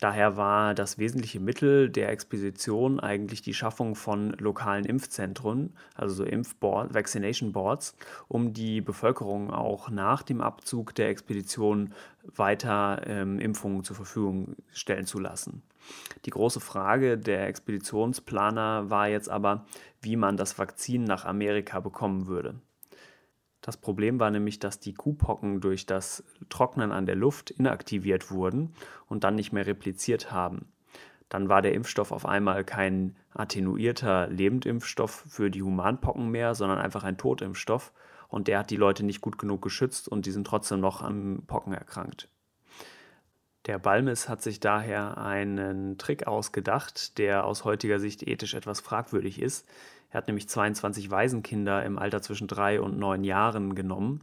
Daher 0.00 0.38
war 0.38 0.74
das 0.74 0.96
wesentliche 0.96 1.40
Mittel 1.40 1.90
der 1.90 2.08
Expedition 2.08 3.00
eigentlich 3.00 3.42
die 3.42 3.52
Schaffung 3.52 3.94
von 3.94 4.30
lokalen 4.38 4.86
Impfzentren, 4.86 5.74
also 5.94 6.14
so 6.14 6.24
Impfboard, 6.24 6.94
Vaccination 6.94 7.52
Boards, 7.52 7.94
um 8.26 8.54
die 8.54 8.80
Bevölkerung 8.80 9.50
auch 9.50 9.90
nach 9.90 10.22
dem 10.22 10.40
Abzug 10.40 10.94
der 10.94 11.10
Expedition 11.10 11.92
weiter 12.22 13.02
ähm, 13.06 13.38
Impfungen 13.38 13.84
zur 13.84 13.94
Verfügung 13.94 14.56
stellen 14.72 15.04
zu 15.04 15.18
lassen. 15.18 15.62
Die 16.24 16.30
große 16.30 16.60
Frage 16.60 17.18
der 17.18 17.46
Expeditionsplaner 17.48 18.88
war 18.88 19.08
jetzt 19.08 19.28
aber, 19.28 19.66
wie 20.00 20.16
man 20.16 20.38
das 20.38 20.58
Vakzin 20.58 21.04
nach 21.04 21.26
Amerika 21.26 21.80
bekommen 21.80 22.26
würde. 22.26 22.54
Das 23.60 23.76
Problem 23.76 24.18
war 24.18 24.30
nämlich, 24.30 24.58
dass 24.58 24.80
die 24.80 24.94
Kuhpocken 24.94 25.60
durch 25.60 25.86
das 25.86 26.24
Trocknen 26.48 26.92
an 26.92 27.06
der 27.06 27.16
Luft 27.16 27.50
inaktiviert 27.50 28.30
wurden 28.30 28.72
und 29.06 29.24
dann 29.24 29.34
nicht 29.34 29.52
mehr 29.52 29.66
repliziert 29.66 30.32
haben. 30.32 30.72
Dann 31.28 31.48
war 31.48 31.62
der 31.62 31.74
Impfstoff 31.74 32.10
auf 32.10 32.26
einmal 32.26 32.64
kein 32.64 33.16
attenuierter 33.32 34.28
Lebendimpfstoff 34.28 35.26
für 35.28 35.50
die 35.50 35.62
Humanpocken 35.62 36.30
mehr, 36.30 36.54
sondern 36.54 36.78
einfach 36.78 37.04
ein 37.04 37.18
Totimpfstoff 37.18 37.92
und 38.28 38.48
der 38.48 38.60
hat 38.60 38.70
die 38.70 38.76
Leute 38.76 39.04
nicht 39.04 39.20
gut 39.20 39.38
genug 39.38 39.62
geschützt 39.62 40.08
und 40.08 40.26
die 40.26 40.30
sind 40.30 40.46
trotzdem 40.46 40.80
noch 40.80 41.02
an 41.02 41.42
Pocken 41.46 41.72
erkrankt. 41.72 42.28
Der 43.66 43.78
Balmes 43.78 44.28
hat 44.28 44.42
sich 44.42 44.58
daher 44.58 45.18
einen 45.18 45.98
Trick 45.98 46.26
ausgedacht, 46.26 47.18
der 47.18 47.44
aus 47.44 47.64
heutiger 47.64 48.00
Sicht 48.00 48.26
ethisch 48.26 48.54
etwas 48.54 48.80
fragwürdig 48.80 49.40
ist. 49.40 49.68
Er 50.10 50.18
hat 50.18 50.26
nämlich 50.26 50.48
22 50.48 51.10
Waisenkinder 51.10 51.84
im 51.84 51.98
Alter 51.98 52.20
zwischen 52.22 52.48
drei 52.48 52.80
und 52.80 52.98
neun 52.98 53.24
Jahren 53.24 53.74
genommen 53.74 54.20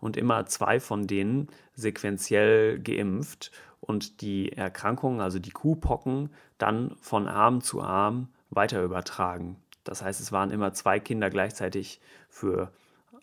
und 0.00 0.16
immer 0.16 0.46
zwei 0.46 0.80
von 0.80 1.06
denen 1.06 1.48
sequenziell 1.74 2.78
geimpft 2.80 3.52
und 3.80 4.20
die 4.20 4.52
Erkrankung, 4.52 5.20
also 5.20 5.38
die 5.38 5.50
Kuhpocken, 5.50 6.30
dann 6.58 6.96
von 7.00 7.28
Arm 7.28 7.60
zu 7.60 7.80
Arm 7.82 8.28
weiter 8.50 8.82
übertragen. 8.82 9.56
Das 9.84 10.02
heißt, 10.02 10.20
es 10.20 10.32
waren 10.32 10.50
immer 10.50 10.72
zwei 10.72 11.00
Kinder 11.00 11.30
gleichzeitig 11.30 12.00
für 12.28 12.72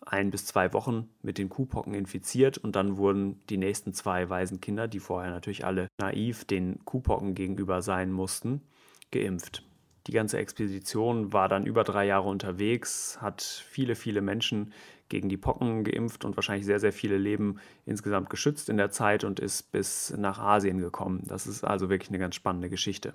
ein 0.04 0.30
bis 0.30 0.46
zwei 0.46 0.72
Wochen 0.72 1.08
mit 1.22 1.36
den 1.36 1.48
Kuhpocken 1.48 1.94
infiziert 1.94 2.58
und 2.58 2.76
dann 2.76 2.96
wurden 2.96 3.40
die 3.48 3.56
nächsten 3.56 3.92
zwei 3.92 4.30
Waisenkinder, 4.30 4.88
die 4.88 5.00
vorher 5.00 5.30
natürlich 5.30 5.64
alle 5.64 5.88
naiv 5.98 6.44
den 6.44 6.84
Kuhpocken 6.84 7.34
gegenüber 7.34 7.82
sein 7.82 8.12
mussten, 8.12 8.62
geimpft. 9.10 9.65
Die 10.06 10.12
ganze 10.12 10.38
Expedition 10.38 11.32
war 11.32 11.48
dann 11.48 11.66
über 11.66 11.82
drei 11.82 12.06
Jahre 12.06 12.28
unterwegs, 12.28 13.18
hat 13.20 13.42
viele, 13.42 13.96
viele 13.96 14.20
Menschen 14.20 14.72
gegen 15.08 15.28
die 15.28 15.36
Pocken 15.36 15.84
geimpft 15.84 16.24
und 16.24 16.36
wahrscheinlich 16.36 16.66
sehr, 16.66 16.80
sehr 16.80 16.92
viele 16.92 17.18
Leben 17.18 17.58
insgesamt 17.86 18.30
geschützt 18.30 18.68
in 18.68 18.76
der 18.76 18.90
Zeit 18.90 19.24
und 19.24 19.40
ist 19.40 19.72
bis 19.72 20.14
nach 20.16 20.38
Asien 20.38 20.78
gekommen. 20.78 21.22
Das 21.26 21.46
ist 21.46 21.64
also 21.64 21.88
wirklich 21.88 22.10
eine 22.10 22.18
ganz 22.18 22.36
spannende 22.36 22.70
Geschichte. 22.70 23.14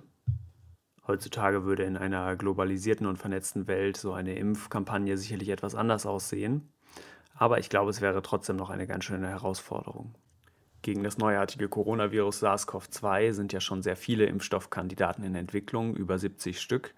Heutzutage 1.06 1.64
würde 1.64 1.82
in 1.82 1.96
einer 1.96 2.36
globalisierten 2.36 3.06
und 3.06 3.18
vernetzten 3.18 3.66
Welt 3.66 3.96
so 3.96 4.12
eine 4.12 4.36
Impfkampagne 4.36 5.16
sicherlich 5.16 5.48
etwas 5.48 5.74
anders 5.74 6.06
aussehen. 6.06 6.68
Aber 7.34 7.58
ich 7.58 7.70
glaube, 7.70 7.90
es 7.90 8.00
wäre 8.00 8.22
trotzdem 8.22 8.56
noch 8.56 8.70
eine 8.70 8.86
ganz 8.86 9.04
schöne 9.04 9.28
Herausforderung. 9.28 10.14
Gegen 10.82 11.04
das 11.04 11.16
neuartige 11.16 11.68
Coronavirus 11.68 12.42
SARS-CoV-2 12.42 13.32
sind 13.32 13.52
ja 13.52 13.60
schon 13.60 13.82
sehr 13.82 13.94
viele 13.94 14.26
Impfstoffkandidaten 14.26 15.22
in 15.22 15.36
Entwicklung, 15.36 15.94
über 15.94 16.18
70 16.18 16.60
Stück. 16.60 16.92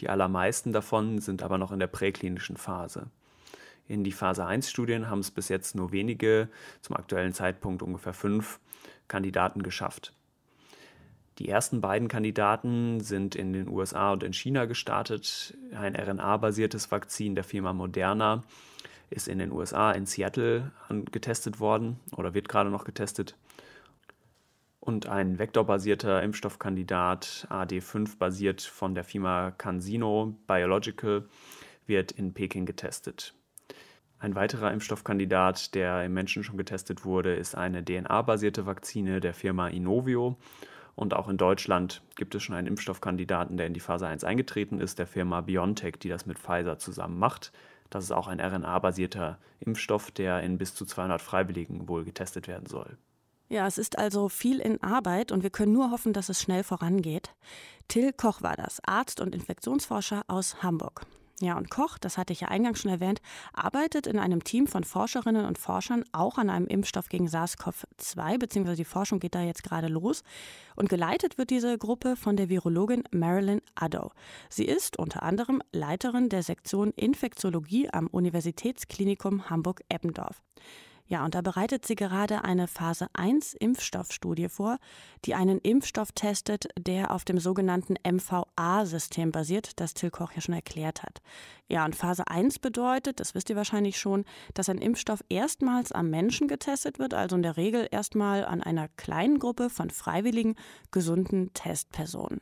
Die 0.00 0.10
allermeisten 0.10 0.72
davon 0.72 1.20
sind 1.20 1.42
aber 1.42 1.56
noch 1.56 1.72
in 1.72 1.78
der 1.78 1.86
präklinischen 1.86 2.58
Phase. 2.58 3.06
In 3.88 4.04
die 4.04 4.12
Phase 4.12 4.46
1-Studien 4.46 5.08
haben 5.08 5.20
es 5.20 5.30
bis 5.30 5.48
jetzt 5.48 5.74
nur 5.74 5.90
wenige, 5.90 6.50
zum 6.82 6.96
aktuellen 6.96 7.32
Zeitpunkt 7.32 7.82
ungefähr 7.82 8.12
fünf 8.12 8.60
Kandidaten 9.08 9.62
geschafft. 9.62 10.12
Die 11.38 11.48
ersten 11.48 11.80
beiden 11.80 12.08
Kandidaten 12.08 13.00
sind 13.00 13.34
in 13.34 13.54
den 13.54 13.68
USA 13.68 14.12
und 14.12 14.22
in 14.22 14.34
China 14.34 14.66
gestartet. 14.66 15.56
Ein 15.74 15.96
RNA-basiertes 15.96 16.90
Vakzin 16.90 17.34
der 17.34 17.44
Firma 17.44 17.72
Moderna 17.72 18.42
ist 19.10 19.28
in 19.28 19.38
den 19.38 19.52
USA 19.52 19.92
in 19.92 20.06
Seattle 20.06 20.72
getestet 21.10 21.60
worden 21.60 21.98
oder 22.16 22.32
wird 22.32 22.48
gerade 22.48 22.70
noch 22.70 22.84
getestet. 22.84 23.36
Und 24.80 25.06
ein 25.06 25.38
vektorbasierter 25.38 26.22
Impfstoffkandidat 26.22 27.46
AD5 27.50 28.16
basiert 28.18 28.62
von 28.62 28.94
der 28.94 29.04
Firma 29.04 29.50
CanSino 29.50 30.34
Biological 30.46 31.28
wird 31.86 32.12
in 32.12 32.32
Peking 32.32 32.64
getestet. 32.64 33.34
Ein 34.18 34.34
weiterer 34.34 34.72
Impfstoffkandidat, 34.72 35.74
der 35.74 36.04
im 36.04 36.14
Menschen 36.14 36.44
schon 36.44 36.56
getestet 36.56 37.04
wurde, 37.04 37.34
ist 37.34 37.54
eine 37.54 37.84
DNA-basierte 37.84 38.66
Vakzine 38.66 39.20
der 39.20 39.34
Firma 39.34 39.68
Inovio. 39.68 40.36
Und 40.94 41.14
auch 41.14 41.28
in 41.28 41.38
Deutschland 41.38 42.02
gibt 42.16 42.34
es 42.34 42.42
schon 42.42 42.54
einen 42.54 42.66
Impfstoffkandidaten, 42.66 43.56
der 43.56 43.66
in 43.66 43.74
die 43.74 43.80
Phase 43.80 44.06
1 44.06 44.24
eingetreten 44.24 44.80
ist, 44.80 44.98
der 44.98 45.06
Firma 45.06 45.40
BioNTech, 45.40 45.96
die 45.98 46.10
das 46.10 46.26
mit 46.26 46.38
Pfizer 46.38 46.78
zusammen 46.78 47.18
macht. 47.18 47.52
Das 47.90 48.04
ist 48.04 48.12
auch 48.12 48.28
ein 48.28 48.40
RNA-basierter 48.40 49.38
Impfstoff, 49.58 50.10
der 50.10 50.40
in 50.42 50.58
bis 50.58 50.74
zu 50.74 50.86
200 50.86 51.20
Freiwilligen 51.20 51.88
wohl 51.88 52.04
getestet 52.04 52.48
werden 52.48 52.66
soll. 52.66 52.96
Ja, 53.48 53.66
es 53.66 53.78
ist 53.78 53.98
also 53.98 54.28
viel 54.28 54.60
in 54.60 54.80
Arbeit 54.80 55.32
und 55.32 55.42
wir 55.42 55.50
können 55.50 55.72
nur 55.72 55.90
hoffen, 55.90 56.12
dass 56.12 56.28
es 56.28 56.40
schnell 56.40 56.62
vorangeht. 56.62 57.34
Till 57.88 58.12
Koch 58.12 58.42
war 58.42 58.54
das, 58.56 58.80
Arzt 58.84 59.20
und 59.20 59.34
Infektionsforscher 59.34 60.22
aus 60.28 60.62
Hamburg. 60.62 61.04
Ja, 61.42 61.56
und 61.56 61.70
Koch, 61.70 61.96
das 61.96 62.18
hatte 62.18 62.34
ich 62.34 62.42
ja 62.42 62.48
eingangs 62.48 62.80
schon 62.80 62.90
erwähnt, 62.90 63.22
arbeitet 63.54 64.06
in 64.06 64.18
einem 64.18 64.44
Team 64.44 64.66
von 64.66 64.84
Forscherinnen 64.84 65.46
und 65.46 65.56
Forschern 65.56 66.04
auch 66.12 66.36
an 66.36 66.50
einem 66.50 66.66
Impfstoff 66.66 67.08
gegen 67.08 67.28
SARS-CoV-2, 67.28 68.38
beziehungsweise 68.38 68.76
die 68.76 68.84
Forschung 68.84 69.20
geht 69.20 69.34
da 69.34 69.42
jetzt 69.42 69.62
gerade 69.62 69.88
los. 69.88 70.22
Und 70.76 70.90
geleitet 70.90 71.38
wird 71.38 71.48
diese 71.48 71.78
Gruppe 71.78 72.16
von 72.16 72.36
der 72.36 72.50
Virologin 72.50 73.04
Marilyn 73.10 73.62
Addo. 73.74 74.12
Sie 74.50 74.66
ist 74.66 74.98
unter 74.98 75.22
anderem 75.22 75.62
Leiterin 75.72 76.28
der 76.28 76.42
Sektion 76.42 76.90
Infektiologie 76.90 77.88
am 77.90 78.06
Universitätsklinikum 78.08 79.48
Hamburg-Eppendorf. 79.48 80.42
Ja, 81.10 81.24
und 81.24 81.34
da 81.34 81.40
bereitet 81.40 81.84
sie 81.84 81.96
gerade 81.96 82.44
eine 82.44 82.68
Phase 82.68 83.08
1 83.14 83.54
Impfstoffstudie 83.54 84.48
vor, 84.48 84.78
die 85.24 85.34
einen 85.34 85.58
Impfstoff 85.58 86.12
testet, 86.12 86.68
der 86.78 87.10
auf 87.10 87.24
dem 87.24 87.40
sogenannten 87.40 87.96
MVA-System 88.08 89.32
basiert, 89.32 89.80
das 89.80 89.92
Till 89.92 90.12
Koch 90.12 90.30
ja 90.30 90.40
schon 90.40 90.54
erklärt 90.54 91.02
hat. 91.02 91.20
Ja, 91.68 91.84
und 91.84 91.96
Phase 91.96 92.28
1 92.28 92.60
bedeutet, 92.60 93.18
das 93.18 93.34
wisst 93.34 93.50
ihr 93.50 93.56
wahrscheinlich 93.56 93.98
schon, 93.98 94.24
dass 94.54 94.68
ein 94.68 94.78
Impfstoff 94.78 95.24
erstmals 95.28 95.90
am 95.90 96.10
Menschen 96.10 96.46
getestet 96.46 97.00
wird, 97.00 97.12
also 97.12 97.34
in 97.34 97.42
der 97.42 97.56
Regel 97.56 97.88
erstmal 97.90 98.44
an 98.44 98.62
einer 98.62 98.86
kleinen 98.86 99.40
Gruppe 99.40 99.68
von 99.68 99.90
freiwilligen, 99.90 100.54
gesunden 100.92 101.52
Testpersonen. 101.54 102.40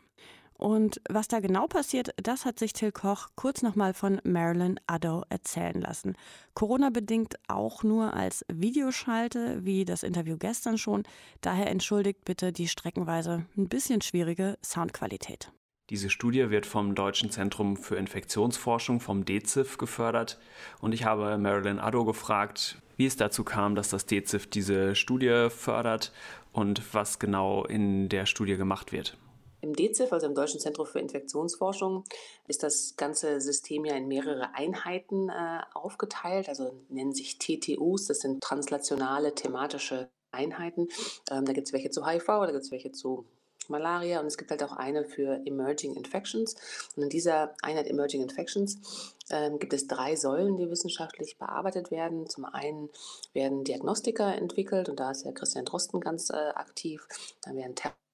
Und 0.59 1.01
was 1.09 1.29
da 1.29 1.39
genau 1.39 1.69
passiert, 1.69 2.13
das 2.17 2.45
hat 2.45 2.59
sich 2.59 2.73
Till 2.73 2.91
Koch 2.91 3.29
kurz 3.37 3.63
nochmal 3.63 3.95
von 3.95 4.21
Marilyn 4.25 4.79
Addo 4.89 5.23
erzählen 5.29 5.81
lassen. 5.81 6.17
Corona-bedingt 6.55 7.37
auch 7.47 7.85
nur 7.85 8.13
als 8.15 8.45
Videoschalte, 8.53 9.65
wie 9.65 9.85
das 9.85 10.03
Interview 10.03 10.37
gestern 10.37 10.77
schon. 10.77 11.05
Daher 11.43 11.71
entschuldigt 11.71 12.25
bitte 12.25 12.53
die 12.53 12.67
streckenweise 12.67 13.47
ein 13.57 13.69
bisschen 13.69 14.03
schwierige 14.03 14.59
Soundqualität. 14.65 15.53
Diese 15.91 16.11
Studie 16.11 16.51
wird 16.51 16.67
vom 16.67 16.97
Deutschen 16.97 17.31
Zentrum 17.31 17.77
für 17.77 17.95
Infektionsforschung, 17.95 19.01
vom 19.01 19.25
DZIF, 19.25 19.79
gefördert. 19.79 20.41
Und 20.81 20.93
ich 20.93 21.05
habe 21.05 21.39
Marilyn 21.39 21.79
Addo 21.79 22.05
gefragt, 22.05 22.83
wie 22.97 23.07
es 23.07 23.17
dazu 23.17 23.45
kam, 23.45 23.77
dass 23.77 23.91
das 23.91 24.07
DZIF 24.07 24.49
diese 24.49 24.97
Studie 24.97 25.49
fördert 25.51 26.13
und 26.51 26.83
was 26.93 27.21
genau 27.21 27.65
in 27.65 28.09
der 28.09 28.27
Studie 28.27 28.57
gemacht 28.57 28.91
wird. 28.91 29.17
Im 29.61 29.75
DZIF, 29.75 30.13
also 30.13 30.27
im 30.27 30.35
Deutschen 30.35 30.61
Zentrum 30.61 30.87
für 30.87 31.01
Infektionsforschung, 31.01 32.05
ist 32.47 32.63
das 32.63 32.95
ganze 32.97 33.41
System 33.41 33.85
ja 33.85 33.95
in 33.95 34.09
mehrere 34.09 34.55
Einheiten 34.55 35.29
äh, 35.29 35.61
aufgeteilt, 35.75 36.49
also 36.49 36.73
nennen 36.89 37.13
sich 37.13 37.39
TTUs, 37.39 38.07
das 38.07 38.21
sind 38.21 38.43
translationale 38.43 39.35
thematische 39.35 40.09
Einheiten. 40.31 40.89
Ähm, 41.31 41.45
da 41.45 41.53
gibt 41.53 41.67
es 41.67 41.73
welche 41.73 41.91
zu 41.91 42.07
HIV, 42.07 42.27
da 42.27 42.47
gibt 42.53 42.65
es 42.65 42.71
welche 42.71 42.93
zu 42.93 43.27
Malaria 43.69 44.21
und 44.21 44.27
es 44.27 44.39
gibt 44.39 44.51
halt 44.51 44.63
auch 44.63 44.73
eine 44.73 45.05
für 45.05 45.43
Emerging 45.45 45.95
Infections. 45.95 46.57
Und 46.97 47.03
in 47.03 47.09
dieser 47.09 47.55
Einheit 47.63 47.87
Emerging 47.87 48.23
Infections 48.23 49.15
ähm, 49.31 49.59
gibt 49.59 49.73
es 49.73 49.87
drei 49.87 50.17
Säulen, 50.17 50.57
die 50.57 50.71
wissenschaftlich 50.71 51.39
bearbeitet 51.39 51.91
werden. 51.91 52.29
Zum 52.29 52.45
einen 52.45 52.89
werden 53.33 53.65
Diagnostika 53.65 54.33
entwickelt 54.33 54.89
und 54.89 55.01
da 55.01 55.11
ist 55.11 55.25
ja 55.25 55.33
Christian 55.33 55.65
Drosten 55.65 56.01
ganz 56.01 56.31
äh, 56.31 56.37
aktiv. 56.37 57.07
Dann 57.43 57.57
werden 57.57 57.75
Diagnostika 57.75 58.08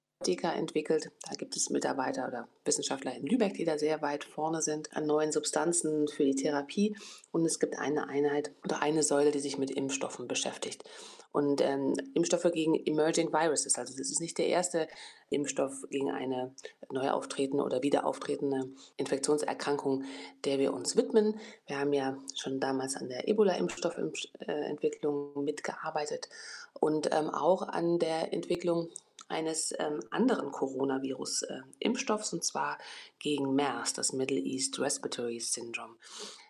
entwickelt. 0.54 1.10
Da 1.28 1.34
gibt 1.36 1.56
es 1.56 1.70
Mitarbeiter 1.70 2.28
oder 2.28 2.48
Wissenschaftler 2.64 3.14
in 3.14 3.26
Lübeck, 3.26 3.54
die 3.54 3.64
da 3.64 3.78
sehr 3.78 4.00
weit 4.02 4.24
vorne 4.24 4.62
sind 4.62 4.96
an 4.96 5.06
neuen 5.06 5.32
Substanzen 5.32 6.08
für 6.08 6.24
die 6.24 6.34
Therapie. 6.34 6.96
Und 7.30 7.44
es 7.44 7.58
gibt 7.58 7.78
eine 7.78 8.08
Einheit 8.08 8.52
oder 8.64 8.80
eine 8.80 9.02
Säule, 9.02 9.30
die 9.30 9.40
sich 9.40 9.58
mit 9.58 9.70
Impfstoffen 9.70 10.26
beschäftigt. 10.26 10.84
Und 11.32 11.60
ähm, 11.60 11.94
Impfstoffe 12.14 12.50
gegen 12.52 12.74
Emerging 12.74 13.32
Viruses, 13.32 13.76
also 13.76 13.92
das 13.92 14.08
ist 14.08 14.20
nicht 14.20 14.38
der 14.38 14.46
erste 14.46 14.86
Impfstoff 15.30 15.82
gegen 15.90 16.12
eine 16.12 16.54
neu 16.92 17.10
auftretende 17.10 17.64
oder 17.64 17.82
wieder 17.82 18.06
auftretende 18.06 18.68
Infektionserkrankung, 18.96 20.04
der 20.44 20.60
wir 20.60 20.72
uns 20.72 20.96
widmen. 20.96 21.40
Wir 21.66 21.80
haben 21.80 21.92
ja 21.92 22.16
schon 22.36 22.60
damals 22.60 22.94
an 22.94 23.08
der 23.08 23.28
Ebola-Impfstoffentwicklung 23.28 25.42
mitgearbeitet 25.42 26.28
und 26.78 27.12
ähm, 27.12 27.30
auch 27.30 27.62
an 27.62 27.98
der 27.98 28.32
Entwicklung 28.32 28.90
eines 29.28 29.72
ähm, 29.78 30.00
anderen 30.10 30.50
Coronavirus-Impfstoffs, 30.50 32.32
äh, 32.32 32.36
und 32.36 32.44
zwar 32.44 32.78
gegen 33.18 33.54
MERS, 33.54 33.92
das 33.92 34.12
Middle 34.12 34.40
East 34.40 34.78
Respiratory 34.78 35.40
Syndrome. 35.40 35.94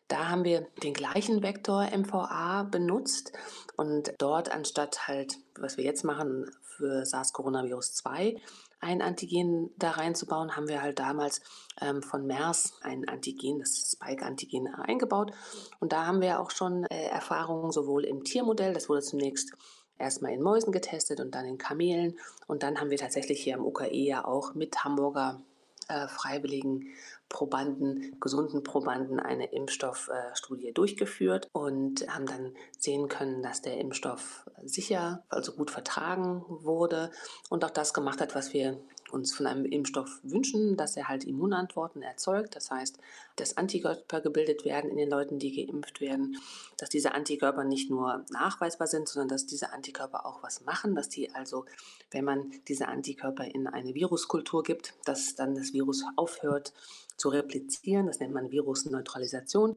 Da 0.08 0.28
haben 0.28 0.44
wir 0.44 0.66
den 0.82 0.92
gleichen 0.92 1.42
Vektor 1.42 1.88
MVA 1.96 2.64
benutzt 2.64 3.32
und 3.76 4.12
dort 4.18 4.50
anstatt 4.50 5.08
halt, 5.08 5.38
was 5.58 5.78
wir 5.78 5.84
jetzt 5.84 6.04
machen 6.04 6.50
für 6.60 7.06
SARS-Coronavirus 7.06 7.94
2, 7.94 8.36
ein 8.80 9.00
Antigen 9.00 9.70
da 9.78 9.92
reinzubauen, 9.92 10.56
haben 10.56 10.68
wir 10.68 10.82
halt 10.82 10.98
damals 10.98 11.40
ähm, 11.80 12.02
von 12.02 12.26
MERS 12.26 12.74
ein 12.82 13.08
Antigen, 13.08 13.60
das 13.60 13.92
Spike-Antigen, 13.92 14.68
eingebaut. 14.74 15.32
Und 15.80 15.92
da 15.92 16.04
haben 16.06 16.20
wir 16.20 16.38
auch 16.38 16.50
schon 16.50 16.84
äh, 16.84 17.06
Erfahrungen 17.06 17.72
sowohl 17.72 18.04
im 18.04 18.24
Tiermodell, 18.24 18.74
das 18.74 18.90
wurde 18.90 19.00
zunächst 19.00 19.54
erstmal 19.98 20.32
in 20.32 20.42
Mäusen 20.42 20.72
getestet 20.72 21.20
und 21.20 21.34
dann 21.34 21.46
in 21.46 21.58
Kamelen. 21.58 22.18
Und 22.46 22.62
dann 22.62 22.80
haben 22.80 22.90
wir 22.90 22.98
tatsächlich 22.98 23.42
hier 23.42 23.56
am 23.56 23.64
UKE 23.64 23.92
ja 23.92 24.24
auch 24.24 24.54
mit 24.54 24.84
Hamburger 24.84 25.40
äh, 25.88 26.08
freiwilligen 26.08 26.86
Probanden, 27.28 28.16
gesunden 28.20 28.62
Probanden 28.62 29.18
eine 29.18 29.52
Impfstoffstudie 29.52 30.68
äh, 30.68 30.72
durchgeführt 30.72 31.48
und 31.52 32.06
haben 32.08 32.26
dann 32.26 32.54
sehen 32.78 33.08
können, 33.08 33.42
dass 33.42 33.60
der 33.60 33.78
Impfstoff 33.78 34.48
sicher, 34.62 35.24
also 35.28 35.52
gut 35.52 35.70
vertragen 35.70 36.44
wurde 36.48 37.10
und 37.50 37.64
auch 37.64 37.70
das 37.70 37.92
gemacht 37.92 38.20
hat, 38.20 38.34
was 38.34 38.52
wir 38.52 38.78
uns 39.10 39.34
von 39.34 39.46
einem 39.46 39.64
Impfstoff 39.64 40.20
wünschen, 40.22 40.76
dass 40.76 40.96
er 40.96 41.08
halt 41.08 41.24
Immunantworten 41.24 42.02
erzeugt. 42.02 42.56
Das 42.56 42.70
heißt, 42.70 42.98
dass 43.36 43.56
Antikörper 43.56 44.20
gebildet 44.20 44.64
werden 44.64 44.90
in 44.90 44.96
den 44.96 45.10
Leuten, 45.10 45.38
die 45.38 45.66
geimpft 45.66 46.00
werden, 46.00 46.36
dass 46.78 46.88
diese 46.88 47.14
Antikörper 47.14 47.64
nicht 47.64 47.90
nur 47.90 48.24
nachweisbar 48.30 48.86
sind, 48.86 49.08
sondern 49.08 49.28
dass 49.28 49.46
diese 49.46 49.72
Antikörper 49.72 50.26
auch 50.26 50.42
was 50.42 50.64
machen, 50.64 50.94
dass 50.94 51.08
die 51.08 51.30
also, 51.34 51.64
wenn 52.10 52.24
man 52.24 52.52
diese 52.68 52.88
Antikörper 52.88 53.44
in 53.44 53.66
eine 53.66 53.94
Viruskultur 53.94 54.62
gibt, 54.62 54.94
dass 55.04 55.34
dann 55.34 55.54
das 55.54 55.72
Virus 55.72 56.04
aufhört 56.16 56.72
zu 57.16 57.28
replizieren. 57.28 58.06
Das 58.06 58.20
nennt 58.20 58.34
man 58.34 58.50
Virusneutralisation 58.50 59.76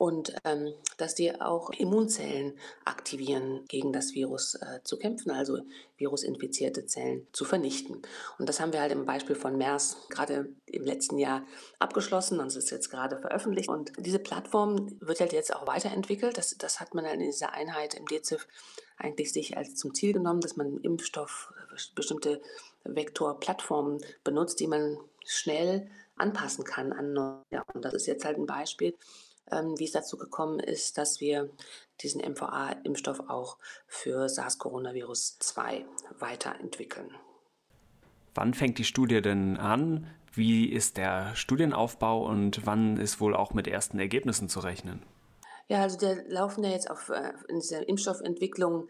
und 0.00 0.32
ähm, 0.44 0.72
dass 0.96 1.14
die 1.14 1.42
auch 1.42 1.68
Immunzellen 1.68 2.54
aktivieren, 2.86 3.66
gegen 3.68 3.92
das 3.92 4.14
Virus 4.14 4.54
äh, 4.54 4.80
zu 4.82 4.96
kämpfen, 4.96 5.30
also 5.30 5.58
virusinfizierte 5.98 6.86
Zellen 6.86 7.26
zu 7.32 7.44
vernichten. 7.44 8.00
Und 8.38 8.48
das 8.48 8.60
haben 8.60 8.72
wir 8.72 8.80
halt 8.80 8.92
im 8.92 9.04
Beispiel 9.04 9.36
von 9.36 9.58
MERS 9.58 9.98
gerade 10.08 10.48
im 10.64 10.84
letzten 10.84 11.18
Jahr 11.18 11.44
abgeschlossen 11.78 12.40
und 12.40 12.46
es 12.46 12.56
ist 12.56 12.70
jetzt 12.70 12.88
gerade 12.88 13.18
veröffentlicht. 13.18 13.68
Und 13.68 13.92
diese 13.98 14.18
Plattform 14.18 14.96
wird 15.00 15.20
halt 15.20 15.34
jetzt 15.34 15.54
auch 15.54 15.66
weiterentwickelt. 15.66 16.38
Das, 16.38 16.56
das 16.56 16.80
hat 16.80 16.94
man 16.94 17.04
halt 17.04 17.20
in 17.20 17.26
dieser 17.26 17.52
Einheit 17.52 17.92
im 17.92 18.06
DZIF 18.06 18.48
eigentlich 18.96 19.34
sich 19.34 19.58
als 19.58 19.76
zum 19.76 19.92
Ziel 19.92 20.14
genommen, 20.14 20.40
dass 20.40 20.56
man 20.56 20.68
im 20.68 20.80
Impfstoff 20.80 21.52
äh, 21.74 21.76
bestimmte 21.94 22.40
Vektorplattformen 22.84 24.00
benutzt, 24.24 24.60
die 24.60 24.66
man 24.66 24.96
schnell 25.26 25.90
anpassen 26.16 26.64
kann 26.64 26.94
an 26.94 27.12
neue. 27.12 27.62
Und 27.74 27.84
das 27.84 27.92
ist 27.92 28.06
jetzt 28.06 28.24
halt 28.24 28.38
ein 28.38 28.46
Beispiel, 28.46 28.94
ähm, 29.52 29.78
wie 29.78 29.84
es 29.84 29.92
dazu 29.92 30.16
gekommen 30.16 30.60
ist, 30.60 30.98
dass 30.98 31.20
wir 31.20 31.50
diesen 32.00 32.20
MVA-Impfstoff 32.20 33.28
auch 33.28 33.58
für 33.86 34.28
SARS-Coronavirus 34.28 35.38
2 35.38 35.84
weiterentwickeln. 36.18 37.10
Wann 38.34 38.54
fängt 38.54 38.78
die 38.78 38.84
Studie 38.84 39.20
denn 39.20 39.56
an? 39.56 40.06
Wie 40.32 40.66
ist 40.66 40.96
der 40.96 41.34
Studienaufbau 41.34 42.24
und 42.24 42.64
wann 42.64 42.96
ist 42.96 43.20
wohl 43.20 43.34
auch 43.34 43.52
mit 43.52 43.66
ersten 43.66 43.98
Ergebnissen 43.98 44.48
zu 44.48 44.60
rechnen? 44.60 45.02
Ja, 45.68 45.82
also 45.82 45.98
da 45.98 46.14
laufen 46.28 46.64
ja 46.64 46.70
jetzt 46.70 46.90
auf, 46.90 47.08
äh, 47.10 47.32
in 47.48 47.60
dieser 47.60 47.88
Impfstoffentwicklung 47.88 48.88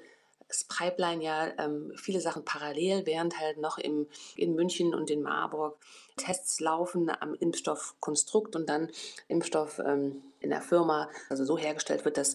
das 0.50 0.64
Pipeline 0.64 1.22
ja 1.22 1.52
ähm, 1.58 1.92
viele 1.96 2.20
Sachen 2.20 2.44
parallel, 2.44 3.06
während 3.06 3.38
halt 3.38 3.58
noch 3.58 3.78
im, 3.78 4.08
in 4.36 4.54
München 4.54 4.94
und 4.94 5.08
in 5.10 5.22
Marburg 5.22 5.78
Tests 6.16 6.60
laufen 6.60 7.10
am 7.20 7.34
Impfstoffkonstrukt 7.34 8.56
und 8.56 8.68
dann 8.68 8.90
Impfstoff 9.28 9.78
ähm, 9.78 10.22
in 10.40 10.50
der 10.50 10.60
Firma 10.60 11.08
also 11.28 11.44
so 11.44 11.56
hergestellt 11.56 12.04
wird, 12.04 12.16
dass 12.16 12.34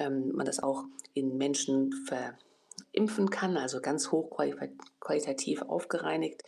ähm, 0.00 0.32
man 0.34 0.46
das 0.46 0.62
auch 0.62 0.84
in 1.14 1.38
Menschen 1.38 1.92
verimpfen 2.08 3.30
kann, 3.30 3.56
also 3.56 3.80
ganz 3.80 4.10
hochqualitativ 4.10 5.62
aufgereinigt 5.62 6.42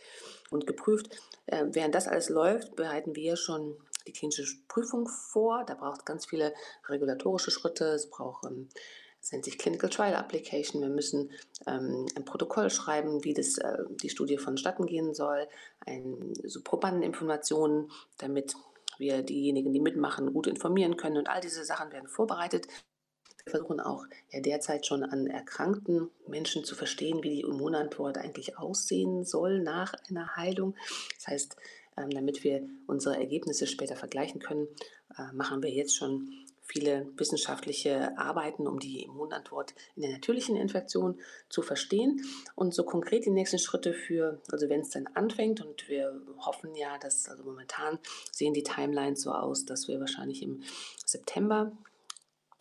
und 0.49 0.67
geprüft. 0.67 1.09
Äh, 1.45 1.67
während 1.69 1.95
das 1.95 2.09
alles 2.09 2.27
läuft, 2.27 2.75
bereiten 2.75 3.15
wir 3.15 3.37
schon 3.37 3.77
die 4.07 4.13
klinische 4.13 4.45
Prüfung 4.67 5.07
vor. 5.07 5.63
Da 5.65 5.75
braucht 5.75 5.99
es 5.99 6.05
ganz 6.05 6.25
viele 6.25 6.53
regulatorische 6.89 7.51
Schritte. 7.51 7.85
Es 7.85 8.09
braucht 8.09 8.45
ähm, 8.45 8.67
das 9.27 9.33
nennt 9.33 9.43
sich 9.43 9.57
Clinical 9.57 9.89
Trial 9.89 10.15
Application. 10.15 10.81
Wir 10.81 10.87
müssen 10.87 11.31
ähm, 11.65 12.05
ein 12.15 12.23
Protokoll 12.23 12.69
schreiben, 12.69 13.25
wie 13.25 13.33
das, 13.33 13.57
äh, 13.57 13.79
die 14.01 14.09
Studie 14.09 14.37
vonstatten 14.37 14.85
gehen 14.85 15.13
soll, 15.13 15.49
ein, 15.85 16.33
so 16.45 16.61
Probandeninformationen, 16.61 17.91
damit 18.19 18.55
wir 18.97 19.23
diejenigen, 19.23 19.73
die 19.73 19.81
mitmachen, 19.81 20.31
gut 20.31 20.47
informieren 20.47 20.95
können. 20.95 21.17
Und 21.17 21.27
all 21.27 21.41
diese 21.41 21.65
Sachen 21.65 21.91
werden 21.91 22.07
vorbereitet. 22.07 22.67
Wir 23.43 23.51
versuchen 23.51 23.81
auch 23.81 24.05
ja, 24.31 24.39
derzeit 24.39 24.85
schon 24.85 25.03
an 25.03 25.27
erkrankten 25.27 26.09
Menschen 26.25 26.63
zu 26.63 26.75
verstehen, 26.75 27.21
wie 27.21 27.29
die 27.29 27.41
Immunantwort 27.41 28.17
eigentlich 28.17 28.57
aussehen 28.57 29.25
soll 29.25 29.59
nach 29.61 29.93
einer 30.09 30.37
Heilung. 30.37 30.73
Das 31.17 31.27
heißt, 31.27 31.57
ähm, 31.97 32.11
damit 32.11 32.45
wir 32.45 32.65
unsere 32.87 33.17
Ergebnisse 33.17 33.67
später 33.67 33.97
vergleichen 33.97 34.39
können, 34.39 34.69
äh, 35.17 35.33
machen 35.33 35.61
wir 35.61 35.69
jetzt 35.69 35.97
schon 35.97 36.29
viele 36.67 37.07
wissenschaftliche 37.15 38.17
Arbeiten, 38.17 38.67
um 38.67 38.79
die 38.79 39.03
Immunantwort 39.03 39.73
in 39.95 40.03
der 40.03 40.11
natürlichen 40.11 40.55
Infektion 40.55 41.19
zu 41.49 41.61
verstehen 41.61 42.21
und 42.55 42.73
so 42.73 42.83
konkret 42.83 43.25
die 43.25 43.31
nächsten 43.31 43.59
Schritte 43.59 43.93
für, 43.93 44.41
also 44.51 44.69
wenn 44.69 44.81
es 44.81 44.89
dann 44.89 45.07
anfängt 45.07 45.65
und 45.65 45.87
wir 45.87 46.21
hoffen 46.39 46.75
ja, 46.75 46.97
dass, 46.97 47.29
also 47.29 47.43
momentan 47.43 47.99
sehen 48.31 48.53
die 48.53 48.63
Timelines 48.63 49.21
so 49.21 49.31
aus, 49.31 49.65
dass 49.65 49.87
wir 49.87 49.99
wahrscheinlich 49.99 50.43
im 50.43 50.63
September 51.05 51.71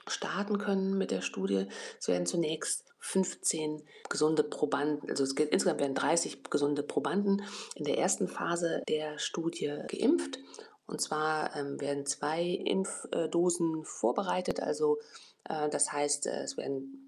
starten 0.08 0.58
können 0.58 0.96
mit 0.96 1.10
der 1.10 1.20
Studie. 1.20 1.66
Es 1.98 2.06
werden 2.08 2.26
zunächst 2.26 2.84
15 3.00 3.82
gesunde 4.08 4.42
Probanden, 4.42 5.08
also 5.08 5.22
es 5.24 5.34
geht, 5.34 5.50
insgesamt 5.50 5.80
werden 5.80 5.94
30 5.94 6.44
gesunde 6.50 6.82
Probanden 6.82 7.42
in 7.74 7.84
der 7.84 7.98
ersten 7.98 8.28
Phase 8.28 8.82
der 8.88 9.18
Studie 9.18 9.78
geimpft 9.88 10.38
und 10.86 11.00
zwar 11.00 11.54
ähm, 11.56 11.80
werden 11.80 12.06
zwei 12.06 12.42
Impfdosen 12.42 13.84
vorbereitet. 13.84 14.60
Also 14.60 14.98
äh, 15.44 15.68
das 15.68 15.92
heißt, 15.92 16.26
äh, 16.26 16.42
es 16.42 16.56
werden 16.56 17.06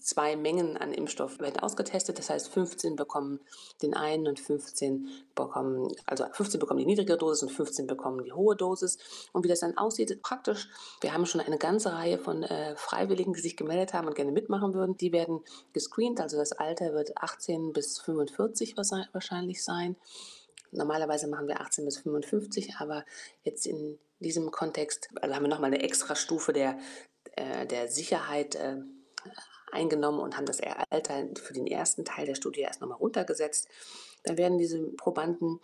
zwei 0.00 0.36
Mengen 0.36 0.76
an 0.76 0.92
Impfstoff 0.92 1.38
werden 1.38 1.60
ausgetestet. 1.60 2.18
Das 2.18 2.30
heißt, 2.30 2.48
15 2.48 2.96
bekommen 2.96 3.40
den 3.82 3.94
einen 3.94 4.26
und 4.26 4.40
15 4.40 5.08
bekommen, 5.34 5.94
also 6.06 6.24
15 6.30 6.58
bekommen 6.58 6.80
die 6.80 6.86
niedrige 6.86 7.16
Dosis 7.16 7.42
und 7.42 7.50
15 7.50 7.86
bekommen 7.86 8.24
die 8.24 8.32
hohe 8.32 8.56
Dosis. 8.56 8.98
Und 9.32 9.44
wie 9.44 9.48
das 9.48 9.60
dann 9.60 9.76
aussieht, 9.76 10.22
praktisch, 10.22 10.68
wir 11.00 11.12
haben 11.12 11.26
schon 11.26 11.40
eine 11.40 11.58
ganze 11.58 11.92
Reihe 11.92 12.18
von 12.18 12.42
äh, 12.42 12.74
Freiwilligen, 12.76 13.34
die 13.34 13.40
sich 13.40 13.56
gemeldet 13.56 13.92
haben 13.92 14.06
und 14.06 14.14
gerne 14.14 14.32
mitmachen 14.32 14.74
würden. 14.74 14.96
Die 14.96 15.12
werden 15.12 15.40
gescreent, 15.72 16.20
also 16.20 16.36
das 16.38 16.52
Alter 16.52 16.94
wird 16.94 17.16
18 17.18 17.72
bis 17.72 17.98
45 18.00 18.76
wahrscheinlich 18.76 19.62
sein. 19.62 19.96
Normalerweise 20.72 21.28
machen 21.28 21.48
wir 21.48 21.60
18 21.60 21.84
bis 21.84 21.98
55, 21.98 22.76
aber 22.78 23.04
jetzt 23.42 23.66
in 23.66 23.98
diesem 24.20 24.50
Kontext 24.50 25.08
also 25.20 25.34
haben 25.34 25.44
wir 25.44 25.48
nochmal 25.48 25.72
eine 25.72 25.82
extra 25.82 26.14
Stufe 26.14 26.52
der, 26.52 26.78
äh, 27.32 27.66
der 27.66 27.88
Sicherheit 27.88 28.54
äh, 28.54 28.76
eingenommen 29.72 30.20
und 30.20 30.36
haben 30.36 30.46
das 30.46 30.60
Alter 30.60 31.28
für 31.36 31.52
den 31.52 31.66
ersten 31.66 32.04
Teil 32.04 32.26
der 32.26 32.34
Studie 32.34 32.60
erst 32.60 32.80
nochmal 32.80 32.98
runtergesetzt. 32.98 33.68
Dann 34.22 34.38
werden 34.38 34.58
diese 34.58 34.80
Probanden, 34.92 35.60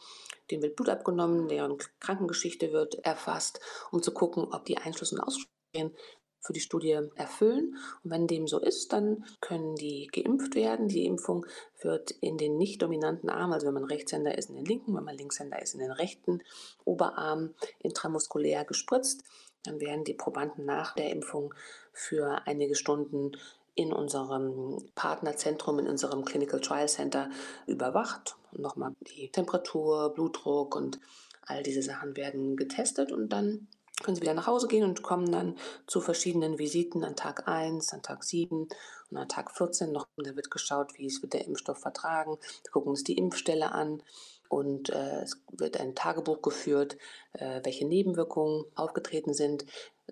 denen 0.51 0.63
wird 0.63 0.77
Blut 0.77 0.89
abgenommen, 0.89 1.49
deren 1.49 1.79
Krankengeschichte 2.01 2.73
wird 2.73 2.95
erfasst, 3.05 3.61
um 3.91 4.03
zu 4.03 4.13
gucken, 4.13 4.45
ob 4.53 4.65
die 4.65 4.79
Einschluss- 4.79 5.13
und 5.13 5.21
Ausschlusskriterien 5.21 5.97
für 6.43 6.53
die 6.53 6.61
Studie 6.61 6.99
erfüllen. 7.15 7.77
Und 8.05 8.11
wenn 8.11 8.27
dem 8.27 8.47
so 8.47 8.59
ist, 8.59 8.93
dann 8.93 9.25
können 9.41 9.75
die 9.77 10.09
geimpft 10.09 10.55
werden. 10.55 10.89
Die 10.89 11.07
Impfung 11.07 11.47
wird 11.81 12.11
in 12.21 12.37
den 12.37 12.59
nicht 12.59 12.83
dominanten 12.83 13.31
Arm, 13.31 13.53
also 13.53 13.67
wenn 13.67 13.75
man 13.75 13.85
Rechtshänder 13.85 14.37
ist, 14.37 14.51
in 14.51 14.57
den 14.57 14.65
linken, 14.65 14.95
wenn 14.95 15.05
man 15.05 15.17
Linkshänder 15.17 15.63
ist, 15.63 15.75
in 15.75 15.81
den 15.81 15.93
rechten 15.93 16.43
Oberarm 16.85 17.55
intramuskulär 17.79 18.65
gespritzt. 18.65 19.23
Dann 19.65 19.81
werden 19.81 20.05
die 20.05 20.15
Probanden 20.15 20.65
nach 20.65 20.95
der 20.95 21.11
Impfung 21.11 21.55
für 21.93 22.47
einige 22.47 22.75
Stunden 22.75 23.33
in 23.75 23.93
unserem 23.93 24.85
Partnerzentrum, 24.95 25.79
in 25.79 25.89
unserem 25.89 26.25
Clinical 26.25 26.61
Trial 26.61 26.89
Center 26.89 27.31
überwacht. 27.67 28.37
Nochmal 28.53 28.95
die 29.17 29.31
Temperatur, 29.31 30.13
Blutdruck 30.13 30.77
und 30.77 31.01
all 31.43 31.63
diese 31.63 31.83
Sachen 31.83 32.17
werden 32.17 32.57
getestet 32.57 33.13
und 33.13 33.31
dann 33.31 33.69
können 34.03 34.17
sie 34.17 34.23
wieder 34.23 34.35
nach 34.35 34.47
Hause 34.47 34.69
gehen 34.69 34.85
und 34.85 35.03
kommen 35.03 35.31
dann 35.31 35.57
zu 35.87 36.01
verschiedenen 36.01 36.59
Visiten 36.59 37.05
an 37.05 37.17
Tag 37.17 37.49
1, 37.49 37.93
an 37.93 38.03
Tag 38.03 38.25
7 38.25 38.69
und 39.11 39.17
an 39.17 39.29
Tag 39.29 39.51
14 39.51 39.93
noch. 39.93 40.07
Da 40.17 40.37
wird 40.37 40.51
geschaut, 40.51 40.99
wie 40.99 41.07
es 41.07 41.23
wird 41.23 41.35
der 41.35 41.47
Impfstoff 41.47 41.79
vertragen. 41.79 42.39
Wir 42.63 42.71
gucken 42.71 42.91
uns 42.91 43.05
die 43.05 43.17
Impfstelle 43.17 43.73
an 43.73 44.03
und 44.49 44.91
äh, 44.91 45.23
es 45.23 45.41
wird 45.51 45.81
ein 45.81 45.95
Tagebuch 45.95 46.43
geführt, 46.43 46.99
äh, 47.33 47.61
welche 47.65 47.87
Nebenwirkungen 47.87 48.67
aufgetreten 48.75 49.33
sind. 49.33 49.65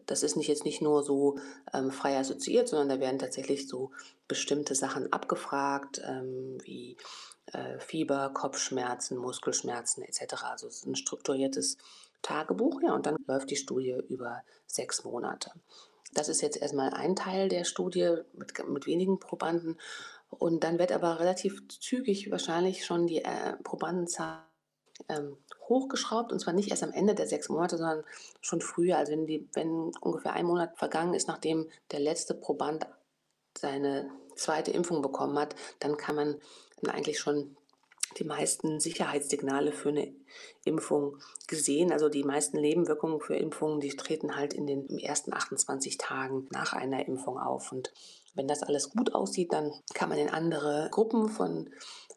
Das 0.07 0.23
ist 0.23 0.37
nicht 0.37 0.49
jetzt 0.49 0.65
nicht 0.65 0.81
nur 0.81 1.03
so 1.03 1.39
ähm, 1.75 1.91
frei 1.91 2.19
assoziiert, 2.19 2.69
sondern 2.69 2.89
da 2.89 3.01
werden 3.01 3.19
tatsächlich 3.19 3.69
so 3.69 3.91
bestimmte 4.29 4.75
Sachen 4.75 5.13
abgefragt, 5.13 6.01
ähm, 6.07 6.57
wie 6.63 6.97
äh, 7.53 7.79
Fieber, 7.81 8.31
Kopfschmerzen, 8.33 9.19
Muskelschmerzen 9.19 10.03
etc. 10.05 10.45
Also 10.45 10.69
es 10.69 10.77
ist 10.77 10.87
ein 10.87 10.97
strukturiertes 10.97 11.77
Tagebuch, 12.23 12.81
ja, 12.83 12.95
und 12.95 13.07
dann 13.07 13.17
läuft 13.27 13.51
die 13.51 13.57
Studie 13.57 13.97
über 14.09 14.43
sechs 14.67 15.05
Monate. 15.05 15.53
Das 16.13 16.29
ist 16.29 16.43
jetzt 16.43 16.61
erstmal 16.61 16.91
ein 16.91 17.17
Teil 17.17 17.49
der 17.49 17.65
Studie 17.65 18.17
mit, 18.33 18.69
mit 18.69 18.87
wenigen 18.87 19.21
Probanden. 19.21 19.79
Und 20.29 20.65
dann 20.65 20.79
wird 20.79 20.93
aber 20.93 21.21
relativ 21.21 21.67
zügig 21.69 22.31
wahrscheinlich 22.31 22.85
schon 22.85 23.07
die 23.07 23.25
äh, 23.25 23.57
Probandenzahl 23.63 24.43
ähm, 25.09 25.37
hochgeschraubt. 25.69 26.33
Und 26.33 26.41
zwar 26.41 26.53
nicht 26.53 26.71
erst 26.71 26.83
am 26.83 26.93
Ende 26.93 27.15
der 27.15 27.27
sechs 27.27 27.49
Monate, 27.49 27.79
sondern 27.79 28.05
schon 28.41 28.61
früher. 28.61 28.99
Also 28.99 29.13
wenn, 29.13 29.27
die, 29.27 29.49
wenn 29.53 29.93
ungefähr 30.01 30.33
ein 30.33 30.47
Monat 30.47 30.77
vergangen 30.77 31.15
ist, 31.15 31.29
nachdem 31.29 31.69
der 31.93 32.01
letzte 32.01 32.35
Proband 32.35 32.87
seine 33.57 34.11
zweite 34.37 34.71
Impfung 34.71 35.03
bekommen 35.03 35.39
hat, 35.39 35.55
dann 35.79 35.97
kann 35.97 36.17
man 36.17 36.37
eigentlich 36.89 37.19
schon 37.19 37.57
die 38.19 38.25
meisten 38.25 38.81
Sicherheitssignale 38.81 39.73
für 39.73 39.91
eine 39.91 40.13
Impfung 40.65 41.17
gesehen. 41.47 41.93
Also 41.93 42.09
die 42.09 42.25
meisten 42.25 42.61
Nebenwirkungen 42.61 43.21
für 43.21 43.37
Impfungen, 43.37 43.81
die 43.81 43.91
treten 43.91 44.37
halt 44.37 44.53
in 44.53 44.67
den 44.67 44.99
ersten 44.99 45.33
28 45.33 45.99
Tagen 45.99 46.47
nach 46.51 46.73
einer 46.73 47.07
Impfung 47.07 47.39
auf. 47.39 47.73
Und 47.73 47.93
wenn 48.35 48.49
das 48.49 48.63
alles 48.63 48.91
gut 48.91 49.15
aussieht, 49.15 49.53
dann 49.53 49.73
kann 49.95 50.09
man 50.09 50.19
in 50.19 50.29
andere 50.29 50.89
Gruppen 50.91 51.29
von 51.29 51.71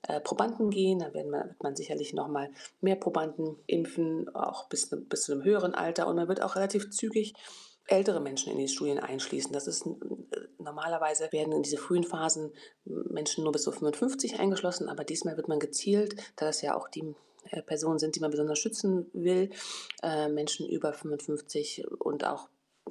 äh, 0.07 0.19
Probanden 0.19 0.69
gehen. 0.69 0.99
Da 0.99 1.13
werden 1.13 1.31
wird 1.31 1.63
man 1.63 1.75
sicherlich 1.75 2.13
nochmal 2.13 2.49
mehr 2.81 2.95
Probanden 2.95 3.55
impfen, 3.67 4.33
auch 4.35 4.67
bis, 4.67 4.89
bis 4.89 5.23
zu 5.23 5.33
einem 5.33 5.43
höheren 5.43 5.75
Alter. 5.75 6.07
Und 6.07 6.15
man 6.15 6.27
wird 6.27 6.41
auch 6.41 6.55
relativ 6.55 6.91
zügig 6.91 7.33
ältere 7.87 8.19
Menschen 8.19 8.51
in 8.51 8.57
die 8.57 8.67
Studien 8.67 8.99
einschließen. 8.99 9.51
Das 9.51 9.67
ist 9.67 9.85
normalerweise 10.57 11.31
werden 11.31 11.53
in 11.53 11.63
diese 11.63 11.77
frühen 11.77 12.03
Phasen 12.03 12.53
Menschen 12.85 13.43
nur 13.43 13.51
bis 13.51 13.63
zu 13.63 13.71
55 13.71 14.39
eingeschlossen, 14.39 14.89
aber 14.89 15.03
diesmal 15.03 15.37
wird 15.37 15.47
man 15.47 15.59
gezielt, 15.59 16.15
da 16.35 16.45
das 16.45 16.61
ja 16.61 16.75
auch 16.75 16.87
die 16.89 17.15
äh, 17.49 17.61
Personen 17.61 17.99
sind, 17.99 18.15
die 18.15 18.19
man 18.19 18.31
besonders 18.31 18.59
schützen 18.59 19.09
will, 19.13 19.49
äh, 20.01 20.29
Menschen 20.29 20.67
über 20.67 20.93
55 20.93 21.85
und 21.99 22.25
auch 22.25 22.49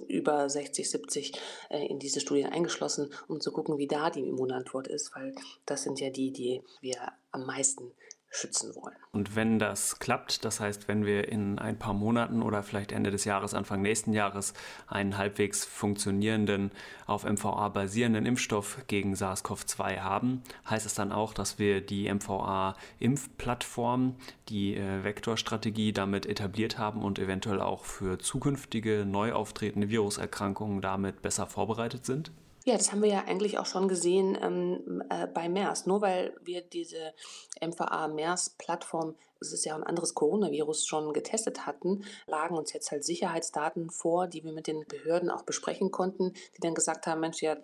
über 0.08 0.48
60, 0.48 0.90
70 0.90 1.32
äh, 1.70 1.86
in 1.86 1.98
diese 1.98 2.20
Studien 2.20 2.48
eingeschlossen, 2.48 3.12
um 3.28 3.40
zu 3.40 3.52
gucken, 3.52 3.78
wie 3.78 3.86
da 3.86 4.10
die 4.10 4.26
Immunantwort 4.26 4.88
ist, 4.88 5.14
weil 5.14 5.34
das 5.66 5.82
sind 5.82 6.00
ja 6.00 6.10
die, 6.10 6.32
die 6.32 6.62
wir 6.80 7.12
am 7.30 7.46
meisten 7.46 7.92
schützen 8.32 8.74
wollen. 8.74 8.96
Und 9.12 9.36
wenn 9.36 9.58
das 9.58 9.98
klappt, 9.98 10.46
das 10.46 10.58
heißt, 10.58 10.88
wenn 10.88 11.04
wir 11.04 11.28
in 11.28 11.58
ein 11.58 11.78
paar 11.78 11.92
Monaten 11.92 12.40
oder 12.42 12.62
vielleicht 12.62 12.90
Ende 12.90 13.10
des 13.10 13.26
Jahres, 13.26 13.52
Anfang 13.52 13.82
nächsten 13.82 14.14
Jahres 14.14 14.54
einen 14.86 15.18
halbwegs 15.18 15.66
funktionierenden, 15.66 16.70
auf 17.06 17.24
MVA 17.24 17.68
basierenden 17.68 18.24
Impfstoff 18.24 18.78
gegen 18.86 19.14
SARS-CoV-2 19.14 19.98
haben, 19.98 20.42
heißt 20.68 20.86
es 20.86 20.94
dann 20.94 21.12
auch, 21.12 21.34
dass 21.34 21.58
wir 21.58 21.82
die 21.82 22.10
MVA-Impfplattform, 22.12 24.16
die 24.48 24.76
äh, 24.76 25.04
Vektorstrategie 25.04 25.92
damit 25.92 26.24
etabliert 26.24 26.78
haben 26.78 27.02
und 27.02 27.18
eventuell 27.18 27.60
auch 27.60 27.84
für 27.84 28.18
zukünftige 28.18 29.04
neu 29.06 29.34
auftretende 29.34 29.90
Viruserkrankungen 29.90 30.80
damit 30.80 31.20
besser 31.20 31.46
vorbereitet 31.46 32.06
sind? 32.06 32.32
Ja, 32.64 32.76
das 32.76 32.92
haben 32.92 33.02
wir 33.02 33.08
ja 33.08 33.24
eigentlich 33.24 33.58
auch 33.58 33.66
schon 33.66 33.88
gesehen 33.88 34.38
ähm, 34.40 35.02
äh, 35.10 35.26
bei 35.26 35.48
MERS. 35.48 35.86
Nur 35.86 36.00
weil 36.00 36.36
wir 36.42 36.62
diese 36.62 37.12
MVA-MERS-Plattform, 37.60 39.16
es 39.40 39.52
ist 39.52 39.64
ja 39.64 39.74
ein 39.74 39.82
anderes 39.82 40.14
Coronavirus, 40.14 40.86
schon 40.86 41.12
getestet 41.12 41.66
hatten, 41.66 42.04
lagen 42.26 42.56
uns 42.56 42.72
jetzt 42.72 42.92
halt 42.92 43.04
Sicherheitsdaten 43.04 43.90
vor, 43.90 44.28
die 44.28 44.44
wir 44.44 44.52
mit 44.52 44.68
den 44.68 44.84
Behörden 44.86 45.28
auch 45.28 45.42
besprechen 45.42 45.90
konnten, 45.90 46.34
die 46.56 46.60
dann 46.60 46.74
gesagt 46.74 47.08
haben, 47.08 47.20
Mensch, 47.20 47.42
ja, 47.42 47.56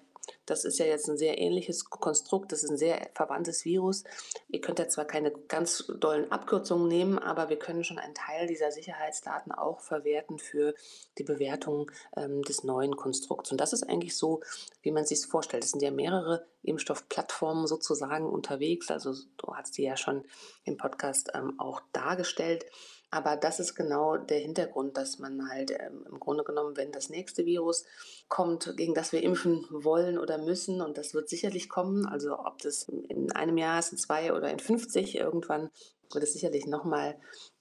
das 0.46 0.64
ist 0.64 0.78
ja 0.78 0.86
jetzt 0.86 1.08
ein 1.08 1.18
sehr 1.18 1.38
ähnliches 1.38 1.84
Konstrukt, 1.84 2.52
das 2.52 2.62
ist 2.62 2.70
ein 2.70 2.76
sehr 2.76 3.10
verwandtes 3.14 3.64
Virus. 3.64 4.04
Ihr 4.48 4.60
könnt 4.60 4.78
ja 4.78 4.88
zwar 4.88 5.04
keine 5.04 5.30
ganz 5.30 5.90
dollen 5.98 6.30
Abkürzungen 6.30 6.88
nehmen, 6.88 7.18
aber 7.18 7.48
wir 7.48 7.58
können 7.58 7.84
schon 7.84 7.98
einen 7.98 8.14
Teil 8.14 8.46
dieser 8.46 8.70
Sicherheitsdaten 8.70 9.52
auch 9.52 9.80
verwerten 9.80 10.38
für 10.38 10.74
die 11.18 11.24
Bewertung 11.24 11.90
ähm, 12.16 12.42
des 12.42 12.64
neuen 12.64 12.96
Konstrukts. 12.96 13.50
Und 13.50 13.60
das 13.60 13.72
ist 13.72 13.82
eigentlich 13.82 14.16
so, 14.16 14.40
wie 14.82 14.90
man 14.90 15.04
sich 15.04 15.18
es 15.18 15.24
vorstellt. 15.26 15.64
Es 15.64 15.70
sind 15.70 15.82
ja 15.82 15.90
mehrere 15.90 16.46
Impfstoffplattformen 16.62 17.66
sozusagen 17.66 18.26
unterwegs. 18.26 18.90
Also 18.90 19.14
du 19.36 19.54
hast 19.54 19.76
die 19.78 19.82
ja 19.82 19.96
schon 19.96 20.24
im 20.64 20.76
Podcast 20.76 21.30
ähm, 21.34 21.58
auch 21.58 21.80
dargestellt. 21.92 22.66
Aber 23.10 23.36
das 23.36 23.58
ist 23.58 23.74
genau 23.74 24.18
der 24.18 24.38
Hintergrund, 24.38 24.96
dass 24.96 25.18
man 25.18 25.48
halt 25.48 25.70
ähm, 25.70 26.06
im 26.10 26.20
Grunde 26.20 26.44
genommen, 26.44 26.76
wenn 26.76 26.92
das 26.92 27.08
nächste 27.08 27.46
Virus 27.46 27.84
kommt, 28.28 28.76
gegen 28.76 28.94
das 28.94 29.12
wir 29.12 29.22
impfen 29.22 29.66
wollen 29.70 30.18
oder 30.18 30.38
müssen, 30.38 30.80
und 30.80 30.98
das 30.98 31.14
wird 31.14 31.28
sicherlich 31.28 31.68
kommen, 31.68 32.06
also 32.06 32.38
ob 32.38 32.58
das 32.58 32.84
in 33.08 33.32
einem 33.32 33.56
Jahr 33.56 33.78
ist, 33.78 33.92
in 33.92 33.98
zwei 33.98 34.32
oder 34.34 34.50
in 34.50 34.58
50 34.58 35.16
irgendwann, 35.16 35.70
wird 36.12 36.24
es 36.24 36.32
sicherlich 36.32 36.66
nochmal 36.66 37.18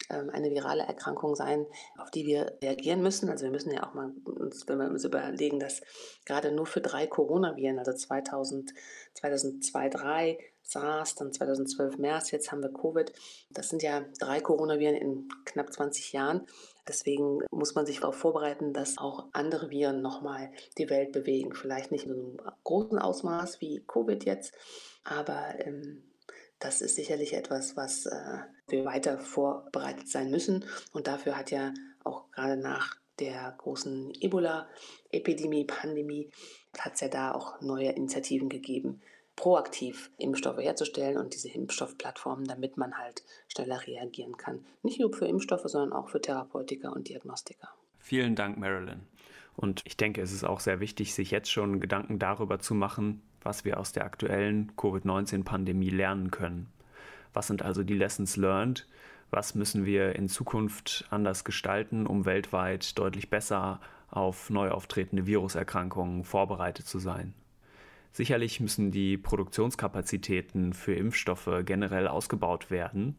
ähm, 0.09 0.29
eine 0.29 0.49
virale 0.51 0.83
Erkrankung 0.83 1.35
sein, 1.35 1.65
auf 1.97 2.11
die 2.11 2.25
wir 2.25 2.57
reagieren 2.61 3.01
müssen. 3.01 3.29
Also 3.29 3.43
wir 3.43 3.51
müssen 3.51 3.71
ja 3.71 3.85
auch 3.85 3.93
mal 3.93 4.13
uns, 4.23 4.67
wenn 4.67 4.77
wir 4.77 4.89
uns 4.89 5.03
überlegen, 5.03 5.59
dass 5.59 5.81
gerade 6.25 6.51
nur 6.51 6.65
für 6.65 6.81
drei 6.81 7.07
Coronaviren, 7.07 7.79
also 7.79 7.91
2000, 7.91 8.73
2002, 9.15 9.89
2003, 9.89 10.37
SARS, 10.67 11.15
dann 11.15 11.31
2012 11.31 11.97
MERS, 11.97 12.31
jetzt 12.31 12.51
haben 12.51 12.61
wir 12.61 12.71
Covid. 12.73 13.13
Das 13.49 13.69
sind 13.69 13.83
ja 13.83 14.03
drei 14.19 14.41
Coronaviren 14.41 14.95
in 14.95 15.29
knapp 15.45 15.71
20 15.71 16.11
Jahren. 16.11 16.45
Deswegen 16.87 17.39
muss 17.51 17.75
man 17.75 17.85
sich 17.85 17.99
darauf 17.99 18.15
vorbereiten, 18.15 18.73
dass 18.73 18.97
auch 18.97 19.27
andere 19.33 19.69
Viren 19.69 20.01
nochmal 20.01 20.51
die 20.77 20.89
Welt 20.89 21.11
bewegen. 21.11 21.53
Vielleicht 21.53 21.91
nicht 21.91 22.05
in 22.05 22.13
einem 22.13 22.37
großen 22.63 22.99
Ausmaß 22.99 23.61
wie 23.61 23.83
Covid 23.87 24.25
jetzt, 24.25 24.53
aber 25.03 25.55
ähm, 25.59 26.03
das 26.59 26.81
ist 26.81 26.95
sicherlich 26.95 27.33
etwas, 27.33 27.75
was 27.77 28.05
äh, 28.05 28.37
wir 28.67 28.85
weiter 28.85 29.19
vorbereitet 29.19 30.09
sein 30.09 30.31
müssen. 30.31 30.65
Und 30.93 31.07
dafür 31.07 31.37
hat 31.37 31.51
ja 31.51 31.73
auch 32.03 32.29
gerade 32.31 32.57
nach 32.57 32.95
der 33.19 33.55
großen 33.57 34.13
Ebola-Epidemie, 34.19 35.65
Pandemie, 35.65 36.31
hat 36.77 36.95
es 36.95 37.01
ja 37.01 37.07
da 37.07 37.31
auch 37.31 37.61
neue 37.61 37.89
Initiativen 37.89 38.49
gegeben, 38.49 39.01
proaktiv 39.37 40.11
Impfstoffe 40.17 40.57
herzustellen 40.57 41.15
und 41.15 41.33
diese 41.33 41.47
Impfstoffplattformen, 41.47 42.45
damit 42.45 42.75
man 42.75 42.97
halt 42.97 43.23
schneller 43.47 43.79
reagieren 43.87 44.35
kann. 44.35 44.65
Nicht 44.83 44.99
nur 44.99 45.13
für 45.13 45.27
Impfstoffe, 45.27 45.63
sondern 45.65 45.93
auch 45.93 46.09
für 46.09 46.19
Therapeutiker 46.19 46.91
und 46.91 47.07
Diagnostiker. 47.07 47.69
Vielen 47.99 48.35
Dank, 48.35 48.57
Marilyn. 48.57 49.07
Und 49.55 49.81
ich 49.85 49.95
denke, 49.95 50.21
es 50.21 50.33
ist 50.33 50.43
auch 50.43 50.59
sehr 50.59 50.79
wichtig, 50.79 51.13
sich 51.13 51.31
jetzt 51.31 51.51
schon 51.51 51.79
Gedanken 51.79 52.19
darüber 52.19 52.59
zu 52.59 52.75
machen, 52.75 53.21
was 53.41 53.63
wir 53.63 53.79
aus 53.79 53.91
der 53.91 54.05
aktuellen 54.05 54.75
Covid-19-Pandemie 54.75 55.89
lernen 55.89 56.31
können. 56.31 56.73
Was 57.33 57.47
sind 57.47 57.61
also 57.61 57.83
die 57.83 57.95
Lessons 57.95 58.35
learned? 58.37 58.87
Was 59.29 59.55
müssen 59.55 59.85
wir 59.85 60.15
in 60.15 60.29
Zukunft 60.29 61.05
anders 61.09 61.43
gestalten, 61.43 62.07
um 62.07 62.25
weltweit 62.25 62.97
deutlich 62.97 63.29
besser 63.29 63.81
auf 64.09 64.49
neu 64.49 64.71
auftretende 64.71 65.27
Viruserkrankungen 65.27 66.23
vorbereitet 66.23 66.87
zu 66.87 66.97
sein? 66.99 67.33
Sicherlich 68.11 68.59
müssen 68.59 68.91
die 68.91 69.17
Produktionskapazitäten 69.17 70.73
für 70.73 70.95
Impfstoffe 70.95 71.49
generell 71.65 72.07
ausgebaut 72.07 72.71
werden 72.71 73.15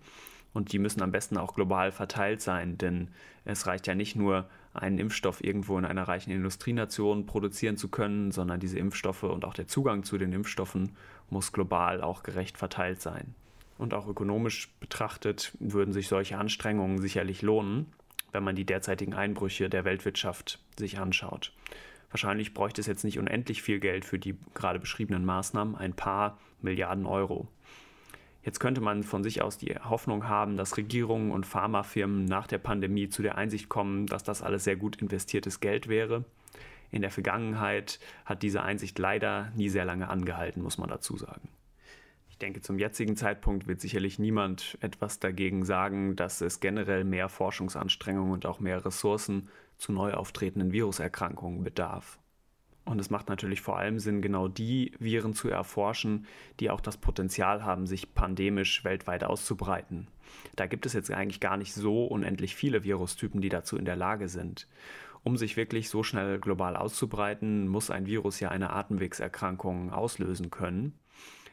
und 0.53 0.72
die 0.72 0.78
müssen 0.78 1.03
am 1.03 1.12
besten 1.12 1.36
auch 1.36 1.55
global 1.55 1.93
verteilt 1.93 2.41
sein, 2.41 2.78
denn 2.78 3.09
es 3.45 3.66
reicht 3.66 3.86
ja 3.86 3.95
nicht 3.95 4.16
nur, 4.16 4.49
einen 4.74 4.99
Impfstoff 4.99 5.43
irgendwo 5.43 5.78
in 5.78 5.84
einer 5.84 6.07
reichen 6.07 6.30
Industrienation 6.30 7.26
produzieren 7.26 7.76
zu 7.76 7.89
können, 7.89 8.30
sondern 8.30 8.61
diese 8.61 8.78
Impfstoffe 8.78 9.24
und 9.24 9.45
auch 9.45 9.55
der 9.55 9.66
Zugang 9.66 10.05
zu 10.05 10.18
den 10.18 10.32
Impfstoffen 10.32 10.93
muss 11.30 11.53
global 11.53 12.01
auch 12.01 12.22
gerecht 12.22 12.59
verteilt 12.59 13.01
sein. 13.01 13.34
Und 13.76 13.95
auch 13.95 14.09
ökonomisch 14.09 14.68
betrachtet 14.80 15.57
würden 15.59 15.93
sich 15.93 16.09
solche 16.09 16.39
Anstrengungen 16.39 16.99
sicherlich 17.01 17.43
lohnen, 17.43 17.86
wenn 18.32 18.45
man 18.45 18.57
die 18.57 18.64
derzeitigen 18.64 19.14
Einbrüche 19.14 19.68
der 19.68 19.84
Weltwirtschaft 19.84 20.61
sich 20.76 20.99
anschaut. 20.99 21.53
Wahrscheinlich 22.11 22.54
bräuchte 22.54 22.80
es 22.80 22.86
jetzt 22.86 23.04
nicht 23.04 23.18
unendlich 23.18 23.62
viel 23.62 23.80
Geld 23.80 24.04
für 24.04 24.18
die 24.18 24.36
gerade 24.54 24.78
beschriebenen 24.78 25.24
Maßnahmen, 25.24 25.74
ein 25.74 25.94
paar 25.94 26.38
Milliarden 26.62 27.06
Euro. 27.06 27.48
Jetzt 28.42 28.61
könnte 28.61 28.80
man 28.80 29.02
von 29.02 29.22
sich 29.22 29.42
aus 29.42 29.59
die 29.59 29.74
Hoffnung 29.74 30.26
haben, 30.28 30.56
dass 30.56 30.76
Regierungen 30.76 31.32
und 31.32 31.44
Pharmafirmen 31.44 32.24
nach 32.24 32.46
der 32.46 32.59
Pandemie 32.59 33.09
zu 33.09 33.20
der 33.20 33.36
Einsicht 33.36 33.68
kommen, 33.68 34.06
dass 34.06 34.24
das 34.24 34.42
alles 34.42 34.64
sehr 34.64 34.76
gut 34.76 34.96
investiertes 34.96 35.61
Geld 35.61 35.88
wäre. 35.88 36.24
In 36.90 37.02
der 37.02 37.11
Vergangenheit 37.11 38.00
hat 38.24 38.42
diese 38.42 38.62
Einsicht 38.62 38.98
leider 38.98 39.52
nie 39.54 39.68
sehr 39.68 39.84
lange 39.84 40.09
angehalten, 40.09 40.62
muss 40.62 40.78
man 40.78 40.88
dazu 40.88 41.18
sagen. 41.18 41.50
Ich 42.30 42.38
denke, 42.38 42.62
zum 42.62 42.78
jetzigen 42.78 43.16
Zeitpunkt 43.16 43.66
wird 43.66 43.80
sicherlich 43.80 44.18
niemand 44.18 44.78
etwas 44.80 45.18
dagegen 45.18 45.64
sagen, 45.64 46.16
dass 46.16 46.40
es 46.40 46.61
generell 46.61 47.04
mehr 47.04 47.28
Forschungsanstrengungen 47.28 48.32
und 48.32 48.46
auch 48.46 48.61
mehr 48.61 48.84
Ressourcen 48.84 49.48
zu 49.79 49.93
neu 49.93 50.12
auftretenden 50.12 50.72
Viruserkrankungen 50.72 51.64
bedarf. 51.64 52.18
Und 52.85 53.01
es 53.01 53.11
macht 53.11 53.29
natürlich 53.29 53.61
vor 53.61 53.79
allem 53.79 53.99
Sinn, 53.99 54.22
genau 54.22 54.49
die 54.49 54.93
Viren 54.99 55.35
zu 55.35 55.51
erforschen, 55.51 56.26
die 56.59 56.70
auch 56.70 56.81
das 56.81 56.97
Potenzial 56.97 57.62
haben, 57.62 57.87
sich 57.87 58.14
pandemisch 58.14 58.83
weltweit 58.83 59.24
auszubreiten. 59.24 60.09
Da 60.57 60.66
gibt 60.66 60.87
es 60.87 60.95
jetzt 60.95 61.11
eigentlich 61.11 61.41
gar 61.41 61.59
nicht 61.59 61.74
so 61.74 62.07
unendlich 62.07 62.57
viele 62.57 62.85
Virustypen, 62.85 63.43
die 63.43 63.51
dazu 63.51 63.76
in 63.76 63.85
der 63.85 63.97
Lage 63.97 64.29
sind. 64.29 64.66
Um 65.22 65.37
sich 65.37 65.59
wirklich 65.59 65.91
so 65.91 66.03
schnell 66.03 66.39
global 66.39 66.76
auszubreiten, 66.76 67.68
muss 67.68 67.91
ein 67.91 68.07
Virus 68.07 68.41
ja 68.41 68.49
eine 68.49 68.70
Atemwegserkrankung 68.70 69.93
auslösen 69.93 70.51
können. 70.51 70.99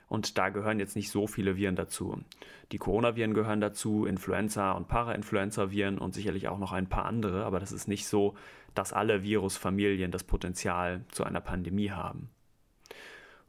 Und 0.08 0.38
da 0.38 0.50
gehören 0.50 0.80
jetzt 0.80 0.96
nicht 0.96 1.10
so 1.10 1.28
viele 1.28 1.58
Viren 1.58 1.76
dazu. 1.76 2.24
Die 2.72 2.78
Coronaviren 2.78 3.34
gehören 3.34 3.62
dazu, 3.62 4.06
Influenza 4.06 4.72
und 4.74 4.88
Parainfluenza-Viren 4.88 5.98
und 5.98 6.14
sicherlich 6.14 6.48
auch 6.48 6.60
noch 6.60 6.72
ein 6.72 6.88
paar 6.88 7.06
andere, 7.06 7.46
aber 7.46 7.60
das 7.60 7.72
ist 7.72 7.88
nicht 7.88 8.08
so, 8.08 8.36
dass 8.76 8.94
alle 8.94 9.24
Virusfamilien 9.24 10.12
das 10.12 10.24
Potenzial 10.24 11.06
zu 11.12 11.24
einer 11.24 11.42
Pandemie 11.42 11.92
haben. 11.92 12.30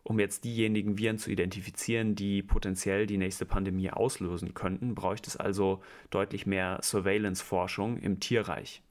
Um 0.02 0.20
jetzt 0.20 0.44
diejenigen 0.44 0.98
Viren 0.98 1.18
zu 1.18 1.30
identifizieren, 1.30 2.14
die 2.14 2.40
potenziell 2.40 3.08
die 3.08 3.18
nächste 3.18 3.44
Pandemie 3.44 3.90
auslösen 3.90 4.54
könnten, 4.54 4.94
bräuchte 4.94 5.28
es 5.28 5.36
also 5.36 5.82
deutlich 6.10 6.46
mehr 6.46 6.78
Surveillance-Forschung 6.80 7.98
im 7.98 8.20
Tierreich. 8.20 8.82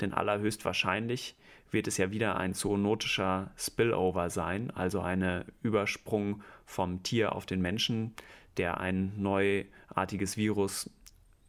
Denn 0.00 0.14
allerhöchstwahrscheinlich 0.14 1.36
wird 1.74 1.86
es 1.86 1.98
ja 1.98 2.10
wieder 2.10 2.38
ein 2.38 2.54
zoonotischer 2.54 3.50
Spillover 3.56 4.30
sein, 4.30 4.70
also 4.70 5.00
ein 5.00 5.44
Übersprung 5.62 6.42
vom 6.64 7.02
Tier 7.02 7.34
auf 7.34 7.44
den 7.44 7.60
Menschen, 7.60 8.14
der 8.56 8.80
ein 8.80 9.12
neuartiges 9.20 10.38
Virus 10.38 10.88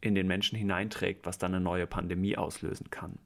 in 0.00 0.14
den 0.14 0.26
Menschen 0.26 0.58
hineinträgt, 0.58 1.24
was 1.24 1.38
dann 1.38 1.54
eine 1.54 1.64
neue 1.64 1.86
Pandemie 1.86 2.36
auslösen 2.36 2.90
kann. 2.90 3.18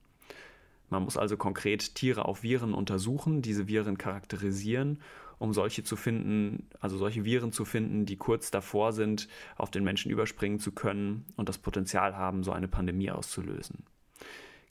Man 0.89 1.05
muss 1.05 1.17
also 1.17 1.37
konkret 1.37 1.95
Tiere 1.95 2.25
auf 2.25 2.43
Viren 2.43 2.75
untersuchen, 2.75 3.43
diese 3.43 3.69
Viren 3.69 3.97
charakterisieren, 3.97 5.01
um 5.39 5.53
solche 5.55 5.85
zu 5.85 5.97
finden, 5.97 6.69
also 6.81 6.99
solche 6.99 7.25
Viren 7.25 7.53
zu 7.53 7.65
finden, 7.65 8.07
die 8.07 8.17
kurz 8.17 8.51
davor 8.51 8.93
sind, 8.93 9.29
auf 9.57 9.71
den 9.71 9.85
Menschen 9.85 10.11
überspringen 10.11 10.59
zu 10.59 10.73
können 10.73 11.25
und 11.37 11.49
das 11.49 11.59
Potenzial 11.59 12.17
haben, 12.17 12.45
so 12.45 12.53
eine 12.53 12.69
Pandemie 12.69 13.11
auszulösen. 13.11 13.85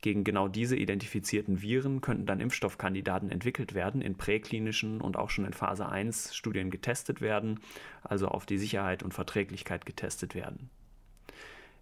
Gegen 0.02 0.24
genau 0.24 0.48
diese 0.48 0.78
identifizierten 0.78 1.62
Viren 1.62 2.00
könnten 2.00 2.26
dann 2.26 2.40
Impfstoffkandidaten 2.40 3.30
entwickelt 3.30 3.74
werden, 3.74 4.02
in 4.02 4.16
präklinischen 4.16 5.02
und 5.02 5.18
auch 5.18 5.30
schon 5.30 5.44
in 5.44 5.52
Phase 5.52 5.90
1 5.90 6.34
Studien 6.34 6.72
getestet 6.72 7.20
werden, 7.20 7.60
also 8.02 8.30
auf 8.30 8.46
die 8.46 8.58
Sicherheit 8.58 9.04
und 9.04 9.14
Verträglichkeit 9.14 9.86
getestet 9.86 10.36
werden. 10.36 10.70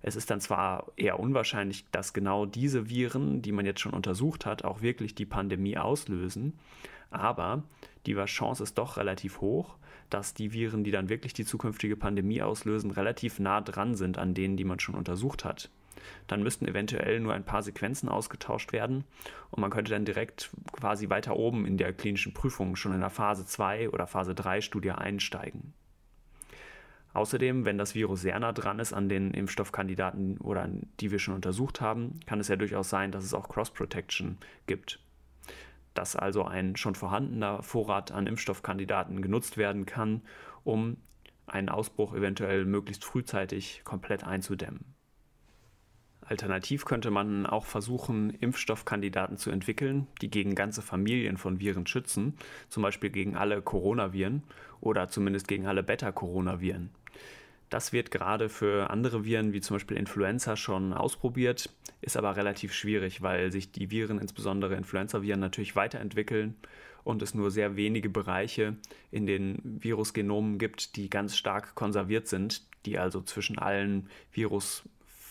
Es 0.01 0.15
ist 0.15 0.32
dann 0.32 0.41
zwar 0.41 0.91
eher 0.95 1.20
unwahrscheinlich, 1.20 1.86
dass 1.91 2.13
genau 2.13 2.45
diese 2.47 2.89
Viren, 2.89 3.41
die 3.43 3.51
man 3.51 3.65
jetzt 3.65 3.82
schon 3.82 3.93
untersucht 3.93 4.45
hat, 4.47 4.63
auch 4.63 4.82
wirklich 4.82 5.13
die 5.13 5.26
Pandemie 5.26 5.78
auslösen, 5.78 6.53
aber 7.11 7.63
die 8.07 8.15
Chance 8.26 8.63
ist 8.63 8.80
doch 8.80 8.97
relativ 8.97 9.41
hoch, 9.41 9.78
dass 10.09 10.34
die 10.34 10.53
Viren, 10.53 10.84
die 10.84 10.91
dann 10.91 11.09
wirklich 11.09 11.34
die 11.34 11.45
zukünftige 11.45 11.97
Pandemie 11.97 12.41
auslösen, 12.41 12.91
relativ 12.91 13.39
nah 13.39 13.61
dran 13.61 13.95
sind 13.95 14.18
an 14.18 14.34
denen, 14.34 14.57
die 14.57 14.63
man 14.63 14.80
schon 14.80 14.95
untersucht 14.95 15.45
hat 15.45 15.70
dann 16.27 16.43
müssten 16.43 16.67
eventuell 16.67 17.19
nur 17.19 17.33
ein 17.33 17.45
paar 17.45 17.63
Sequenzen 17.63 18.09
ausgetauscht 18.09 18.73
werden 18.73 19.03
und 19.51 19.61
man 19.61 19.71
könnte 19.71 19.91
dann 19.91 20.05
direkt 20.05 20.49
quasi 20.71 21.09
weiter 21.09 21.35
oben 21.35 21.65
in 21.65 21.77
der 21.77 21.93
klinischen 21.93 22.33
Prüfung 22.33 22.75
schon 22.75 22.93
in 22.93 23.01
der 23.01 23.09
Phase 23.09 23.45
2 23.45 23.89
oder 23.89 24.07
Phase 24.07 24.35
3 24.35 24.61
Studie 24.61 24.91
einsteigen. 24.91 25.73
Außerdem, 27.13 27.65
wenn 27.65 27.79
das 27.79 27.95
Virus 27.95 28.21
sehr 28.21 28.37
nah 28.39 28.53
dran 28.53 28.77
ist 28.77 28.93
an 28.93 29.09
den 29.09 29.31
Impfstoffkandidaten 29.31 30.37
oder 30.37 30.69
die 30.99 31.09
wir 31.09 31.17
schon 31.17 31.33
untersucht 31.33 31.81
haben, 31.81 32.19
kann 32.27 32.39
es 32.39 32.47
ja 32.47 32.55
durchaus 32.57 32.89
sein, 32.91 33.11
dass 33.11 33.23
es 33.23 33.33
auch 33.33 33.49
Cross-Protection 33.49 34.37
gibt. 34.67 34.99
dass 35.95 36.15
also 36.15 36.43
ein 36.43 36.75
schon 36.75 36.93
vorhandener 36.93 37.63
Vorrat 37.63 38.11
an 38.11 38.27
Impfstoffkandidaten 38.27 39.23
genutzt 39.23 39.57
werden 39.57 39.87
kann, 39.87 40.21
um 40.63 40.97
einen 41.47 41.69
Ausbruch 41.69 42.13
eventuell 42.13 42.65
möglichst 42.65 43.03
frühzeitig 43.03 43.81
komplett 43.83 44.23
einzudämmen. 44.23 44.96
Alternativ 46.28 46.84
könnte 46.84 47.09
man 47.09 47.45
auch 47.45 47.65
versuchen, 47.65 48.32
Impfstoffkandidaten 48.32 49.38
zu 49.38 49.49
entwickeln, 49.49 50.07
die 50.21 50.30
gegen 50.30 50.55
ganze 50.55 50.82
Familien 50.82 51.38
von 51.38 51.59
Viren 51.59 51.88
schützen, 51.88 52.34
zum 52.67 52.84
Beispiel 52.84 53.09
gegen 53.09 53.38
alle 53.38 53.61
Coronaviren 53.61 54.43
oder 54.82 55.07
zumindest 55.07 55.47
gegen 55.47 55.67
alle 55.67 55.84
Beta-Coronaviren. 55.84 56.89
Das 57.69 57.93
wird 57.93 58.11
gerade 58.11 58.49
für 58.49 58.89
andere 58.89 59.23
Viren 59.23 59.53
wie 59.53 59.61
zum 59.61 59.75
Beispiel 59.75 59.97
Influenza 59.97 60.55
schon 60.57 60.93
ausprobiert, 60.93 61.69
ist 62.01 62.17
aber 62.17 62.36
relativ 62.36 62.73
schwierig, 62.73 63.21
weil 63.21 63.51
sich 63.51 63.71
die 63.71 63.89
Viren, 63.89 64.19
insbesondere 64.19 64.75
Influenza-Viren, 64.75 65.39
natürlich 65.39 65.75
weiterentwickeln 65.75 66.55
und 67.05 67.21
es 67.21 67.34
nur 67.34 67.51
sehr 67.51 67.78
wenige 67.78 68.09
Bereiche 68.09 68.75
in 69.11 69.25
den 69.25 69.61
Virusgenomen 69.63 70.57
gibt, 70.59 70.97
die 70.97 71.09
ganz 71.09 71.38
stark 71.38 71.73
konserviert 71.75 72.28
sind, 72.28 72.63
die 72.86 72.97
also 72.97 73.21
zwischen 73.21 73.57
allen 73.57 74.09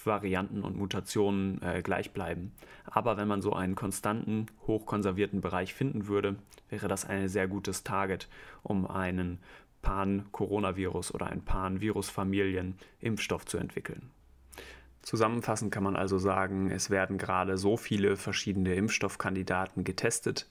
Virusvarianten 0.07 0.63
und 0.63 0.77
Mutationen 0.77 1.61
äh, 1.63 1.83
gleich 1.83 2.13
bleiben. 2.13 2.53
Aber 2.85 3.17
wenn 3.17 3.29
man 3.29 3.43
so 3.43 3.53
einen 3.53 3.75
konstanten, 3.75 4.47
hochkonservierten 4.67 5.41
Bereich 5.41 5.75
finden 5.75 6.07
würde, 6.07 6.37
wäre 6.71 6.89
das 6.89 7.05
ein 7.05 7.29
sehr 7.29 7.49
gutes 7.49 7.83
Target, 7.83 8.29
um 8.63 8.87
einen 8.87 9.39
Pan-Coronavirus 9.83 11.15
oder 11.15 11.27
ein 11.27 11.43
Pan-Virus-Familien-Impfstoff 11.43 13.45
zu 13.45 13.59
entwickeln. 13.59 14.11
Zusammenfassend 15.03 15.71
kann 15.71 15.85
man 15.85 15.95
also 15.95 16.19
sagen, 16.19 16.71
es 16.71 16.91
werden 16.91 17.19
gerade 17.19 17.59
so 17.59 17.77
viele 17.77 18.17
verschiedene 18.17 18.75
Impfstoffkandidaten 18.75 19.85
getestet, 19.85 20.49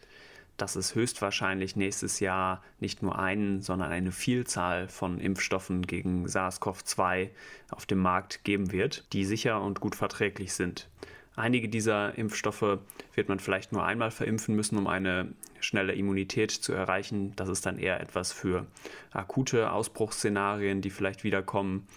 dass 0.58 0.76
es 0.76 0.96
höchstwahrscheinlich 0.96 1.76
nächstes 1.76 2.20
Jahr 2.20 2.64
nicht 2.80 3.04
nur 3.04 3.20
einen, 3.20 3.62
sondern 3.62 3.92
eine 3.92 4.12
Vielzahl 4.12 4.88
von 4.88 5.20
Impfstoffen 5.20 5.82
gegen 5.86 6.26
SARS-CoV-2 6.26 7.30
auf 7.72 7.86
dem 7.86 8.00
Markt 8.00 8.44
geben 8.44 8.72
wird, 8.72 9.06
die 9.14 9.26
sicher 9.26 9.62
und 9.62 9.80
gut 9.80 9.96
verträglich 9.96 10.54
sind. 10.54 10.88
Einige 11.36 11.68
dieser 11.68 12.18
Impfstoffe 12.18 12.80
wird 13.14 13.28
man 13.28 13.40
vielleicht 13.40 13.74
nur 13.74 13.86
einmal 13.86 14.12
verimpfen 14.12 14.56
müssen, 14.56 14.78
um 14.78 14.88
eine 14.88 15.34
schnelle 15.60 15.94
Immunität 15.94 16.52
zu 16.52 16.72
erreichen. 16.72 17.34
Das 17.36 17.50
ist 17.50 17.66
dann 17.66 17.78
eher 17.78 18.00
etwas 18.00 18.32
für 18.32 18.66
akute 19.12 19.72
Ausbruchsszenarien, 19.72 20.82
die 20.82 20.90
vielleicht 20.90 21.26
wiederkommen. 21.26 21.88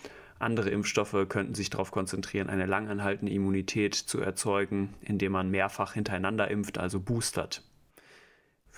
Andere 0.41 0.71
Impfstoffe 0.71 1.27
könnten 1.29 1.55
sich 1.55 1.71
darauf 1.71 1.91
konzentrieren, 1.91 2.49
eine 2.49 2.67
langanhaltende 2.67 3.33
Immunität 3.33 3.95
zu 3.95 4.21
erzeugen, 4.21 4.95
indem 5.01 5.33
man 5.33 5.51
mehrfach 5.51 5.95
hintereinander 5.95 6.49
impft, 6.51 6.79
also 6.79 7.01
boostert. 7.01 7.63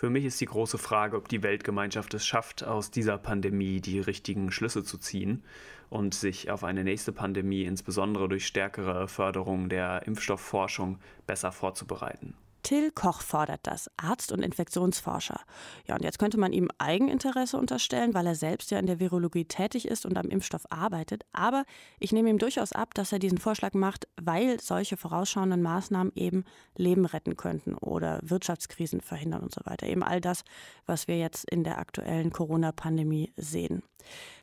Für 0.00 0.08
mich 0.08 0.24
ist 0.24 0.40
die 0.40 0.46
große 0.46 0.78
Frage, 0.78 1.14
ob 1.18 1.28
die 1.28 1.42
Weltgemeinschaft 1.42 2.14
es 2.14 2.24
schafft, 2.24 2.64
aus 2.64 2.90
dieser 2.90 3.18
Pandemie 3.18 3.82
die 3.82 4.00
richtigen 4.00 4.50
Schlüsse 4.50 4.82
zu 4.82 4.96
ziehen 4.96 5.44
und 5.90 6.14
sich 6.14 6.50
auf 6.50 6.64
eine 6.64 6.84
nächste 6.84 7.12
Pandemie 7.12 7.64
insbesondere 7.64 8.26
durch 8.26 8.46
stärkere 8.46 9.08
Förderung 9.08 9.68
der 9.68 10.06
Impfstoffforschung 10.06 10.98
besser 11.26 11.52
vorzubereiten. 11.52 12.32
Till 12.62 12.90
Koch 12.90 13.20
fordert 13.20 13.60
das, 13.64 13.90
Arzt 13.96 14.32
und 14.32 14.42
Infektionsforscher. 14.42 15.40
Ja, 15.86 15.94
und 15.96 16.02
jetzt 16.02 16.18
könnte 16.18 16.38
man 16.38 16.52
ihm 16.52 16.68
Eigeninteresse 16.78 17.56
unterstellen, 17.56 18.14
weil 18.14 18.26
er 18.26 18.34
selbst 18.34 18.70
ja 18.70 18.78
in 18.78 18.86
der 18.86 19.00
Virologie 19.00 19.44
tätig 19.44 19.86
ist 19.86 20.06
und 20.06 20.18
am 20.18 20.28
Impfstoff 20.28 20.70
arbeitet. 20.70 21.24
Aber 21.32 21.64
ich 21.98 22.12
nehme 22.12 22.30
ihm 22.30 22.38
durchaus 22.38 22.72
ab, 22.72 22.94
dass 22.94 23.12
er 23.12 23.18
diesen 23.18 23.38
Vorschlag 23.38 23.74
macht, 23.74 24.08
weil 24.20 24.60
solche 24.60 24.96
vorausschauenden 24.96 25.62
Maßnahmen 25.62 26.12
eben 26.14 26.44
Leben 26.76 27.06
retten 27.06 27.36
könnten 27.36 27.74
oder 27.74 28.20
Wirtschaftskrisen 28.22 29.00
verhindern 29.00 29.42
und 29.42 29.54
so 29.54 29.60
weiter. 29.64 29.86
Eben 29.86 30.02
all 30.02 30.20
das, 30.20 30.44
was 30.86 31.08
wir 31.08 31.18
jetzt 31.18 31.50
in 31.50 31.64
der 31.64 31.78
aktuellen 31.78 32.32
Corona-Pandemie 32.32 33.32
sehen. 33.36 33.82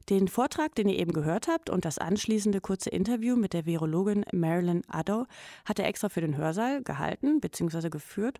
Den 0.10 0.30
Vortrag, 0.30 0.74
den 0.76 0.88
ihr 0.88 1.00
eben 1.00 1.12
gehört 1.12 1.50
habt 1.50 1.70
und 1.70 1.84
das 1.84 1.98
anschließende 1.98 2.62
kurze 2.62 2.90
Interview 2.90 3.36
mit 3.36 3.52
der 3.52 3.66
Virologin 3.66 4.24
Marilyn 4.32 4.84
Addo 4.88 5.26
hat 5.66 5.80
er 5.80 5.88
extra 5.88 6.08
für 6.08 6.22
den 6.22 6.38
Hörsaal 6.38 6.82
gehalten 6.82 7.42
bzw. 7.42 7.90
geführt. 7.90 8.40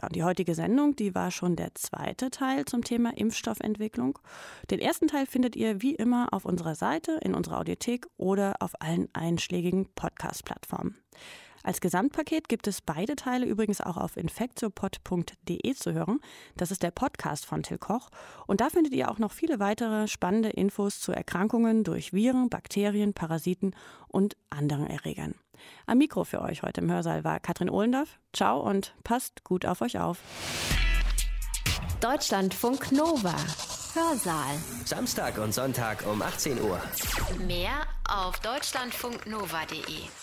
Ja, 0.00 0.08
und 0.08 0.16
die 0.16 0.24
heutige 0.24 0.54
Sendung, 0.54 0.96
die 0.96 1.14
war 1.14 1.30
schon 1.30 1.54
der 1.54 1.74
zweite 1.74 2.30
Teil 2.30 2.64
zum 2.64 2.82
Thema 2.82 3.14
Impfstoffentwicklung. 3.14 4.18
Den 4.70 4.78
ersten 4.78 5.06
Teil 5.06 5.26
findet 5.26 5.54
ihr 5.54 5.82
wie 5.82 5.94
immer 5.94 6.28
auf 6.32 6.46
unserer 6.46 6.74
Seite, 6.74 7.18
in 7.22 7.34
unserer 7.34 7.58
Audiothek 7.58 8.06
oder 8.16 8.56
auf 8.60 8.80
allen 8.80 9.08
einschlägigen 9.12 9.92
Podcast-Plattformen. 9.94 10.96
Als 11.62 11.80
Gesamtpaket 11.80 12.48
gibt 12.48 12.66
es 12.66 12.80
beide 12.80 13.16
Teile 13.16 13.46
übrigens 13.46 13.80
auch 13.80 13.96
auf 13.96 14.16
infektiopod.de 14.16 15.74
zu 15.74 15.92
hören. 15.92 16.20
Das 16.56 16.70
ist 16.70 16.82
der 16.82 16.90
Podcast 16.90 17.46
von 17.46 17.62
Till 17.62 17.78
Koch. 17.78 18.08
Und 18.46 18.60
da 18.60 18.68
findet 18.68 18.92
ihr 18.92 19.10
auch 19.10 19.18
noch 19.18 19.32
viele 19.32 19.58
weitere 19.60 20.08
spannende 20.08 20.50
Infos 20.50 21.00
zu 21.00 21.12
Erkrankungen 21.12 21.84
durch 21.84 22.12
Viren, 22.12 22.48
Bakterien, 22.48 23.14
Parasiten 23.14 23.74
und 24.08 24.36
anderen 24.50 24.86
Erregern. 24.86 25.34
Am 25.86 25.98
Mikro 25.98 26.24
für 26.24 26.42
euch 26.42 26.62
heute 26.62 26.80
im 26.80 26.90
Hörsaal 26.90 27.24
war 27.24 27.40
Katrin 27.40 27.70
Ohlendorf. 27.70 28.18
Ciao 28.32 28.60
und 28.60 28.94
passt 29.04 29.44
gut 29.44 29.64
auf 29.66 29.80
euch 29.80 29.98
auf. 29.98 30.18
Deutschlandfunk 32.00 32.90
Nova. 32.90 33.36
Hörsaal. 33.94 34.56
Samstag 34.84 35.38
und 35.38 35.52
Sonntag 35.52 36.04
um 36.06 36.22
18 36.22 36.60
Uhr. 36.62 36.80
Mehr 37.46 37.86
auf 38.08 38.40
deutschlandfunknova.de. 38.40 40.21